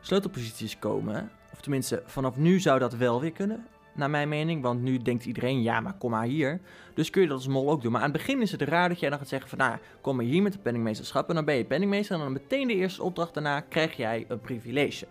sleutelposities 0.00 0.78
komen. 0.78 1.30
Of 1.52 1.60
tenminste, 1.60 2.02
vanaf 2.06 2.36
nu 2.36 2.60
zou 2.60 2.78
dat 2.78 2.94
wel 2.94 3.20
weer 3.20 3.32
kunnen, 3.32 3.66
naar 3.96 4.10
mijn 4.10 4.28
mening. 4.28 4.62
Want 4.62 4.82
nu 4.82 4.98
denkt 4.98 5.24
iedereen, 5.24 5.62
ja, 5.62 5.80
maar 5.80 5.94
kom 5.98 6.10
maar 6.10 6.24
hier. 6.24 6.60
Dus 6.94 7.10
kun 7.10 7.22
je 7.22 7.28
dat 7.28 7.36
als 7.36 7.46
mol 7.46 7.70
ook 7.70 7.82
doen. 7.82 7.92
Maar 7.92 8.02
aan 8.02 8.10
het 8.10 8.18
begin 8.18 8.42
is 8.42 8.52
het 8.52 8.62
raar 8.62 8.88
dat 8.88 9.00
jij 9.00 9.10
dan 9.10 9.18
gaat 9.18 9.28
zeggen 9.28 9.48
van, 9.48 9.58
nou, 9.58 9.76
kom 10.00 10.16
maar 10.16 10.24
hier 10.24 10.42
met 10.42 10.52
de 10.52 10.58
penningmeesterschap. 10.58 11.28
En 11.28 11.34
dan 11.34 11.44
ben 11.44 11.54
je 11.56 11.64
penningmeester 11.64 12.14
en 12.14 12.22
dan 12.22 12.32
meteen 12.32 12.68
de 12.68 12.74
eerste 12.74 13.02
opdracht 13.02 13.34
daarna 13.34 13.60
krijg 13.60 13.96
jij 13.96 14.24
een 14.28 14.40
privilege. 14.40 15.06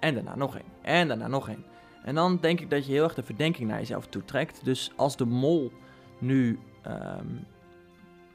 En 0.00 0.14
daarna 0.14 0.36
nog 0.36 0.54
één. 0.54 0.64
En 0.82 1.08
daarna 1.08 1.28
nog 1.28 1.48
één. 1.48 1.64
En 2.04 2.14
dan 2.14 2.38
denk 2.40 2.60
ik 2.60 2.70
dat 2.70 2.86
je 2.86 2.92
heel 2.92 3.04
erg 3.04 3.14
de 3.14 3.22
verdenking 3.22 3.68
naar 3.68 3.78
jezelf 3.78 4.06
toetrekt. 4.06 4.64
Dus 4.64 4.92
als 4.96 5.16
de 5.16 5.24
mol 5.24 5.72
nu 6.18 6.58
ehm, 6.82 7.26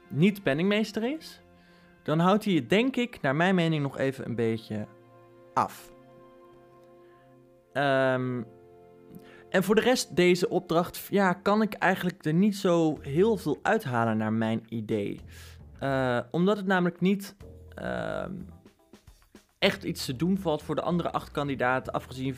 niet 0.08 0.42
penningmeester 0.42 1.16
is, 1.16 1.40
dan 2.02 2.18
houdt 2.18 2.44
hij 2.44 2.54
het 2.54 2.70
denk 2.70 2.96
ik, 2.96 3.20
naar 3.20 3.36
mijn 3.36 3.54
mening, 3.54 3.82
nog 3.82 3.98
even 3.98 4.26
een 4.26 4.34
beetje 4.34 4.86
af. 5.54 5.92
Ehm, 7.72 8.42
en 9.50 9.62
voor 9.62 9.74
de 9.74 9.80
rest, 9.80 10.16
deze 10.16 10.48
opdracht, 10.48 11.06
ja, 11.10 11.32
kan 11.32 11.62
ik 11.62 11.72
eigenlijk 11.72 12.24
er 12.24 12.34
niet 12.34 12.56
zo 12.56 12.98
heel 13.00 13.36
veel 13.36 13.58
uithalen 13.62 14.16
naar 14.16 14.32
mijn 14.32 14.64
idee. 14.68 15.20
Uh, 15.82 16.20
omdat 16.30 16.56
het 16.56 16.66
namelijk 16.66 17.00
niet 17.00 17.36
ehm, 17.74 18.32
echt 19.58 19.84
iets 19.84 20.04
te 20.04 20.16
doen 20.16 20.38
valt 20.38 20.62
voor 20.62 20.74
de 20.74 20.82
andere 20.82 21.12
acht 21.12 21.30
kandidaten, 21.30 21.92
afgezien 21.92 22.36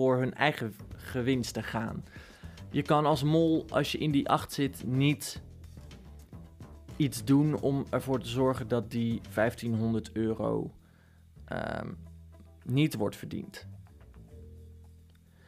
voor 0.00 0.18
hun 0.18 0.34
eigen 0.34 0.74
gewinst 0.96 1.54
te 1.54 1.62
gaan. 1.62 2.04
Je 2.70 2.82
kan 2.82 3.06
als 3.06 3.22
mol, 3.22 3.64
als 3.68 3.92
je 3.92 3.98
in 3.98 4.10
die 4.10 4.28
acht 4.28 4.52
zit, 4.52 4.84
niet 4.86 5.42
iets 6.96 7.24
doen 7.24 7.60
om 7.60 7.84
ervoor 7.90 8.20
te 8.20 8.28
zorgen 8.28 8.68
dat 8.68 8.90
die 8.90 9.20
1500 9.34 10.12
euro 10.12 10.72
um, 11.52 11.96
niet 12.64 12.94
wordt 12.94 13.16
verdiend. 13.16 13.66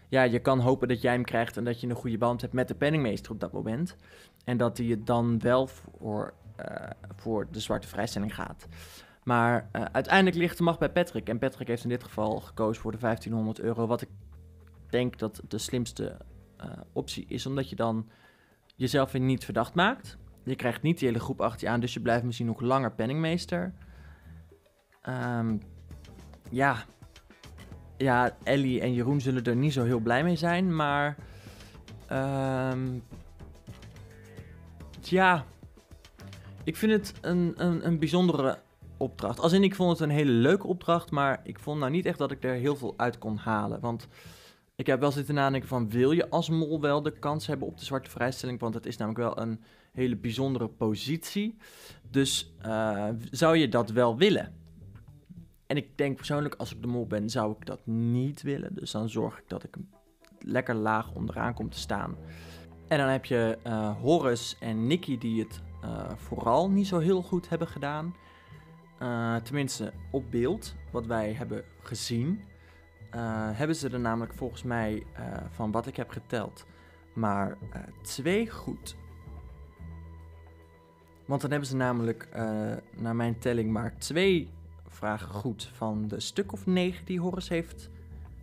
Ja, 0.08 0.22
je 0.22 0.38
kan 0.38 0.60
hopen 0.60 0.88
dat 0.88 1.00
jij 1.00 1.12
hem 1.12 1.24
krijgt 1.24 1.56
en 1.56 1.64
dat 1.64 1.80
je 1.80 1.88
een 1.88 1.94
goede 1.94 2.18
band 2.18 2.40
hebt 2.40 2.52
met 2.52 2.68
de 2.68 2.74
penningmeester 2.74 3.32
op 3.32 3.40
dat 3.40 3.52
moment. 3.52 3.96
En 4.44 4.56
dat 4.56 4.78
hij 4.78 4.86
het 4.86 5.06
dan 5.06 5.38
wel 5.38 5.66
voor, 5.66 6.34
uh, 6.60 6.90
voor 7.16 7.46
de 7.50 7.60
zwarte 7.60 7.88
vrijstelling 7.88 8.34
gaat. 8.34 8.66
Maar 9.24 9.68
uh, 9.72 9.82
uiteindelijk 9.92 10.36
ligt 10.36 10.56
de 10.56 10.62
macht 10.62 10.78
bij 10.78 10.90
Patrick. 10.90 11.28
En 11.28 11.38
Patrick 11.38 11.68
heeft 11.68 11.82
in 11.82 11.88
dit 11.88 12.04
geval 12.04 12.40
gekozen 12.40 12.82
voor 12.82 12.92
de 12.92 12.98
1500 12.98 13.60
euro. 13.60 13.86
Wat 13.86 14.02
ik 14.02 14.08
denk 14.92 15.18
dat 15.18 15.42
de 15.48 15.58
slimste 15.58 16.20
uh, 16.60 16.66
optie 16.92 17.24
is. 17.28 17.46
Omdat 17.46 17.68
je 17.68 17.76
dan 17.76 18.08
jezelf 18.76 19.12
weer 19.12 19.22
niet 19.22 19.44
verdacht 19.44 19.74
maakt. 19.74 20.16
Je 20.44 20.56
krijgt 20.56 20.82
niet 20.82 20.98
die 20.98 21.08
hele 21.08 21.20
groep 21.20 21.40
achter 21.40 21.66
je 21.66 21.72
aan. 21.72 21.80
Dus 21.80 21.94
je 21.94 22.00
blijft 22.00 22.24
misschien 22.24 22.46
nog 22.46 22.60
langer 22.60 22.92
penningmeester. 22.92 23.74
Um, 25.08 25.60
ja, 26.50 26.84
ja, 27.96 28.36
Ellie 28.42 28.80
en 28.80 28.94
Jeroen 28.94 29.20
zullen 29.20 29.44
er 29.44 29.56
niet 29.56 29.72
zo 29.72 29.84
heel 29.84 30.00
blij 30.00 30.24
mee 30.24 30.36
zijn, 30.36 30.76
maar. 30.76 31.16
Um, 32.12 33.02
ja. 35.00 35.44
Ik 36.64 36.76
vind 36.76 36.92
het 36.92 37.14
een, 37.20 37.52
een, 37.56 37.86
een 37.86 37.98
bijzondere 37.98 38.58
opdracht. 38.96 39.40
Als 39.40 39.52
in, 39.52 39.62
ik 39.62 39.74
vond 39.74 39.90
het 39.90 40.00
een 40.00 40.14
hele 40.14 40.30
leuke 40.30 40.66
opdracht, 40.66 41.10
maar 41.10 41.40
ik 41.44 41.58
vond 41.58 41.78
nou 41.78 41.90
niet 41.90 42.06
echt 42.06 42.18
dat 42.18 42.30
ik 42.30 42.44
er 42.44 42.54
heel 42.54 42.76
veel 42.76 42.94
uit 42.96 43.18
kon 43.18 43.36
halen. 43.36 43.80
Want 43.80 44.08
ik 44.76 44.86
heb 44.86 45.00
wel 45.00 45.12
zitten 45.12 45.34
nadenken 45.34 45.68
van, 45.68 45.90
wil 45.90 46.12
je 46.12 46.30
als 46.30 46.48
mol 46.48 46.80
wel 46.80 47.02
de 47.02 47.18
kans 47.18 47.46
hebben 47.46 47.66
op 47.66 47.78
de 47.78 47.84
zwarte 47.84 48.10
vrijstelling? 48.10 48.60
Want 48.60 48.74
het 48.74 48.86
is 48.86 48.96
namelijk 48.96 49.24
wel 49.34 49.44
een 49.44 49.60
hele 49.92 50.16
bijzondere 50.16 50.68
positie. 50.68 51.56
Dus 52.10 52.54
uh, 52.66 53.08
zou 53.30 53.56
je 53.56 53.68
dat 53.68 53.90
wel 53.90 54.16
willen? 54.16 54.54
En 55.66 55.76
ik 55.76 55.98
denk 55.98 56.16
persoonlijk, 56.16 56.54
als 56.54 56.74
ik 56.74 56.82
de 56.82 56.88
mol 56.88 57.06
ben, 57.06 57.30
zou 57.30 57.52
ik 57.58 57.66
dat 57.66 57.86
niet 57.86 58.42
willen. 58.42 58.74
Dus 58.74 58.90
dan 58.90 59.08
zorg 59.08 59.38
ik 59.38 59.48
dat 59.48 59.64
ik 59.64 59.76
lekker 60.38 60.74
laag 60.74 61.14
onderaan 61.14 61.54
kom 61.54 61.70
te 61.70 61.78
staan. 61.78 62.16
En 62.88 62.98
dan 62.98 63.08
heb 63.08 63.24
je 63.24 63.58
uh, 63.66 64.00
Horus 64.00 64.56
en 64.60 64.86
Nicky 64.86 65.18
die 65.18 65.42
het 65.42 65.60
uh, 65.84 66.10
vooral 66.16 66.70
niet 66.70 66.86
zo 66.86 66.98
heel 66.98 67.22
goed 67.22 67.48
hebben 67.48 67.68
gedaan. 67.68 68.14
Tenminste, 69.42 69.92
op 70.10 70.30
beeld, 70.30 70.74
wat 70.92 71.06
wij 71.06 71.32
hebben 71.32 71.64
gezien. 71.82 72.40
Hebben 73.52 73.76
ze 73.76 73.88
er 73.88 74.00
namelijk 74.00 74.34
volgens 74.34 74.62
mij, 74.62 75.06
van 75.50 75.70
wat 75.70 75.86
ik 75.86 75.96
heb 75.96 76.10
geteld, 76.10 76.66
maar 77.14 77.58
twee 78.02 78.50
goed. 78.50 78.96
Want 81.26 81.40
dan 81.40 81.50
hebben 81.50 81.68
ze 81.68 81.76
namelijk, 81.76 82.28
naar 82.96 83.16
mijn 83.16 83.38
telling, 83.38 83.70
maar 83.70 83.98
twee 83.98 84.50
vragen 84.86 85.28
goed 85.28 85.70
van 85.72 86.08
de 86.08 86.20
stuk 86.20 86.52
of 86.52 86.66
negen 86.66 87.04
die 87.04 87.20
Horus 87.20 87.48
heeft 87.48 87.90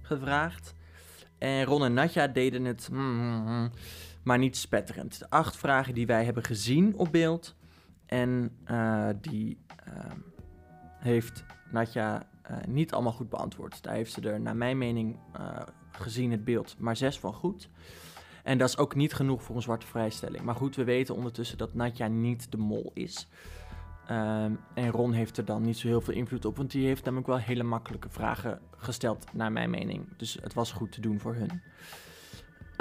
gevraagd. 0.01 0.73
En 1.37 1.63
Ron 1.63 1.83
en 1.83 1.93
Natja 1.93 2.27
deden 2.27 2.65
het, 2.65 2.89
mm, 2.91 3.71
maar 4.23 4.37
niet 4.37 4.57
spetterend. 4.57 5.19
De 5.19 5.29
acht 5.29 5.57
vragen 5.57 5.93
die 5.93 6.07
wij 6.07 6.25
hebben 6.25 6.43
gezien 6.43 6.95
op 6.95 7.11
beeld. 7.11 7.55
En 8.05 8.51
die 9.21 9.57
uh, 9.87 10.03
heeft 10.99 11.43
Natja 11.71 12.21
niet 12.67 12.93
allemaal 12.93 13.11
goed 13.11 13.29
beantwoord. 13.29 13.83
Daar 13.83 13.93
heeft 13.93 14.13
ze 14.13 14.21
er, 14.21 14.41
naar 14.41 14.55
mijn 14.55 14.77
mening, 14.77 15.19
gezien 15.91 16.31
het 16.31 16.43
beeld, 16.43 16.75
maar 16.79 16.95
zes 16.95 17.19
van 17.19 17.33
goed. 17.33 17.69
En 18.43 18.57
dat 18.57 18.69
is 18.69 18.77
ook 18.77 18.95
niet 18.95 19.13
genoeg 19.13 19.43
voor 19.43 19.55
een 19.55 19.61
zwarte 19.61 19.87
vrijstelling. 19.87 20.43
Maar 20.43 20.55
goed, 20.55 20.75
we 20.75 20.83
weten 20.83 21.15
ondertussen 21.15 21.57
dat 21.57 21.73
Natja 21.73 22.07
niet 22.07 22.51
de 22.51 22.57
mol 22.57 22.91
is. 22.93 23.27
Um, 24.11 24.59
en 24.73 24.89
Ron 24.91 25.11
heeft 25.11 25.37
er 25.37 25.45
dan 25.45 25.61
niet 25.61 25.77
zo 25.77 25.87
heel 25.87 26.01
veel 26.01 26.13
invloed 26.13 26.45
op, 26.45 26.57
want 26.57 26.71
die 26.71 26.85
heeft 26.85 27.03
namelijk 27.03 27.27
wel 27.27 27.37
hele 27.37 27.63
makkelijke 27.63 28.09
vragen 28.09 28.59
gesteld, 28.77 29.33
naar 29.33 29.51
mijn 29.51 29.69
mening. 29.69 30.17
Dus 30.17 30.37
het 30.41 30.53
was 30.53 30.71
goed 30.71 30.91
te 30.91 31.01
doen 31.01 31.19
voor 31.19 31.35
hun. 31.35 31.61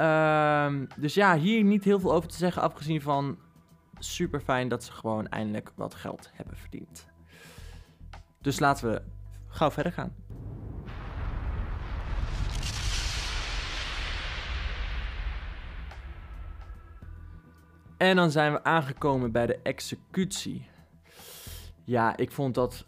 Um, 0.07 0.87
dus 0.97 1.15
ja, 1.15 1.37
hier 1.37 1.65
niet 1.65 1.85
heel 1.85 2.01
veel 2.01 2.13
over 2.13 2.29
te 2.29 2.37
zeggen, 2.37 2.63
afgezien 2.63 3.03
van 3.03 3.39
super 3.99 4.41
fijn 4.41 4.69
dat 4.69 4.85
ze 4.85 4.93
gewoon 4.93 5.27
eindelijk 5.27 5.73
wat 5.75 5.95
geld 5.95 6.31
hebben 6.33 6.57
verdiend. 6.57 7.07
Dus 8.41 8.59
laten 8.59 8.91
we 8.91 9.03
gauw 9.59 9.71
verder 9.71 9.93
gaan. 9.93 10.15
En 17.97 18.17
dan 18.17 18.31
zijn 18.31 18.53
we 18.53 18.65
aangekomen 18.65 19.33
bij 19.33 19.47
de 19.47 19.59
executie. 19.63 20.67
Ja, 21.85 22.17
ik 22.17 22.33
vond 22.33 22.55
dat 22.55 22.87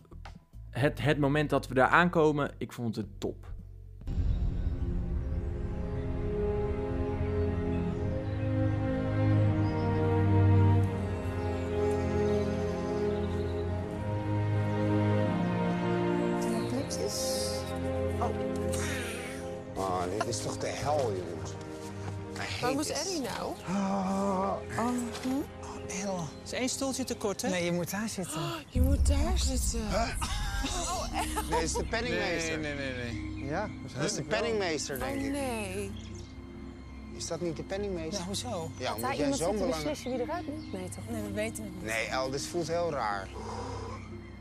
het, 0.70 1.02
het 1.02 1.18
moment 1.18 1.50
dat 1.50 1.68
we 1.68 1.74
daar 1.74 1.88
aankomen, 1.88 2.54
ik 2.58 2.72
vond 2.72 2.96
het 2.96 3.20
top. 3.20 3.46
Dit 20.30 20.38
is 20.38 20.44
toch 20.44 20.58
de 20.58 20.66
hel, 20.66 20.98
jongens. 20.98 21.50
Waar 22.60 22.72
moest 22.72 22.88
Ellie 22.88 23.20
nou? 23.20 23.52
Oh, 23.68 24.56
oh. 24.78 24.88
Hm? 25.22 25.28
El. 26.04 26.28
Is 26.44 26.52
één 26.52 26.68
stoeltje 26.68 27.04
te 27.04 27.16
kort, 27.16 27.42
hè? 27.42 27.48
Nee, 27.48 27.64
je 27.64 27.72
moet 27.72 27.90
daar 27.90 28.08
zitten. 28.08 28.40
Oh, 28.40 28.54
je 28.68 28.80
moet 28.80 29.06
daar 29.06 29.38
zitten. 29.38 29.80
Oh, 29.80 30.08
El. 30.72 31.12
Nee, 31.12 31.50
dat 31.50 31.62
is 31.62 31.72
de 31.72 31.84
penningmeester. 31.84 32.58
Nee, 32.58 32.74
nee, 32.74 32.92
nee. 32.92 33.12
nee. 33.12 33.44
Ja, 33.44 33.68
dat 33.96 34.04
is 34.04 34.12
de 34.12 34.22
penningmeester, 34.22 34.98
denk 34.98 35.16
oh, 35.16 35.24
ik. 35.24 35.32
nee. 35.32 35.90
Is 37.16 37.26
dat 37.26 37.40
niet 37.40 37.56
de 37.56 37.62
penningmeester? 37.62 38.20
Ja, 38.20 38.26
hoezo? 38.26 38.70
Ja, 38.76 38.94
omdat 38.94 39.10
daar 39.10 39.16
jij 39.16 39.24
iemand 39.24 39.40
zo'n 39.40 39.50
zitten 39.50 39.66
belangrijk... 39.66 39.98
beslissen 39.98 40.10
wie 40.10 40.20
eruit 40.20 40.46
moet? 40.46 40.72
Nee, 40.72 40.88
toch? 40.88 41.04
Nee, 41.08 41.22
we 41.22 41.32
weten 41.32 41.64
het 41.64 41.72
niet. 41.74 41.84
Nee, 41.84 42.06
El, 42.06 42.30
dit 42.30 42.46
voelt 42.46 42.68
heel 42.68 42.90
raar. 42.90 43.28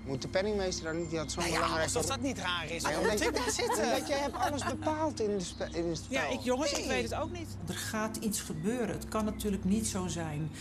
Moet 0.06 0.22
de 0.22 0.28
penningmeester 0.28 0.84
daar 0.84 0.96
niet... 0.96 1.10
Die 1.10 1.18
had 1.20 1.32
zo'n 1.32 1.42
Nou 1.44 1.54
ja, 1.54 1.60
belangrijke... 1.60 1.96
alsof 1.98 2.12
dat 2.12 2.22
niet 2.22 2.38
raar 2.38 2.64
is. 2.64 2.70
Nee, 2.70 2.80
Waarom 2.82 3.02
omdat 3.02 3.18
moet 3.20 3.28
ik 3.28 3.36
daar 3.36 3.52
zitten? 3.54 3.84
Omdat 3.84 4.08
jij 4.08 4.18
hebt 4.20 4.36
alles 4.36 4.64
bepaald 4.64 5.20
in, 5.20 5.38
de 5.38 5.44
spe- 5.44 5.70
in 5.72 5.88
het 5.88 5.98
spel. 5.98 6.22
Ja, 6.22 6.28
ik, 6.28 6.40
jongens, 6.40 6.72
ik 6.72 6.86
weet 6.86 7.04
het 7.04 7.20
ook 7.20 7.32
niet. 7.32 7.48
Er 7.68 7.74
gaat 7.76 8.16
iets 8.18 8.42
gebeuren. 8.42 8.90
Het 8.90 9.08
kan 9.08 9.26
natuurlijk 9.26 9.64
niet 9.64 9.88
zo 9.88 10.08
zijn 10.08 10.52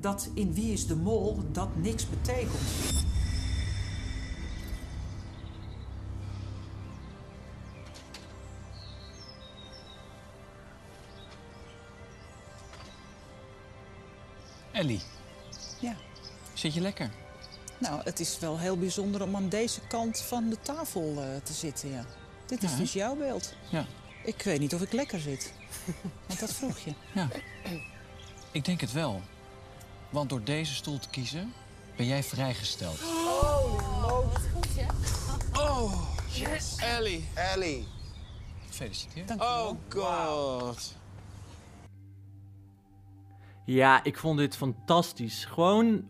dat 0.00 0.28
in 0.34 0.54
Wie 0.54 0.72
is 0.72 0.86
de 0.86 0.96
Mol 0.96 1.42
dat 1.52 1.68
niks 1.76 2.08
betekent. 2.08 2.60
Ellie, 14.72 15.00
Ja. 15.80 15.96
zit 16.54 16.74
je 16.74 16.80
lekker? 16.80 17.10
Nou, 17.88 18.00
het 18.04 18.20
is 18.20 18.38
wel 18.38 18.58
heel 18.58 18.78
bijzonder 18.78 19.22
om 19.22 19.36
aan 19.36 19.48
deze 19.48 19.80
kant 19.80 20.20
van 20.20 20.48
de 20.48 20.56
tafel 20.62 21.14
eh, 21.18 21.42
te 21.42 21.52
zitten, 21.52 21.90
ja. 21.90 22.04
Dit 22.46 22.62
is 22.62 22.70
Ja, 22.70 22.76
dus 22.76 22.92
jouw 22.92 23.16
beeld. 23.16 23.54
Ja. 23.68 23.86
Ik 24.24 24.42
weet 24.42 24.60
niet 24.60 24.74
of 24.74 24.80
ik 24.82 24.92
lekker 24.92 25.20
zit. 25.20 25.52
Want 26.26 26.40
dat 26.40 26.52
vroeg 26.52 26.78
je. 26.78 26.92
Ja. 27.12 27.28
Ik 28.50 28.64
denk 28.64 28.80
het 28.80 28.92
wel. 28.92 29.22
Want 30.10 30.28
door 30.28 30.44
deze 30.44 30.74
stoel 30.74 30.98
te 30.98 31.08
kiezen, 31.08 31.52
ben 31.96 32.06
jij 32.06 32.22
vrijgesteld. 32.22 33.02
Oh, 33.02 34.00
wat 34.02 34.40
goed, 34.54 34.68
hè? 34.76 34.86
Oh, 35.60 36.16
yes. 36.32 36.76
Ellie. 36.76 37.28
Ellie. 37.34 37.86
Gefeliciteerd. 38.66 39.30
Oh 39.30 39.70
god. 39.88 40.94
Ja, 43.64 44.04
ik 44.04 44.18
vond 44.18 44.38
dit 44.38 44.56
fantastisch. 44.56 45.44
Gewoon 45.44 46.04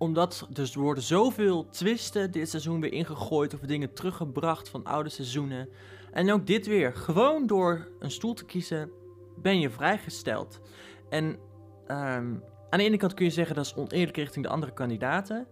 omdat 0.00 0.46
dus 0.50 0.74
er 0.74 0.80
worden 0.80 1.02
zoveel 1.02 1.68
twisten 1.68 2.30
dit 2.30 2.48
seizoen 2.48 2.80
weer 2.80 2.92
ingegooid 2.92 3.54
of 3.54 3.60
dingen 3.60 3.92
teruggebracht 3.92 4.68
van 4.68 4.84
oude 4.84 5.08
seizoenen. 5.08 5.68
En 6.12 6.32
ook 6.32 6.46
dit 6.46 6.66
weer. 6.66 6.94
Gewoon 6.94 7.46
door 7.46 7.88
een 7.98 8.10
stoel 8.10 8.34
te 8.34 8.44
kiezen 8.44 8.90
ben 9.36 9.60
je 9.60 9.70
vrijgesteld. 9.70 10.60
En 11.08 11.38
ehm, 11.86 12.34
aan 12.70 12.78
de 12.78 12.84
ene 12.84 12.96
kant 12.96 13.14
kun 13.14 13.24
je 13.24 13.30
zeggen 13.30 13.54
dat 13.56 13.64
is 13.64 13.74
oneerlijk 13.74 14.16
richting 14.16 14.44
de 14.44 14.50
andere 14.50 14.72
kandidaten. 14.72 15.46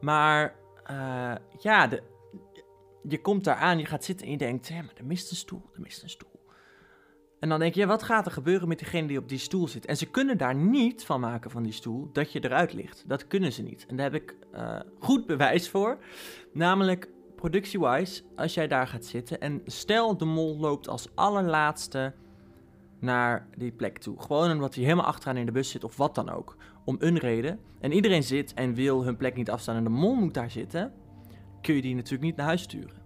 Maar 0.00 0.56
eh, 0.84 1.34
ja, 1.58 1.86
de, 1.86 2.02
je 3.02 3.20
komt 3.20 3.44
daar 3.44 3.56
aan, 3.56 3.78
je 3.78 3.86
gaat 3.86 4.04
zitten 4.04 4.26
en 4.26 4.32
je 4.32 4.38
denkt, 4.38 4.68
hé, 4.68 4.82
maar 4.82 4.94
er 4.96 5.04
mist 5.04 5.30
een 5.30 5.36
stoel, 5.36 5.70
er 5.74 5.80
mist 5.80 6.02
een 6.02 6.10
stoel. 6.10 6.35
En 7.38 7.48
dan 7.48 7.58
denk 7.58 7.74
je, 7.74 7.86
wat 7.86 8.02
gaat 8.02 8.26
er 8.26 8.32
gebeuren 8.32 8.68
met 8.68 8.78
diegene 8.78 9.06
die 9.06 9.18
op 9.18 9.28
die 9.28 9.38
stoel 9.38 9.68
zit? 9.68 9.86
En 9.86 9.96
ze 9.96 10.06
kunnen 10.06 10.38
daar 10.38 10.54
niet 10.54 11.04
van 11.04 11.20
maken 11.20 11.50
van 11.50 11.62
die 11.62 11.72
stoel 11.72 12.10
dat 12.12 12.32
je 12.32 12.44
eruit 12.44 12.72
ligt. 12.72 13.04
Dat 13.06 13.26
kunnen 13.26 13.52
ze 13.52 13.62
niet. 13.62 13.86
En 13.88 13.96
daar 13.96 14.12
heb 14.12 14.22
ik 14.22 14.36
eh, 14.52 14.80
goed 14.98 15.26
bewijs 15.26 15.68
voor. 15.68 15.98
Namelijk, 16.52 17.08
productie-wise, 17.36 18.22
als 18.36 18.54
jij 18.54 18.68
daar 18.68 18.86
gaat 18.86 19.04
zitten 19.04 19.40
en 19.40 19.62
stel 19.64 20.16
de 20.16 20.24
mol 20.24 20.58
loopt 20.58 20.88
als 20.88 21.08
allerlaatste 21.14 22.14
naar 23.00 23.48
die 23.56 23.72
plek 23.72 23.98
toe. 23.98 24.20
Gewoon 24.20 24.50
omdat 24.50 24.74
hij 24.74 24.84
helemaal 24.84 25.06
achteraan 25.06 25.36
in 25.36 25.46
de 25.46 25.52
bus 25.52 25.70
zit 25.70 25.84
of 25.84 25.96
wat 25.96 26.14
dan 26.14 26.30
ook. 26.30 26.56
Om 26.84 26.96
een 26.98 27.18
reden. 27.18 27.60
En 27.80 27.92
iedereen 27.92 28.22
zit 28.22 28.54
en 28.54 28.74
wil 28.74 29.04
hun 29.04 29.16
plek 29.16 29.34
niet 29.34 29.50
afstaan 29.50 29.76
en 29.76 29.84
de 29.84 29.90
mol 29.90 30.14
moet 30.14 30.34
daar 30.34 30.50
zitten. 30.50 30.92
Kun 31.60 31.74
je 31.74 31.82
die 31.82 31.94
natuurlijk 31.94 32.22
niet 32.22 32.36
naar 32.36 32.46
huis 32.46 32.62
sturen. 32.62 33.05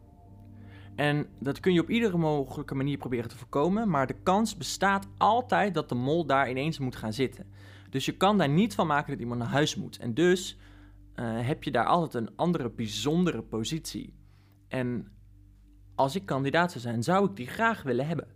En 1.01 1.27
dat 1.39 1.61
kun 1.61 1.73
je 1.73 1.81
op 1.81 1.91
iedere 1.91 2.17
mogelijke 2.17 2.75
manier 2.75 2.99
proberen 2.99 3.29
te 3.29 3.37
voorkomen. 3.37 3.89
Maar 3.89 4.07
de 4.07 4.17
kans 4.23 4.57
bestaat 4.57 5.07
altijd 5.19 5.75
dat 5.75 5.89
de 5.89 5.95
mol 5.95 6.27
daar 6.27 6.51
ineens 6.51 6.79
moet 6.79 6.97
gaan 6.97 7.13
zitten. 7.13 7.53
Dus 7.91 8.05
je 8.05 8.17
kan 8.17 8.39
daar 8.39 8.49
niet 8.49 8.75
van 8.75 8.87
maken 8.87 9.11
dat 9.11 9.21
iemand 9.21 9.41
naar 9.41 9.49
huis 9.49 9.77
moet. 9.77 9.99
En 9.99 10.15
dus 10.15 10.59
eh, 11.15 11.47
heb 11.47 11.65
je 11.65 11.71
daar 11.71 11.85
altijd 11.85 12.15
een 12.27 12.37
andere 12.37 12.71
bijzondere 12.71 13.43
positie. 13.43 14.15
En 14.69 15.13
als 15.95 16.15
ik 16.15 16.27
kandidaat 16.27 16.71
zou 16.71 16.83
zijn, 16.83 17.03
zou 17.03 17.31
ik 17.31 17.37
die 17.37 17.47
graag 17.47 17.83
willen 17.83 18.07
hebben. 18.07 18.29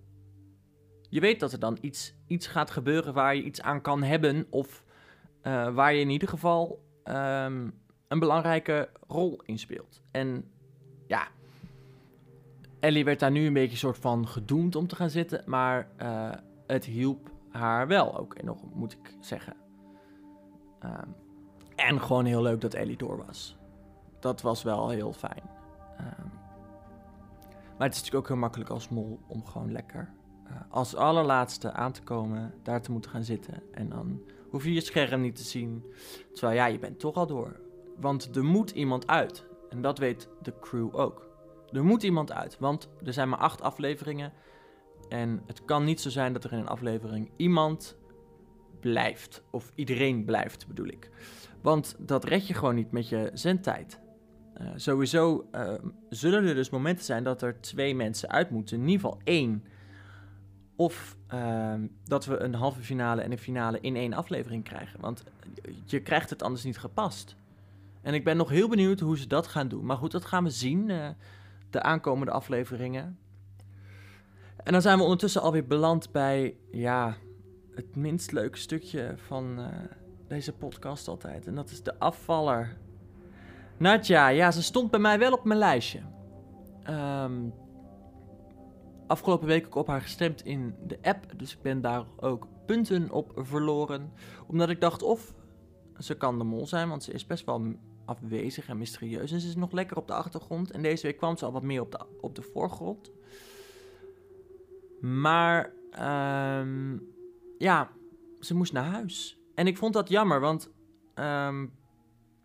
Je 1.09 1.21
weet 1.21 1.41
dat 1.41 1.53
er 1.53 1.59
dan 1.59 1.79
iets, 1.81 2.15
iets 2.27 2.47
gaat 2.47 2.71
gebeuren 2.71 3.15
waar 3.15 3.37
je 3.37 3.43
iets 3.43 3.61
aan 3.61 3.81
kan 3.81 4.03
hebben. 4.03 4.47
Of 4.51 4.85
eh, 5.41 5.75
waar 5.75 5.95
je 5.95 6.01
in 6.01 6.11
ieder 6.11 6.29
geval 6.29 6.85
ehm, 7.03 7.71
een 8.09 8.19
belangrijke 8.19 8.91
rol 9.07 9.43
in 9.43 9.59
speelt. 9.59 10.03
En 10.11 10.51
ja, 11.07 11.29
Ellie 12.85 13.05
werd 13.05 13.21
daar 13.21 13.31
nu 13.31 13.47
een 13.47 13.53
beetje 13.53 13.77
soort 13.77 13.99
van 13.99 14.29
gedoemd 14.29 14.77
om 14.77 14.87
te 14.87 14.97
gaan 14.97 15.11
zitten. 15.11 15.43
Maar 15.47 15.89
eh, 15.97 16.31
het 16.67 16.85
hielp 16.85 17.31
haar 17.51 17.87
wel 17.87 18.19
ook 18.19 18.39
enorm, 18.39 18.71
moet 18.75 18.93
ik 18.93 19.17
zeggen. 19.21 19.57
Ehm, 20.79 21.09
en 21.77 22.01
gewoon 22.01 22.25
heel 22.25 22.43
leuk 22.43 22.61
dat 22.61 22.75
Ellie 22.75 22.97
door 22.97 23.25
was. 23.27 23.57
Dat 24.21 24.43
was 24.43 24.63
wel 24.63 24.89
heel 24.89 25.13
fijn. 25.13 25.43
Ehm, 25.97 26.29
maar 27.79 27.87
het 27.87 27.95
is 27.95 27.99
natuurlijk 27.99 28.15
ook 28.15 28.29
heel 28.29 28.37
makkelijk 28.37 28.71
als 28.71 28.89
mol 28.89 29.21
om 29.27 29.47
gewoon 29.47 29.73
lekker 29.73 30.13
eh, 30.45 30.53
als 30.69 30.95
allerlaatste 30.95 31.73
aan 31.73 31.93
te 31.93 32.03
komen, 32.03 32.55
daar 32.63 32.83
te 32.83 32.93
moeten 32.93 33.11
gaan 33.11 33.25
zitten. 33.25 33.63
En 33.73 33.89
dan 33.89 34.21
hoef 34.51 34.65
je 34.65 34.73
je 34.73 34.81
scherm 34.81 35.21
niet 35.21 35.37
te 35.37 35.43
zien. 35.43 35.85
Terwijl 36.33 36.59
ja, 36.59 36.67
je 36.67 36.79
bent 36.79 36.99
toch 36.99 37.15
al 37.15 37.27
door. 37.27 37.61
Want 37.97 38.37
er 38.37 38.45
moet 38.45 38.71
iemand 38.71 39.07
uit. 39.07 39.47
En 39.69 39.83
dat 39.83 39.99
weet 39.99 40.29
de 40.43 40.59
crew 40.61 40.97
ook. 40.97 41.34
Er 41.75 41.85
moet 41.85 42.03
iemand 42.03 42.33
uit, 42.33 42.59
want 42.59 42.89
er 43.05 43.13
zijn 43.13 43.29
maar 43.29 43.39
acht 43.39 43.63
afleveringen. 43.63 44.33
En 45.09 45.43
het 45.47 45.65
kan 45.65 45.85
niet 45.85 46.01
zo 46.01 46.11
zijn 46.11 46.33
dat 46.33 46.45
er 46.45 46.53
in 46.53 46.59
een 46.59 46.69
aflevering 46.69 47.31
iemand 47.37 47.97
blijft. 48.81 49.43
Of 49.51 49.73
iedereen 49.75 50.25
blijft, 50.25 50.67
bedoel 50.67 50.87
ik. 50.87 51.11
Want 51.63 51.97
dat 51.99 52.25
red 52.25 52.47
je 52.47 52.55
gewoon 52.55 52.75
niet 52.75 52.91
met 52.91 53.09
je 53.09 53.31
zendtijd. 53.33 54.01
Eh, 54.55 54.67
sowieso 54.75 55.49
eh, 55.51 55.75
zullen 56.09 56.45
er 56.45 56.55
dus 56.55 56.71
momenten 56.71 57.05
zijn 57.05 57.25
dat 57.25 57.43
er 57.43 57.61
twee 57.61 57.95
mensen 57.95 58.31
uit 58.31 58.51
moeten. 58.51 58.77
In 58.77 58.89
ieder 58.89 59.01
geval 59.01 59.21
één. 59.25 59.65
Of 60.77 61.17
ehm, 61.27 61.87
dat 62.05 62.25
we 62.25 62.39
een 62.39 62.55
halve 62.55 62.81
finale 62.81 63.23
en 63.23 63.33
een 63.33 63.39
finale 63.39 63.81
in 63.81 63.97
één 63.97 64.13
aflevering 64.13 64.65
krijgen. 64.65 65.01
Want 65.01 65.25
je 65.85 66.01
krijgt 66.01 66.31
het 66.31 66.43
anders 66.43 66.65
niet 66.65 66.79
gepast. 66.79 67.37
En 68.03 68.15
ik 68.15 68.25
ben 68.25 68.37
nog 68.37 68.49
heel 68.49 68.69
benieuwd 68.69 69.01
hoe 69.01 69.19
ze 69.19 69.27
dat 69.27 69.47
gaan 69.47 69.69
doen. 69.69 69.87
Maar 69.87 69.97
goed, 69.97 70.13
dat 70.13 70.25
gaan 70.25 70.45
we 70.45 70.51
zien. 70.51 70.91
De 71.75 71.83
aankomende 71.83 72.33
afleveringen. 72.33 73.19
En 74.57 74.73
dan 74.73 74.83
zijn 74.83 74.97
we 74.97 75.03
ondertussen 75.03 75.43
alweer 75.43 75.67
beland 75.67 76.13
bij, 76.13 76.57
ja, 76.71 77.17
het 77.75 77.97
minst 77.97 78.33
leuke 78.33 78.59
stukje 78.59 79.15
van 79.17 79.59
eh, 79.59 79.67
deze 80.29 80.53
podcast 80.53 81.09
altijd. 81.09 81.47
En 81.47 81.55
dat 81.55 81.71
is 81.71 81.83
de 81.83 81.99
afvaller. 81.99 82.77
Nadja, 83.77 84.29
ja, 84.29 84.51
ze 84.51 84.63
stond 84.63 84.91
bij 84.91 85.01
mij 85.01 85.19
wel 85.19 85.33
op 85.33 85.45
mijn 85.45 85.59
lijstje. 85.59 86.01
Ehm, 86.83 87.49
afgelopen 89.07 89.47
week 89.47 89.67
ook 89.67 89.75
op 89.75 89.87
haar 89.87 90.01
gestemd 90.01 90.45
in 90.45 90.75
de 90.87 90.99
app. 91.03 91.39
Dus 91.39 91.53
ik 91.53 91.63
ben 91.63 91.81
daar 91.81 92.05
ook 92.17 92.47
punten 92.67 93.11
op 93.11 93.33
verloren. 93.37 94.13
Omdat 94.47 94.69
ik 94.69 94.81
dacht, 94.81 95.03
of 95.03 95.35
ze 95.99 96.15
kan 96.15 96.39
de 96.39 96.45
mol 96.45 96.67
zijn, 96.67 96.89
want 96.89 97.03
ze 97.03 97.13
is 97.13 97.27
best 97.27 97.45
wel 97.45 97.75
afwezig 98.05 98.69
en 98.69 98.79
mysterieus. 98.79 99.33
En 99.33 99.41
ze 99.41 99.49
is 99.49 99.57
nog 99.57 99.73
lekker 99.73 99.97
op 99.97 100.07
de 100.07 100.15
achtergrond. 100.15 100.71
En 100.71 100.83
deze 100.83 101.07
week 101.07 101.17
kwam 101.17 101.37
ze 101.37 101.45
al 101.45 101.53
wat 101.53 101.63
meer 101.63 101.81
op 101.81 101.91
de, 101.91 102.07
op 102.21 102.35
de 102.35 102.43
voorgrond. 102.43 103.11
Maar 105.01 105.73
ehm, 105.91 106.99
ja, 107.59 107.91
ze 108.41 108.55
moest 108.55 108.73
naar 108.73 108.85
huis. 108.85 109.39
En 109.55 109.67
ik 109.67 109.79
vond 109.79 109.93
dat 109.93 110.09
jammer, 110.09 110.41
want 110.41 110.71
ehm, 111.15 111.67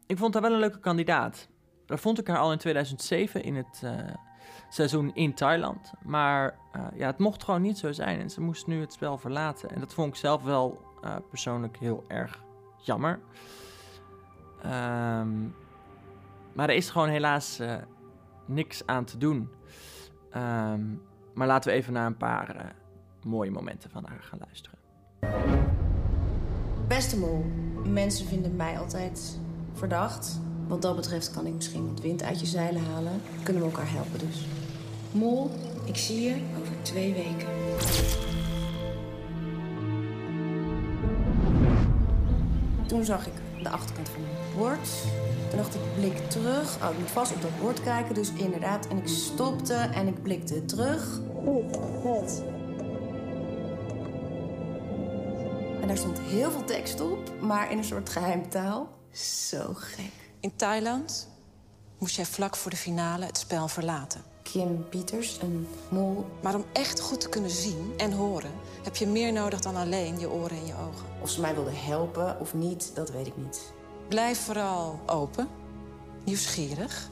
ik 0.06 0.18
vond 0.18 0.34
haar 0.34 0.44
wel 0.44 0.54
een 0.54 0.60
leuke 0.60 0.80
kandidaat. 0.80 1.50
Daar 1.86 2.00
vond 2.00 2.20
ik 2.20 2.28
haar 2.28 2.38
al 2.38 2.52
in 2.52 2.58
2007 2.58 3.44
in 3.44 3.56
het 3.56 3.82
eh, 3.84 3.94
seizoen 4.70 5.16
in 5.16 5.34
Thailand. 5.34 5.92
Maar 6.04 6.60
eh, 6.72 6.86
ja, 6.96 7.06
het 7.06 7.18
mocht 7.18 7.44
gewoon 7.44 7.62
niet 7.62 7.78
zo 7.78 7.92
zijn. 7.92 8.20
En 8.20 8.30
ze 8.30 8.42
moest 8.42 8.68
nu 8.68 8.80
het 8.80 8.94
spel 8.94 9.18
verlaten. 9.18 9.70
En 9.70 9.80
dat 9.80 9.94
vond 9.94 10.08
ik 10.08 10.16
zelf 10.16 10.44
wel 10.44 10.82
eh, 11.02 11.16
persoonlijk 11.30 11.78
heel 11.78 12.04
erg 12.08 12.44
jammer. 12.78 13.20
Ehm, 14.62 15.42
maar 16.54 16.70
er 16.70 16.76
is 16.76 16.90
gewoon 16.90 17.10
helaas 17.10 17.60
eh, 17.60 17.76
niks 18.46 18.86
aan 18.86 19.06
te 19.06 19.18
doen. 19.18 19.50
Ehm, 20.32 20.82
maar 21.34 21.48
laten 21.48 21.72
we 21.72 21.78
even 21.78 21.94
naar 21.94 22.06
een 22.06 22.18
paar 22.18 22.56
eh, 22.56 22.66
mooie 23.24 23.52
momenten 23.52 23.90
van 23.90 24.06
haar 24.06 24.22
gaan 24.22 24.40
luisteren. 24.40 24.78
Beste 26.88 27.18
mol, 27.18 27.46
mensen 27.86 28.26
vinden 28.26 28.56
mij 28.56 28.80
altijd 28.80 29.40
verdacht. 29.74 30.40
Wat 30.68 30.82
dat 30.82 30.96
betreft 30.96 31.32
kan 31.32 31.46
ik 31.46 31.54
misschien 31.54 31.88
wat 31.88 32.02
wind 32.02 32.24
uit 32.24 32.40
je 32.40 32.46
zeilen 32.46 32.86
halen. 32.86 33.22
Kunnen 33.44 33.64
we 33.64 33.70
elkaar 33.70 33.92
helpen 33.92 34.20
dus. 34.20 34.48
Mol, 35.12 35.52
ik 35.86 35.96
zie 35.96 36.22
je 36.22 36.36
over 36.60 36.74
twee 36.82 37.14
weken. 37.14 37.48
Toen 42.88 43.04
zag 43.04 43.28
ik 43.28 43.34
de 43.64 43.70
achterkant 43.70 44.10
van 44.10 44.22
mijn 44.22 44.36
bord. 44.58 44.90
Toen 45.50 45.58
dacht 45.58 45.76
ik, 45.76 45.82
blik 45.96 46.30
terug. 46.30 46.78
Oh, 46.84 46.90
ik 46.90 47.00
moet 47.00 47.10
vast 47.10 47.34
op 47.34 47.42
dat 47.42 47.60
bord 47.60 47.84
kijken, 47.84 48.16
dus 48.16 48.32
inderdaad. 48.34 48.88
En 48.88 48.98
ik 48.98 49.08
stopte 49.08 49.74
en 49.74 50.08
ik 50.08 50.24
blikte 50.24 50.66
terug. 50.66 51.20
Het. 52.04 52.44
En 55.82 55.88
daar 55.88 55.98
stond 55.98 56.20
heel 56.20 56.52
veel 56.52 56.64
tekst 56.64 57.02
op, 57.02 57.42
maar 57.42 57.72
in 57.72 57.78
een 57.78 57.84
soort 57.84 58.10
geheimtaal. 58.10 58.90
Zo 59.12 59.74
gek. 59.74 60.12
In 60.40 60.56
Thailand 60.56 61.30
moest 61.98 62.16
jij 62.16 62.26
vlak 62.26 62.56
voor 62.56 62.72
de 62.72 62.78
finale 62.78 63.26
het 63.26 63.38
spel 63.38 63.68
verlaten. 63.68 64.22
Kim 64.52 64.90
Pieters, 64.90 65.38
een 65.42 65.68
mol. 65.90 66.26
Maar 66.42 66.56
om 66.56 66.66
echt 66.72 67.00
goed 67.00 67.22
te 67.22 67.30
kunnen 67.30 67.50
zien 67.50 67.94
en 67.98 68.12
horen... 68.12 68.52
heb 68.84 68.96
je 68.96 69.08
meer 69.08 69.34
nodig 69.34 69.60
dan 69.60 69.76
alleen 69.76 70.20
je 70.20 70.30
oren 70.30 70.58
en 70.58 70.66
je 70.66 70.74
ogen. 70.74 71.06
Of 71.22 71.30
ze 71.30 71.42
mij 71.42 71.54
wilde 71.54 71.72
helpen 71.72 72.40
of 72.40 72.54
niet, 72.54 72.92
dat 72.96 73.12
weet 73.12 73.28
ik 73.28 73.38
niet. 73.38 73.74
Blijf 74.08 74.40
vooral 74.40 75.00
open, 75.06 75.48
nieuwsgierig, 76.24 77.10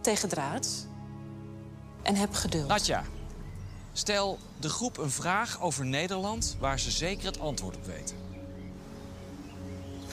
tegendraads... 0.00 0.86
en 2.02 2.14
heb 2.14 2.34
geduld. 2.34 2.68
Natja, 2.68 3.04
stel 3.92 4.38
de 4.60 4.68
groep 4.68 4.98
een 4.98 5.10
vraag 5.10 5.60
over 5.60 5.86
Nederland 5.86 6.56
waar 6.60 6.78
ze 6.80 6.90
zeker 6.90 7.26
het 7.26 7.40
antwoord 7.40 7.76
op 7.76 7.84
weten. 7.84 8.16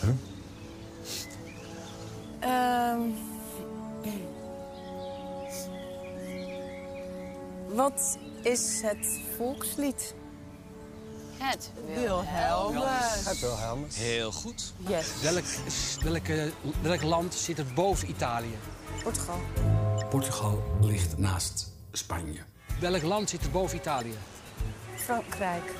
Huh? 0.01 0.09
Ehm 2.39 3.09
wat 7.75 8.17
is 8.41 8.81
het 8.81 9.19
volkslied? 9.37 10.15
Het 11.37 11.71
Wilhelmus. 11.95 13.25
Het 13.25 13.39
Wilhelmus. 13.39 13.97
Heel 13.97 14.31
goed. 14.31 14.73
Yes. 14.77 15.21
Welk, 15.21 15.43
welke, 16.03 16.51
welk 16.81 17.01
land 17.01 17.33
zit 17.33 17.57
er 17.57 17.65
boven 17.75 18.09
Italië? 18.09 18.57
Portugal. 19.03 19.39
Portugal 20.09 20.63
ligt 20.81 21.17
naast 21.17 21.73
Spanje. 21.91 22.39
Welk 22.79 23.01
land 23.01 23.29
zit 23.29 23.43
er 23.43 23.51
boven 23.51 23.77
Italië? 23.77 24.13
Frankrijk. 24.95 25.73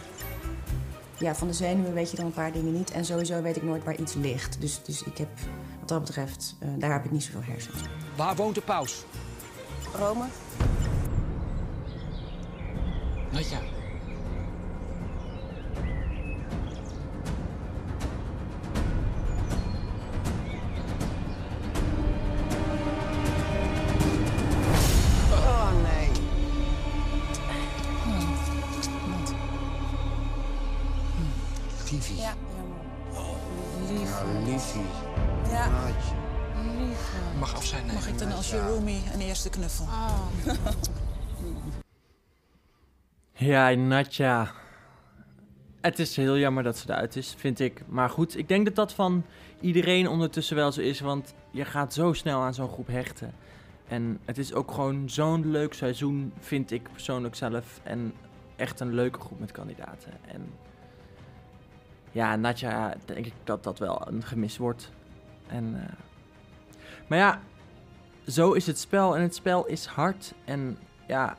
Ja, 1.17 1.35
van 1.35 1.47
de 1.47 1.53
zenuwen 1.53 1.93
weet 1.93 2.11
je 2.11 2.17
dan 2.17 2.25
een 2.25 2.31
paar 2.31 2.51
dingen 2.51 2.73
niet. 2.73 2.91
En 2.91 3.05
sowieso 3.05 3.41
weet 3.41 3.55
ik 3.55 3.63
nooit 3.63 3.83
waar 3.83 3.95
iets 3.95 4.13
ligt. 4.13 4.61
Dus, 4.61 4.83
dus 4.83 5.03
ik 5.03 5.17
heb, 5.17 5.29
wat 5.79 5.89
dat 5.89 5.99
betreft, 5.99 6.55
eh, 6.59 6.69
daar 6.77 6.91
heb 6.91 7.05
ik 7.05 7.11
niet 7.11 7.23
zoveel 7.23 7.43
hersens. 7.43 7.81
Waar 8.15 8.35
woont 8.35 8.55
de 8.55 8.61
paus? 8.61 9.03
Rome? 9.93 10.25
Natja. 13.35 13.59
Oh 13.59 13.74
Ja, 43.37 43.69
Natja. 43.73 44.51
Het 45.81 45.99
is 45.99 46.15
heel 46.15 46.37
jammer 46.37 46.63
dat 46.63 46.77
ze 46.77 46.89
eruit 46.89 47.15
is, 47.15 47.33
vind 47.37 47.59
ik. 47.59 47.81
Maar 47.87 48.09
goed, 48.09 48.37
ik 48.37 48.47
denk 48.47 48.65
dat 48.65 48.75
dat 48.75 48.93
van 48.93 49.23
iedereen 49.59 50.09
ondertussen 50.09 50.55
wel 50.55 50.71
zo 50.71 50.81
is. 50.81 50.99
Want 50.99 51.33
je 51.51 51.65
gaat 51.65 51.93
zo 51.93 52.13
snel 52.13 52.41
aan 52.41 52.53
zo'n 52.53 52.69
groep 52.69 52.87
hechten. 52.87 53.33
En 53.87 54.19
het 54.25 54.37
is 54.37 54.53
ook 54.53 54.71
gewoon 54.71 55.09
zo'n 55.09 55.51
leuk 55.51 55.73
seizoen, 55.73 56.33
vind 56.39 56.71
ik 56.71 56.91
persoonlijk 56.91 57.35
zelf. 57.35 57.79
En 57.83 58.13
echt 58.55 58.79
een 58.79 58.93
leuke 58.93 59.19
groep 59.19 59.39
met 59.39 59.51
kandidaten. 59.51 60.11
En 60.27 60.53
ja, 62.11 62.35
Natja, 62.35 62.95
denk 63.05 63.25
ik 63.25 63.33
dat 63.43 63.63
dat 63.63 63.79
wel 63.79 64.07
een 64.07 64.23
gemis 64.23 64.57
wordt. 64.57 64.91
En, 65.47 65.73
eh, 65.75 65.93
maar 67.07 67.17
ja, 67.17 67.41
zo 68.27 68.51
is 68.51 68.67
het 68.67 68.79
spel. 68.79 69.15
En 69.15 69.21
het 69.21 69.35
spel 69.35 69.65
is 69.65 69.85
hard. 69.85 70.33
En 70.45 70.77
ja, 71.07 71.37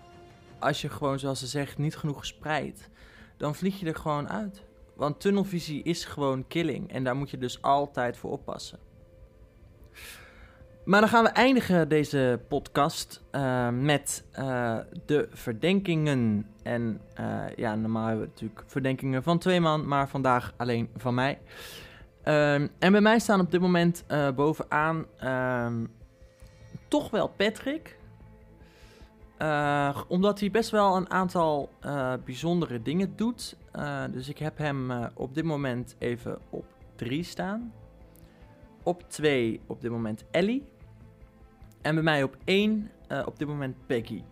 als 0.66 0.80
je 0.80 0.88
gewoon, 0.88 1.18
zoals 1.18 1.38
ze 1.38 1.46
zegt, 1.46 1.78
niet 1.78 1.96
genoeg 1.96 2.26
spreidt, 2.26 2.90
dan 3.36 3.54
vlieg 3.54 3.80
je 3.80 3.86
er 3.86 3.94
gewoon 3.94 4.28
uit. 4.28 4.64
Want 4.94 5.20
tunnelvisie 5.20 5.82
is 5.82 6.04
gewoon 6.04 6.46
killing. 6.48 6.92
En 6.92 7.04
daar 7.04 7.16
moet 7.16 7.30
je 7.30 7.38
dus 7.38 7.62
altijd 7.62 8.16
voor 8.16 8.30
oppassen. 8.30 8.78
Maar 10.84 11.00
dan 11.00 11.08
gaan 11.08 11.24
we 11.24 11.30
eindigen 11.30 11.88
deze 11.88 12.40
podcast 12.48 13.22
eh, 13.30 13.68
met 13.68 14.24
eh, 14.32 14.78
de 15.06 15.28
verdenkingen. 15.30 16.46
En 16.62 17.00
eh, 17.14 17.44
ja, 17.56 17.74
normaal 17.74 18.06
hebben 18.06 18.24
we 18.24 18.30
natuurlijk 18.30 18.62
verdenkingen 18.66 19.22
van 19.22 19.38
twee 19.38 19.60
man, 19.60 19.88
maar 19.88 20.08
vandaag 20.08 20.54
alleen 20.56 20.88
van 20.96 21.14
mij. 21.14 21.38
Ehm, 22.22 22.68
en 22.78 22.92
bij 22.92 23.00
mij 23.00 23.18
staan 23.18 23.40
op 23.40 23.50
dit 23.50 23.60
moment 23.60 24.04
bovenaan 24.34 25.06
ehm, 25.18 25.84
toch 26.88 27.10
wel 27.10 27.28
Patrick. 27.28 27.96
Eh, 29.38 30.00
omdat 30.08 30.40
hij 30.40 30.50
best 30.50 30.70
wel 30.70 30.96
een 30.96 31.10
aantal 31.10 31.70
eh, 31.80 32.12
bijzondere 32.24 32.82
dingen 32.82 33.16
doet. 33.16 33.56
Eh, 33.72 34.04
dus 34.10 34.28
ik 34.28 34.38
heb 34.38 34.58
hem 34.58 34.90
op 35.14 35.34
dit 35.34 35.44
moment 35.44 35.96
even 35.98 36.38
op 36.50 36.64
3 36.94 37.22
staan. 37.22 37.72
Op 38.82 39.10
2 39.10 39.60
op 39.66 39.80
dit 39.80 39.90
moment 39.90 40.24
Ellie. 40.30 40.64
En 41.82 41.94
bij 41.94 42.04
mij 42.04 42.22
op 42.22 42.36
1 42.44 42.90
op 43.26 43.38
dit 43.38 43.48
moment 43.48 43.86
Peggy. 43.86 44.22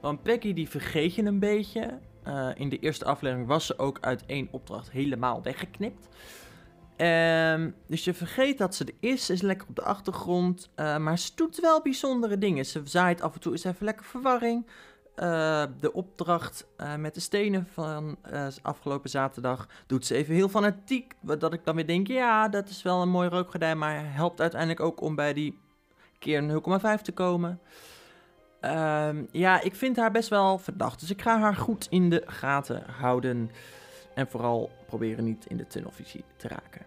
Want 0.00 0.22
Peggy 0.22 0.52
die 0.52 0.68
vergeet 0.68 1.14
je 1.14 1.24
een 1.24 1.38
beetje. 1.38 1.98
In 2.54 2.68
de 2.68 2.78
eerste 2.78 3.04
aflevering 3.04 3.46
was 3.46 3.66
ze 3.66 3.78
ook 3.78 3.98
uit 4.00 4.26
één 4.26 4.48
opdracht 4.50 4.90
helemaal 4.90 5.42
weggeknipt. 5.42 6.08
Ehm, 6.98 7.70
dus 7.86 8.04
je 8.04 8.14
vergeet 8.14 8.58
dat 8.58 8.74
ze 8.74 8.84
er 8.84 8.94
is. 9.10 9.26
Ze 9.26 9.32
is 9.32 9.40
lekker 9.40 9.68
op 9.68 9.76
de 9.76 9.82
achtergrond. 9.82 10.70
eh, 10.74 10.96
maar 10.96 11.18
ze 11.18 11.30
doet 11.34 11.60
wel 11.60 11.82
bijzondere 11.82 12.38
dingen. 12.38 12.66
Ze 12.66 12.80
zaait 12.84 13.20
af 13.20 13.34
en 13.34 13.40
toe 13.40 13.52
eens 13.52 13.64
even 13.64 13.84
lekker 13.84 14.04
verwarring. 14.04 14.66
Eh, 15.14 15.64
de 15.80 15.92
opdracht 15.92 16.66
eh, 16.76 16.94
met 16.94 17.14
de 17.14 17.20
stenen 17.20 17.66
van 17.72 18.16
afgelopen 18.62 19.10
zaterdag 19.10 19.68
doet 19.86 20.06
ze 20.06 20.14
even 20.14 20.34
heel 20.34 20.48
fanatiek. 20.48 21.14
Dat 21.20 21.52
ik 21.52 21.64
dan 21.64 21.74
weer 21.74 21.86
denk, 21.86 22.06
ja, 22.06 22.48
dat 22.48 22.68
is 22.68 22.82
wel 22.82 23.02
een 23.02 23.08
mooi 23.08 23.28
rookgordijn. 23.28 23.78
Maar 23.78 24.14
helpt 24.14 24.40
uiteindelijk 24.40 24.80
ook 24.80 25.00
om 25.00 25.14
bij 25.14 25.32
die 25.32 25.58
keer 26.18 26.42
0,5 26.42 27.02
te 27.02 27.12
komen. 27.12 27.60
Ehm, 28.60 29.24
ja, 29.30 29.60
ik 29.60 29.74
vind 29.74 29.96
haar 29.96 30.10
best 30.10 30.28
wel 30.28 30.58
verdacht. 30.58 31.00
Dus 31.00 31.10
ik 31.10 31.22
ga 31.22 31.38
haar 31.38 31.56
goed 31.56 31.86
in 31.90 32.10
de 32.10 32.22
gaten 32.26 32.82
houden. 32.90 33.50
En 34.18 34.28
vooral 34.28 34.70
proberen 34.86 35.24
niet 35.24 35.46
in 35.48 35.56
de 35.56 35.66
tunnelvisie 35.66 36.24
te 36.36 36.48
raken. 36.48 36.82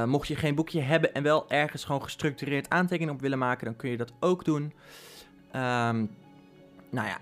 Mocht 0.06 0.28
je 0.28 0.36
geen 0.36 0.54
boekje 0.54 0.80
hebben 0.80 1.14
en 1.14 1.22
wel 1.22 1.50
ergens 1.50 1.84
gewoon 1.84 2.02
gestructureerd 2.02 2.68
aantekeningen 2.68 3.14
op 3.14 3.20
willen 3.20 3.38
maken, 3.38 3.64
dan 3.64 3.76
kun 3.76 3.90
je 3.90 3.96
dat 3.96 4.12
ook 4.20 4.44
doen. 4.44 4.72
Ehm, 5.52 6.06
nou 6.90 7.08
ja, 7.08 7.18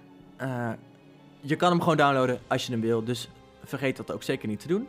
je 1.41 1.57
kan 1.57 1.71
hem 1.71 1.81
gewoon 1.81 1.97
downloaden 1.97 2.41
als 2.47 2.67
je 2.67 2.73
hem 2.73 2.81
wil. 2.81 3.05
Dus 3.05 3.29
vergeet 3.65 3.97
dat 3.97 4.13
ook 4.13 4.23
zeker 4.23 4.49
niet 4.49 4.61
te 4.61 4.69
doen. 4.69 4.89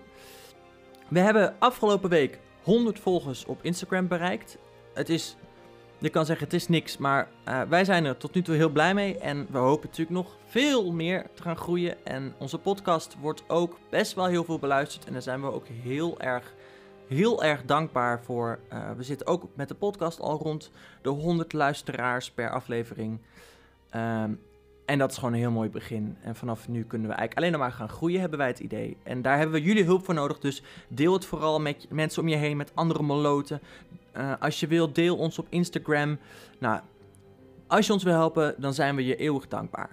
We 1.12 1.20
hebben 1.20 1.56
afgelopen 1.60 2.10
week 2.10 2.40
100 2.64 3.00
volgers 3.00 3.46
op 3.46 3.60
Instagram 3.62 4.08
bereikt. 4.08 4.58
Het 4.94 5.10
is, 5.10 5.36
je 5.98 6.10
kan 6.10 6.26
zeggen 6.26 6.46
het 6.46 6.56
is 6.56 6.68
niks, 6.68 6.98
maar 6.98 7.28
eh, 7.44 7.62
wij 7.62 7.86
zijn 7.86 8.06
er 8.06 8.18
tot 8.18 8.34
nu 8.34 8.42
toe 8.42 8.56
heel 8.56 8.70
blij 8.70 8.94
mee. 8.94 9.18
En 9.18 9.48
we 9.50 9.58
hopen 9.58 9.88
natuurlijk 9.88 10.18
nog 10.18 10.38
veel 10.46 10.92
meer 10.92 11.26
te 11.34 11.42
gaan 11.42 11.58
groeien. 11.58 12.06
En 12.06 12.34
onze 12.38 12.58
podcast 12.58 13.16
wordt 13.20 13.44
ook 13.48 13.78
best 13.90 14.14
wel 14.14 14.26
heel 14.26 14.44
veel 14.44 14.60
beluisterd. 14.60 15.06
En 15.06 15.14
daar 15.14 15.22
zijn 15.22 15.42
we 15.42 15.52
ook 15.52 15.68
heel 15.68 16.20
erg, 16.20 16.54
heel 17.08 17.44
erg 17.44 17.66
dankbaar 17.66 18.24
voor. 18.24 18.60
Eh, 18.70 18.92
we 18.98 19.04
zitten 19.04 19.28
ook 19.28 19.48
met 19.54 19.68
de 19.68 19.76
podcast 19.76 20.20
al 20.20 20.38
rond 20.38 20.72
de 21.02 21.10
100 21.10 21.54
luisteraars 21.54 22.32
per 22.32 22.50
aflevering. 22.50 23.20
Ehm, 23.90 24.32
en 24.92 24.98
dat 24.98 25.12
is 25.12 25.18
gewoon 25.18 25.34
een 25.34 25.40
heel 25.40 25.52
mooi 25.52 25.70
begin. 25.70 26.18
En 26.22 26.36
vanaf 26.36 26.68
nu 26.68 26.84
kunnen 26.84 27.08
we 27.08 27.14
eigenlijk 27.14 27.38
alleen 27.38 27.52
nog 27.52 27.62
maar 27.62 27.78
gaan 27.78 27.90
groeien, 27.90 28.20
hebben 28.20 28.40
wij 28.40 28.48
het 28.48 28.60
idee. 28.60 28.98
En 29.04 29.22
daar 29.22 29.38
hebben 29.38 29.56
we 29.56 29.68
jullie 29.68 29.84
hulp 29.84 30.06
voor 30.06 30.14
nodig. 30.14 30.40
Dus 30.40 30.64
deel 30.88 31.14
het 31.14 31.26
vooral 31.26 31.60
met 31.60 31.86
mensen 31.90 32.22
om 32.22 32.28
je 32.28 32.36
heen, 32.36 32.58
met 32.58 32.72
andere 32.74 33.04
moloten. 33.04 33.62
Eh, 34.12 34.34
als 34.40 34.60
je 34.60 34.68
wilt, 34.68 34.96
deel 34.96 35.18
ons 35.18 35.40
op 35.40 35.48
Instagram. 35.50 36.18
Nou, 36.60 36.80
als 37.68 37.88
je 37.88 37.94
ons 37.94 38.04
wil 38.04 38.14
helpen, 38.14 38.56
dan 38.58 38.74
zijn 38.74 38.96
we 38.96 39.06
je 39.06 39.16
eeuwig 39.16 39.48
dankbaar. 39.48 39.90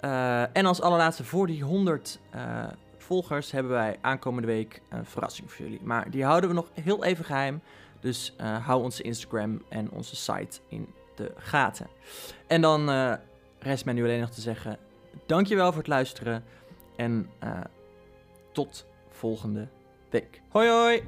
Eh, 0.00 0.56
en 0.56 0.66
als 0.66 0.80
allerlaatste, 0.80 1.24
voor 1.24 1.46
die 1.46 1.62
100 1.62 2.20
eh, 2.30 2.64
volgers 2.98 3.50
hebben 3.50 3.72
wij 3.72 3.98
aankomende 4.00 4.48
week 4.48 4.80
een 4.88 5.06
verrassing 5.06 5.50
voor 5.50 5.64
jullie. 5.64 5.80
Maar 5.82 6.10
die 6.10 6.24
houden 6.24 6.48
we 6.50 6.56
nog 6.56 6.68
heel 6.72 7.04
even 7.04 7.24
geheim. 7.24 7.60
Dus 8.00 8.34
hou 8.62 8.82
onze 8.82 9.02
Instagram 9.02 9.62
en 9.68 9.90
onze 9.90 10.16
site 10.16 10.60
in 10.68 10.88
de 11.14 11.32
gaten. 11.36 11.86
En 12.46 12.60
dan 12.60 12.88
rest 13.62 13.84
mij 13.84 13.94
nu 13.94 14.04
alleen 14.04 14.20
nog 14.20 14.30
te 14.30 14.40
zeggen: 14.40 14.78
dankjewel 15.26 15.68
voor 15.68 15.78
het 15.78 15.86
luisteren. 15.86 16.44
En 16.96 17.30
eh, 17.38 17.60
tot 18.52 18.86
volgende 19.10 19.68
week. 20.10 20.40
Hoi 20.48 20.68
hoi! 20.68 21.02